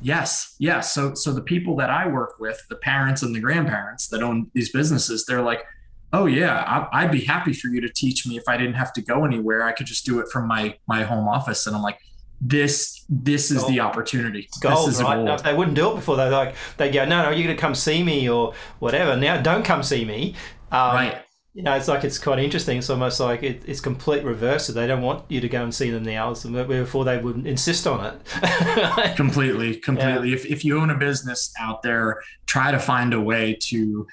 Yes 0.00 0.54
yes. 0.60 0.92
So 0.94 1.14
so 1.14 1.32
the 1.32 1.40
people 1.40 1.74
that 1.76 1.90
i 1.90 2.06
work 2.06 2.38
with 2.38 2.62
the 2.68 2.76
parents 2.76 3.22
and 3.22 3.34
the 3.34 3.40
grandparents 3.40 4.06
that 4.08 4.22
own 4.22 4.50
these 4.54 4.70
businesses 4.70 5.26
they're 5.26 5.42
like 5.42 5.64
oh 6.12 6.26
yeah 6.26 6.88
I, 6.92 7.04
would 7.04 7.12
be 7.12 7.24
happy 7.24 7.52
for 7.52 7.68
you 7.68 7.80
to 7.80 7.88
teach 7.88 8.26
me 8.26 8.36
if 8.36 8.44
i 8.48 8.56
didn't 8.56 8.74
have 8.74 8.92
to 8.94 9.02
go 9.02 9.24
anywhere 9.24 9.62
i 9.64 9.72
could 9.72 9.86
just 9.86 10.04
do 10.04 10.20
it 10.20 10.28
from 10.28 10.46
my 10.46 10.76
my 10.86 11.02
home 11.02 11.28
office 11.28 11.66
and 11.66 11.74
i'm 11.74 11.82
like 11.82 11.98
this 12.42 13.04
this 13.08 13.50
is 13.52 13.60
gold. 13.60 13.72
the 13.72 13.80
opportunity. 13.80 14.48
Gold, 14.60 14.92
right? 14.98 15.22
No, 15.22 15.36
they 15.36 15.54
wouldn't 15.54 15.76
do 15.76 15.92
it 15.92 15.94
before. 15.94 16.16
They 16.16 16.28
like 16.28 16.56
they 16.76 16.90
go, 16.90 17.04
no, 17.04 17.22
no, 17.22 17.30
you're 17.30 17.44
going 17.44 17.56
to 17.56 17.60
come 17.60 17.74
see 17.74 18.02
me 18.02 18.28
or 18.28 18.52
whatever. 18.80 19.16
Now, 19.16 19.40
don't 19.40 19.64
come 19.64 19.84
see 19.84 20.04
me. 20.04 20.34
Um, 20.72 20.94
right. 20.94 21.24
You 21.54 21.62
know, 21.62 21.74
it's 21.74 21.86
like 21.86 22.02
it's 22.02 22.18
quite 22.18 22.38
interesting. 22.38 22.78
It's 22.78 22.88
almost 22.88 23.20
like 23.20 23.42
it, 23.42 23.62
it's 23.66 23.80
complete 23.80 24.24
reverse. 24.24 24.68
They 24.68 24.86
don't 24.86 25.02
want 25.02 25.30
you 25.30 25.40
to 25.40 25.48
go 25.48 25.62
and 25.62 25.74
see 25.74 25.90
them 25.90 26.02
now. 26.02 26.32
So 26.32 26.64
before 26.64 27.04
they 27.04 27.18
would 27.18 27.46
insist 27.46 27.86
on 27.86 28.06
it. 28.06 29.16
completely, 29.16 29.76
completely. 29.76 30.30
Yeah. 30.30 30.36
If 30.36 30.46
if 30.46 30.64
you 30.64 30.80
own 30.80 30.88
a 30.88 30.96
business 30.96 31.52
out 31.60 31.82
there, 31.82 32.22
try 32.46 32.70
to 32.70 32.78
find 32.78 33.12
a 33.12 33.20
way 33.20 33.58
to 33.64 34.06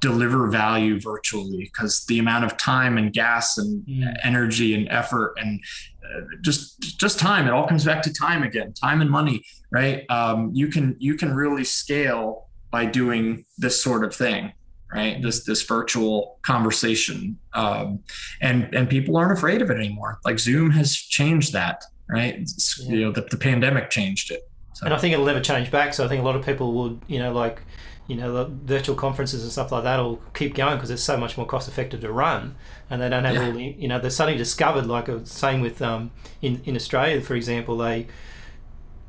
deliver 0.00 0.48
value 0.48 1.00
virtually 1.00 1.64
because 1.64 2.04
the 2.06 2.18
amount 2.18 2.44
of 2.44 2.56
time 2.56 2.98
and 2.98 3.12
gas 3.12 3.58
and 3.58 3.84
mm. 3.86 4.14
energy 4.22 4.74
and 4.74 4.88
effort 4.88 5.34
and 5.38 5.60
uh, 6.04 6.20
just 6.40 6.80
just 6.98 7.18
time 7.18 7.46
it 7.46 7.50
all 7.50 7.66
comes 7.66 7.84
back 7.84 8.02
to 8.02 8.12
time 8.12 8.42
again 8.42 8.72
time 8.74 9.00
and 9.00 9.10
money 9.10 9.42
right 9.72 10.04
um, 10.08 10.50
you 10.52 10.68
can 10.68 10.96
you 10.98 11.14
can 11.14 11.34
really 11.34 11.64
scale 11.64 12.48
by 12.70 12.84
doing 12.84 13.44
this 13.58 13.80
sort 13.80 14.04
of 14.04 14.14
thing 14.14 14.52
right 14.92 15.22
this 15.22 15.44
this 15.44 15.62
virtual 15.62 16.38
conversation 16.42 17.38
um, 17.54 18.00
and 18.40 18.72
and 18.74 18.88
people 18.88 19.16
aren't 19.16 19.32
afraid 19.32 19.62
of 19.62 19.70
it 19.70 19.76
anymore 19.76 20.18
like 20.24 20.38
zoom 20.38 20.70
has 20.70 20.94
changed 20.94 21.52
that 21.52 21.84
right 22.08 22.48
yeah. 22.80 22.92
you 22.92 23.00
know 23.00 23.12
the, 23.12 23.22
the 23.30 23.36
pandemic 23.36 23.90
changed 23.90 24.30
it 24.30 24.48
so. 24.72 24.84
and 24.84 24.94
i 24.94 24.98
think 24.98 25.12
it'll 25.12 25.26
never 25.26 25.40
change 25.40 25.70
back 25.70 25.94
so 25.94 26.04
i 26.04 26.08
think 26.08 26.20
a 26.20 26.24
lot 26.24 26.36
of 26.36 26.44
people 26.44 26.72
would 26.72 27.00
you 27.06 27.18
know 27.18 27.32
like 27.32 27.62
you 28.08 28.16
know 28.16 28.32
the 28.32 28.44
virtual 28.44 28.94
conferences 28.96 29.42
and 29.42 29.52
stuff 29.52 29.70
like 29.72 29.84
that 29.84 29.98
will 29.98 30.20
keep 30.34 30.54
going 30.54 30.76
because 30.76 30.90
it's 30.90 31.02
so 31.02 31.16
much 31.16 31.36
more 31.36 31.46
cost 31.46 31.68
effective 31.68 32.00
to 32.00 32.12
run 32.12 32.54
and 32.90 33.00
they 33.00 33.08
don't 33.08 33.24
have 33.24 33.34
yeah. 33.34 33.46
all 33.46 33.52
the 33.52 33.62
you 33.62 33.88
know 33.88 33.98
they're 33.98 34.10
suddenly 34.10 34.36
discovered 34.36 34.86
like 34.86 35.08
I 35.08 35.14
was 35.14 35.42
with 35.42 35.80
um, 35.80 36.10
in 36.42 36.60
in 36.64 36.76
Australia 36.76 37.20
for 37.20 37.34
example 37.34 37.76
they 37.78 38.08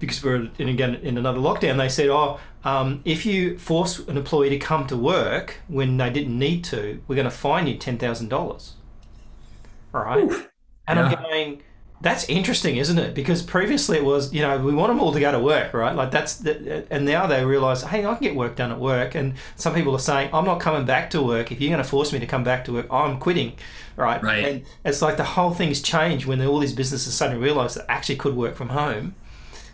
because 0.05 0.23
we're 0.23 0.49
in 0.57 0.69
again 0.69 0.95
in 0.95 1.17
another 1.17 1.39
lockdown 1.39 1.77
they 1.77 1.89
said 1.89 2.09
oh 2.09 2.39
um, 2.65 3.01
if 3.03 3.25
you 3.25 3.57
force 3.57 3.99
an 3.99 4.15
employee 4.15 4.49
to 4.49 4.57
come 4.57 4.87
to 4.87 4.95
work 4.95 5.59
when 5.67 5.97
they 5.97 6.09
didn't 6.09 6.37
need 6.37 6.63
to 6.63 7.01
we're 7.07 7.15
going 7.15 7.25
to 7.25 7.31
fine 7.31 7.67
you 7.67 7.77
ten 7.77 7.97
thousand 7.97 8.29
dollars 8.29 8.73
all 9.93 10.03
right 10.03 10.23
Ooh. 10.23 10.45
and 10.87 10.99
yeah. 10.99 11.05
I'm 11.05 11.23
going 11.23 11.61
that's 12.03 12.27
interesting, 12.27 12.75
isn't 12.75 12.99
it? 12.99 13.15
Because 13.15 13.41
previously 13.41 13.97
it 13.97 14.03
was, 14.03 14.33
you 14.33 14.41
know, 14.41 14.57
we 14.57 14.73
want 14.73 14.89
them 14.89 14.99
all 14.99 15.13
to 15.13 15.19
go 15.21 15.31
to 15.31 15.39
work, 15.39 15.73
right? 15.73 15.95
Like 15.95 16.11
that's, 16.11 16.35
the, 16.35 16.85
and 16.91 17.05
now 17.05 17.27
they 17.27 17.45
realise, 17.45 17.81
hey, 17.81 18.05
I 18.05 18.13
can 18.15 18.21
get 18.21 18.35
work 18.35 18.57
done 18.57 18.71
at 18.71 18.79
work. 18.79 19.15
And 19.15 19.35
some 19.55 19.73
people 19.73 19.95
are 19.95 19.99
saying, 19.99 20.29
I'm 20.33 20.43
not 20.43 20.59
coming 20.59 20.85
back 20.85 21.11
to 21.11 21.21
work. 21.21 21.53
If 21.53 21.61
you're 21.61 21.69
going 21.69 21.81
to 21.81 21.89
force 21.89 22.11
me 22.11 22.19
to 22.19 22.25
come 22.25 22.43
back 22.43 22.65
to 22.65 22.73
work, 22.73 22.87
I'm 22.91 23.19
quitting, 23.19 23.53
right? 23.95 24.21
Right. 24.21 24.43
And 24.43 24.65
it's 24.83 25.01
like 25.01 25.15
the 25.15 25.23
whole 25.23 25.53
thing's 25.53 25.81
changed 25.81 26.25
when 26.25 26.45
all 26.45 26.59
these 26.59 26.73
businesses 26.73 27.13
suddenly 27.13 27.41
realise 27.41 27.75
that 27.75 27.85
actually 27.89 28.17
could 28.17 28.35
work 28.35 28.55
from 28.55 28.69
home. 28.69 29.15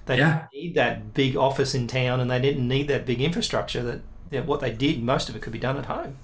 They 0.09 0.17
yeah. 0.17 0.47
didn't 0.51 0.63
need 0.63 0.73
that 0.73 1.13
big 1.13 1.37
office 1.37 1.75
in 1.75 1.85
town, 1.85 2.19
and 2.19 2.31
they 2.31 2.41
didn't 2.41 2.67
need 2.67 2.87
that 2.87 3.05
big 3.05 3.21
infrastructure. 3.21 3.83
That, 3.83 4.01
that 4.31 4.47
what 4.47 4.59
they 4.59 4.71
did, 4.71 5.03
most 5.03 5.29
of 5.29 5.35
it 5.35 5.43
could 5.43 5.53
be 5.53 5.59
done 5.59 5.77
at 5.77 5.85
home. 5.85 6.17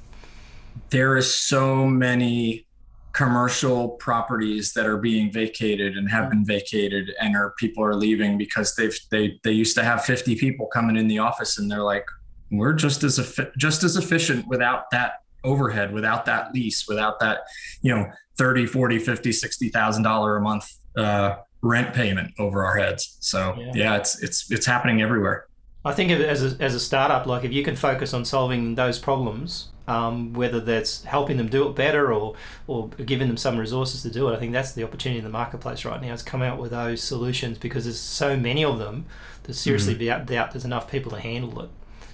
There 0.90 1.16
is 1.16 1.32
so 1.32 1.86
many 1.86 2.66
commercial 3.14 3.90
properties 3.90 4.74
that 4.74 4.88
are 4.88 4.98
being 4.98 5.32
vacated 5.32 5.98
and 5.98 6.10
have 6.10 6.32
been 6.32 6.44
vacated 6.44 7.12
and 7.22 7.36
are 7.36 7.54
people 7.60 7.84
are 7.84 7.94
leaving 7.94 8.40
because 8.40 8.76
they've 8.76 8.98
they 9.12 9.40
they 9.44 9.52
used 9.52 9.74
to 9.76 9.84
have 9.84 10.04
50 10.04 10.36
people 10.36 10.66
coming 10.66 10.98
in 10.98 11.08
the 11.08 11.20
office 11.20 11.58
and 11.58 11.72
they're 11.72 11.82
like 11.82 12.06
we're 12.52 12.74
just 12.74 13.04
as 13.04 13.40
just 13.58 13.84
as 13.84 13.96
efficient 13.96 14.46
without 14.48 14.90
that 14.92 15.22
overhead 15.46 15.94
without 15.94 16.26
that 16.26 16.54
lease 16.54 16.90
without 16.90 17.18
that 17.22 17.44
you 17.82 17.96
know 17.96 18.06
30 18.38 18.66
40 18.66 19.00
50 19.00 19.32
60 19.32 19.70
thousand 19.70 20.04
dollar 20.04 20.36
a 20.36 20.42
month 20.42 20.70
uh, 20.98 21.38
rent 21.66 21.94
payment 21.94 22.34
over 22.40 22.64
our 22.66 22.78
heads 22.78 23.18
so 23.20 23.56
yeah. 23.58 23.72
yeah 23.74 23.96
it's 23.98 24.22
it's 24.22 24.52
it's 24.52 24.66
happening 24.66 25.02
everywhere 25.02 25.48
i 25.84 25.92
think 25.92 26.12
of 26.12 26.22
as 26.22 26.44
a, 26.44 26.64
as 26.64 26.76
a 26.76 26.80
startup 26.80 27.26
like 27.26 27.44
if 27.44 27.52
you 27.52 27.64
can 27.64 27.76
focus 27.76 28.14
on 28.14 28.24
solving 28.24 28.76
those 28.76 29.00
problems 29.00 29.70
um, 29.88 30.34
whether 30.34 30.60
that's 30.60 31.04
helping 31.04 31.38
them 31.38 31.48
do 31.48 31.68
it 31.68 31.76
better 31.76 32.12
or 32.14 32.36
or 32.68 32.90
giving 32.90 33.28
them 33.28 33.38
some 33.38 33.58
resources 33.58 34.02
to 34.02 34.10
do 34.10 34.28
it. 34.30 34.34
I 34.34 34.38
think 34.38 34.52
that's 34.52 34.74
the 34.74 34.84
opportunity 34.84 35.20
in 35.20 35.24
the 35.24 35.30
marketplace 35.30 35.86
right 35.86 36.02
now 36.02 36.14
is 36.14 36.24
come 36.24 36.42
out 36.42 36.58
with 36.58 36.72
those 36.72 37.04
solutions 37.04 37.58
because 37.58 37.86
there's 37.86 38.00
so 38.00 38.36
many 38.36 38.64
of 38.64 38.80
them 38.80 39.06
that 39.44 39.54
seriously 39.54 39.96
mm-hmm. 39.96 40.26
doubt 40.26 40.52
there's 40.52 40.66
enough 40.66 40.90
people 40.90 41.12
to 41.12 41.20
handle 41.20 41.62
it 41.62 41.70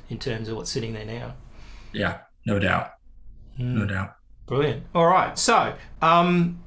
in 0.09 0.19
terms 0.19 0.49
of 0.49 0.57
what's 0.57 0.69
sitting 0.69 0.93
there 0.93 1.05
now. 1.05 1.35
Yeah, 1.93 2.19
no 2.45 2.59
doubt, 2.59 2.93
mm. 3.57 3.73
no 3.73 3.85
doubt. 3.85 4.15
Brilliant. 4.47 4.83
All 4.93 5.05
right, 5.05 5.37
so 5.39 5.75
um, 6.01 6.61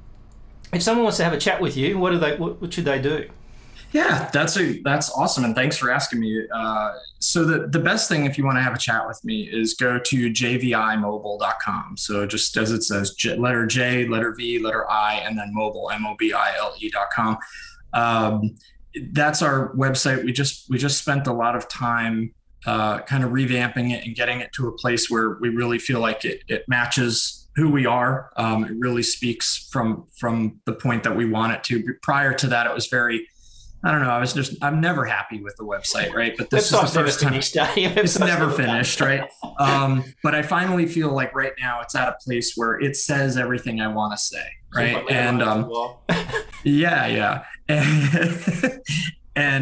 if 0.75 0.83
someone 0.83 1.03
wants 1.03 1.17
to 1.17 1.23
have 1.23 1.33
a 1.33 1.37
chat 1.37 1.61
with 1.61 1.77
you, 1.77 1.97
what 1.97 2.11
do 2.11 2.17
they? 2.17 2.35
What, 2.35 2.61
what 2.61 2.73
should 2.73 2.85
they 2.85 3.01
do? 3.01 3.29
Yeah, 3.91 4.29
that's 4.33 4.57
a 4.57 4.81
that's 4.81 5.09
awesome, 5.11 5.45
and 5.45 5.55
thanks 5.55 5.77
for 5.77 5.89
asking 5.89 6.19
me. 6.19 6.45
Uh, 6.53 6.93
so 7.19 7.45
the 7.45 7.67
the 7.67 7.79
best 7.79 8.09
thing 8.09 8.25
if 8.25 8.37
you 8.37 8.43
want 8.43 8.57
to 8.57 8.61
have 8.61 8.73
a 8.73 8.77
chat 8.77 9.07
with 9.07 9.23
me 9.23 9.43
is 9.43 9.73
go 9.73 9.97
to 9.97 10.29
jvimobile.com. 10.29 11.95
So 11.97 12.25
just 12.25 12.57
as 12.57 12.71
it 12.71 12.83
says, 12.83 13.11
J, 13.11 13.37
letter 13.37 13.65
J, 13.65 14.05
letter 14.07 14.33
V, 14.35 14.59
letter 14.59 14.89
I, 14.89 15.21
and 15.25 15.37
then 15.37 15.53
mobile 15.53 15.89
m 15.91 16.05
o 16.05 16.15
b 16.17 16.33
i 16.33 16.57
l 16.57 16.75
e.com. 16.77 17.37
Um, 17.93 18.57
that's 19.11 19.41
our 19.41 19.73
website. 19.75 20.25
We 20.25 20.33
just 20.33 20.69
we 20.69 20.77
just 20.77 20.99
spent 20.99 21.27
a 21.27 21.33
lot 21.33 21.55
of 21.55 21.69
time 21.69 22.33
uh, 22.65 22.99
kind 22.99 23.23
of 23.23 23.31
revamping 23.31 23.91
it 23.91 24.05
and 24.05 24.15
getting 24.15 24.41
it 24.41 24.51
to 24.53 24.67
a 24.67 24.71
place 24.73 25.09
where 25.09 25.37
we 25.39 25.49
really 25.49 25.79
feel 25.79 26.01
like 26.01 26.25
it 26.25 26.41
it 26.49 26.67
matches 26.67 27.44
who 27.55 27.69
we 27.69 27.85
are. 27.85 28.31
Um, 28.37 28.65
it 28.65 28.73
really 28.77 29.03
speaks 29.03 29.69
from 29.71 30.05
from 30.17 30.59
the 30.65 30.73
point 30.73 31.03
that 31.03 31.15
we 31.15 31.25
want 31.25 31.53
it 31.53 31.63
to. 31.65 31.83
Prior 32.01 32.33
to 32.33 32.47
that, 32.47 32.67
it 32.67 32.73
was 32.73 32.87
very 32.87 33.27
I 33.85 33.91
don't 33.91 34.01
know. 34.01 34.09
I 34.09 34.19
was 34.19 34.33
just 34.33 34.55
I'm 34.63 34.81
never 34.81 35.05
happy 35.05 35.43
with 35.43 35.55
the 35.57 35.63
website, 35.63 36.11
right? 36.11 36.35
But 36.35 36.49
this 36.49 36.65
is 36.65 36.71
the 36.71 36.87
first 36.87 37.19
time 37.19 37.35
it's 37.77 38.19
never 38.19 38.49
finished, 38.49 38.99
right? 38.99 39.29
Um, 39.59 40.03
but 40.23 40.33
I 40.33 40.41
finally 40.41 40.87
feel 40.87 41.13
like 41.13 41.35
right 41.35 41.53
now 41.59 41.81
it's 41.81 41.93
at 41.93 42.09
a 42.09 42.15
place 42.23 42.53
where 42.55 42.79
it 42.81 42.95
says 42.95 43.37
everything 43.37 43.81
I 43.81 43.87
want 43.87 44.13
to 44.13 44.17
say, 44.17 44.43
right? 44.73 45.05
And 45.11 45.43
um, 45.43 45.71
yeah, 46.63 47.05
yeah. 47.05 47.43
and 47.69 48.81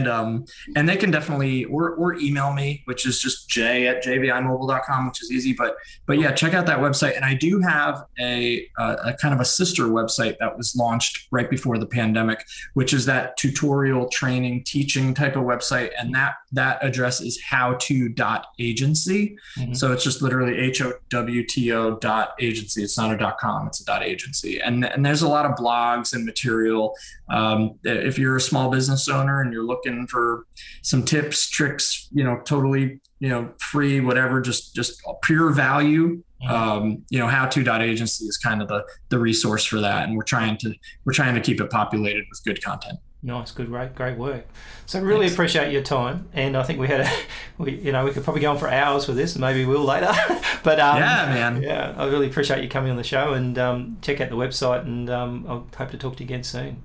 um, 0.08 0.46
and 0.76 0.88
they 0.88 0.98
can 0.98 1.12
definitely 1.12 1.66
or, 1.66 1.92
or 1.96 2.16
email 2.16 2.54
me 2.54 2.82
which 2.86 3.06
is 3.06 3.20
just 3.20 3.50
j 3.50 3.88
at 3.88 4.04
jvimobile.com 4.04 5.08
which 5.08 5.22
is 5.22 5.32
easy. 5.32 5.54
But 5.54 5.76
but 6.06 6.20
yeah 6.20 6.32
check 6.32 6.54
out 6.54 6.66
that 6.68 6.80
website. 6.80 7.16
And 7.16 7.26
i 7.26 7.34
do 7.34 7.60
have 7.62 8.06
a, 8.20 8.68
a, 8.78 8.84
a 9.06 9.14
kind 9.14 9.34
of 9.34 9.40
a 9.40 9.46
sister 9.46 9.84
website 9.86 10.38
that 10.40 10.58
was 10.58 10.76
launched 10.76 11.28
right 11.32 11.50
before 11.50 11.78
the 11.78 11.86
pandemic 11.86 12.46
which 12.74 12.94
is 12.94 13.06
that 13.06 13.36
tutorial 13.38 14.08
training 14.10 14.64
teaching 14.64 15.14
type 15.14 15.36
of 15.36 15.44
website. 15.44 15.92
And 15.98 16.14
that 16.16 16.36
that 16.52 16.84
address 16.84 17.22
is 17.22 17.42
how 17.42 17.74
to 17.82 18.10
dot 18.10 18.48
agency. 18.60 19.38
Mm-hmm. 19.58 19.74
so 19.74 19.92
it's 19.92 20.04
just 20.04 20.22
literally 20.22 20.58
h-o-w-t-o 20.58 21.98
dot 21.98 22.34
agency. 22.40 22.84
It's 22.84 22.98
not 22.98 23.14
a 23.14 23.18
dot 23.18 23.38
com 23.40 23.68
it's 23.68 23.82
a 23.82 23.86
dot 23.86 24.04
agency. 24.04 24.62
And 24.62 24.86
and 24.86 25.06
there's 25.06 25.22
a 25.22 25.28
lot 25.28 25.46
of 25.46 25.54
blogs 25.54 26.14
and 26.14 26.26
material. 26.26 26.96
Um, 27.30 27.76
if 27.84 28.18
you're 28.20 28.36
a 28.36 28.42
small 28.42 28.70
business 28.70 29.08
owner 29.08 29.42
and 29.42 29.52
you're 29.52 29.63
looking 29.64 30.08
for 30.08 30.46
some 30.82 31.04
tips, 31.04 31.50
tricks, 31.50 32.10
you 32.12 32.24
know, 32.24 32.42
totally, 32.46 33.00
you 33.20 33.30
know, 33.30 33.52
free, 33.60 34.00
whatever, 34.00 34.42
just 34.42 34.76
just 34.76 35.02
pure 35.24 35.52
value. 35.52 36.22
Mm-hmm. 36.44 36.54
Um, 36.54 37.06
you 37.10 37.20
know, 37.20 37.28
how 37.28 37.48
to 37.48 37.64
dot 37.64 37.82
agency 37.82 38.26
is 38.26 38.38
kind 38.38 38.62
of 38.62 38.68
the 38.68 38.86
the 39.10 39.20
resource 39.20 39.64
for 39.64 39.80
that, 39.80 40.08
and 40.08 40.18
we're 40.18 40.24
trying 40.24 40.58
to 40.58 40.74
we're 41.06 41.14
trying 41.14 41.36
to 41.36 41.42
keep 41.42 41.62
it 41.62 41.70
populated 41.70 42.26
with 42.30 42.44
good 42.44 42.64
content. 42.64 43.00
Nice, 43.26 43.52
good, 43.52 43.68
great, 43.68 43.96
great 43.96 44.18
work. 44.18 44.46
So 44.86 45.02
really 45.02 45.22
Thanks. 45.22 45.34
appreciate 45.36 45.72
your 45.72 45.82
time, 45.82 46.28
and 46.34 46.58
I 46.58 46.64
think 46.64 46.78
we 46.78 46.90
had 46.90 47.02
a, 47.02 47.10
we, 47.58 47.76
you 47.80 47.94
know, 47.94 48.04
we 48.04 48.12
could 48.12 48.26
probably 48.26 48.42
go 48.42 48.52
on 48.52 48.58
for 48.58 48.68
hours 48.68 49.08
with 49.08 49.16
this, 49.16 49.36
and 49.36 49.42
maybe 49.42 49.64
we'll 49.64 49.86
later. 49.86 50.12
but 50.64 50.78
um, 50.82 50.98
yeah, 50.98 51.26
man, 51.28 51.64
yeah, 51.64 51.94
I 51.96 52.08
really 52.08 52.28
appreciate 52.28 52.62
you 52.62 52.70
coming 52.70 52.92
on 52.92 52.98
the 52.98 53.04
show, 53.04 53.34
and 53.34 53.58
um, 53.58 53.98
check 54.02 54.20
out 54.20 54.30
the 54.30 54.36
website, 54.36 54.82
and 54.82 55.10
um, 55.10 55.46
I 55.48 55.52
hope 55.52 55.92
to 55.92 55.98
talk 55.98 56.18
to 56.18 56.24
you 56.24 56.28
again 56.28 56.44
soon. 56.44 56.84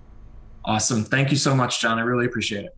Awesome. 0.68 1.02
Thank 1.04 1.32
you 1.32 1.36
so 1.36 1.56
much, 1.56 1.80
John. 1.80 1.98
I 1.98 2.02
really 2.02 2.26
appreciate 2.26 2.66
it. 2.66 2.77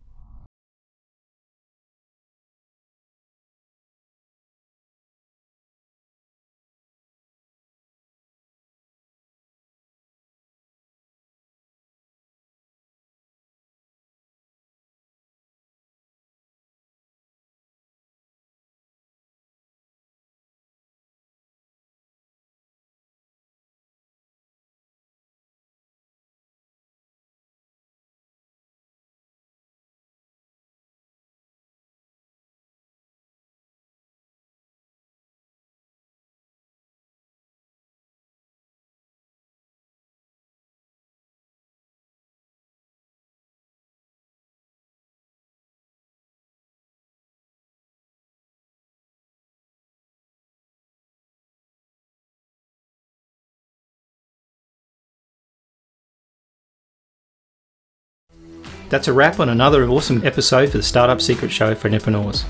That's 58.91 59.07
a 59.07 59.13
wrap 59.13 59.39
on 59.39 59.47
another 59.47 59.87
awesome 59.87 60.23
episode 60.25 60.69
for 60.69 60.75
the 60.75 60.83
Startup 60.83 61.21
Secrets 61.21 61.53
Show 61.53 61.73
for 61.73 61.87
entrepreneurs. 61.87 62.43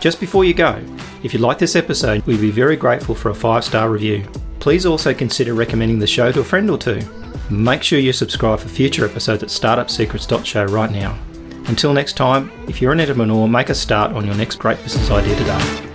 Just 0.00 0.20
before 0.20 0.42
you 0.42 0.54
go, 0.54 0.82
if 1.22 1.34
you 1.34 1.38
like 1.38 1.58
this 1.58 1.76
episode, 1.76 2.24
we'd 2.24 2.40
be 2.40 2.50
very 2.50 2.76
grateful 2.76 3.14
for 3.14 3.28
a 3.28 3.34
five 3.34 3.62
star 3.62 3.90
review. 3.90 4.26
Please 4.58 4.86
also 4.86 5.12
consider 5.12 5.52
recommending 5.52 5.98
the 5.98 6.06
show 6.06 6.32
to 6.32 6.40
a 6.40 6.44
friend 6.44 6.70
or 6.70 6.78
two. 6.78 7.02
Make 7.50 7.82
sure 7.82 7.98
you 7.98 8.14
subscribe 8.14 8.60
for 8.60 8.68
future 8.68 9.04
episodes 9.04 9.42
at 9.42 9.50
startupsecrets.show 9.50 10.64
right 10.64 10.90
now. 10.90 11.18
Until 11.66 11.92
next 11.92 12.14
time, 12.14 12.50
if 12.68 12.80
you're 12.80 12.92
an 12.92 13.00
entrepreneur, 13.00 13.46
make 13.46 13.68
a 13.68 13.74
start 13.74 14.12
on 14.12 14.24
your 14.24 14.34
next 14.34 14.56
great 14.56 14.82
business 14.82 15.10
idea 15.10 15.36
today. 15.36 15.91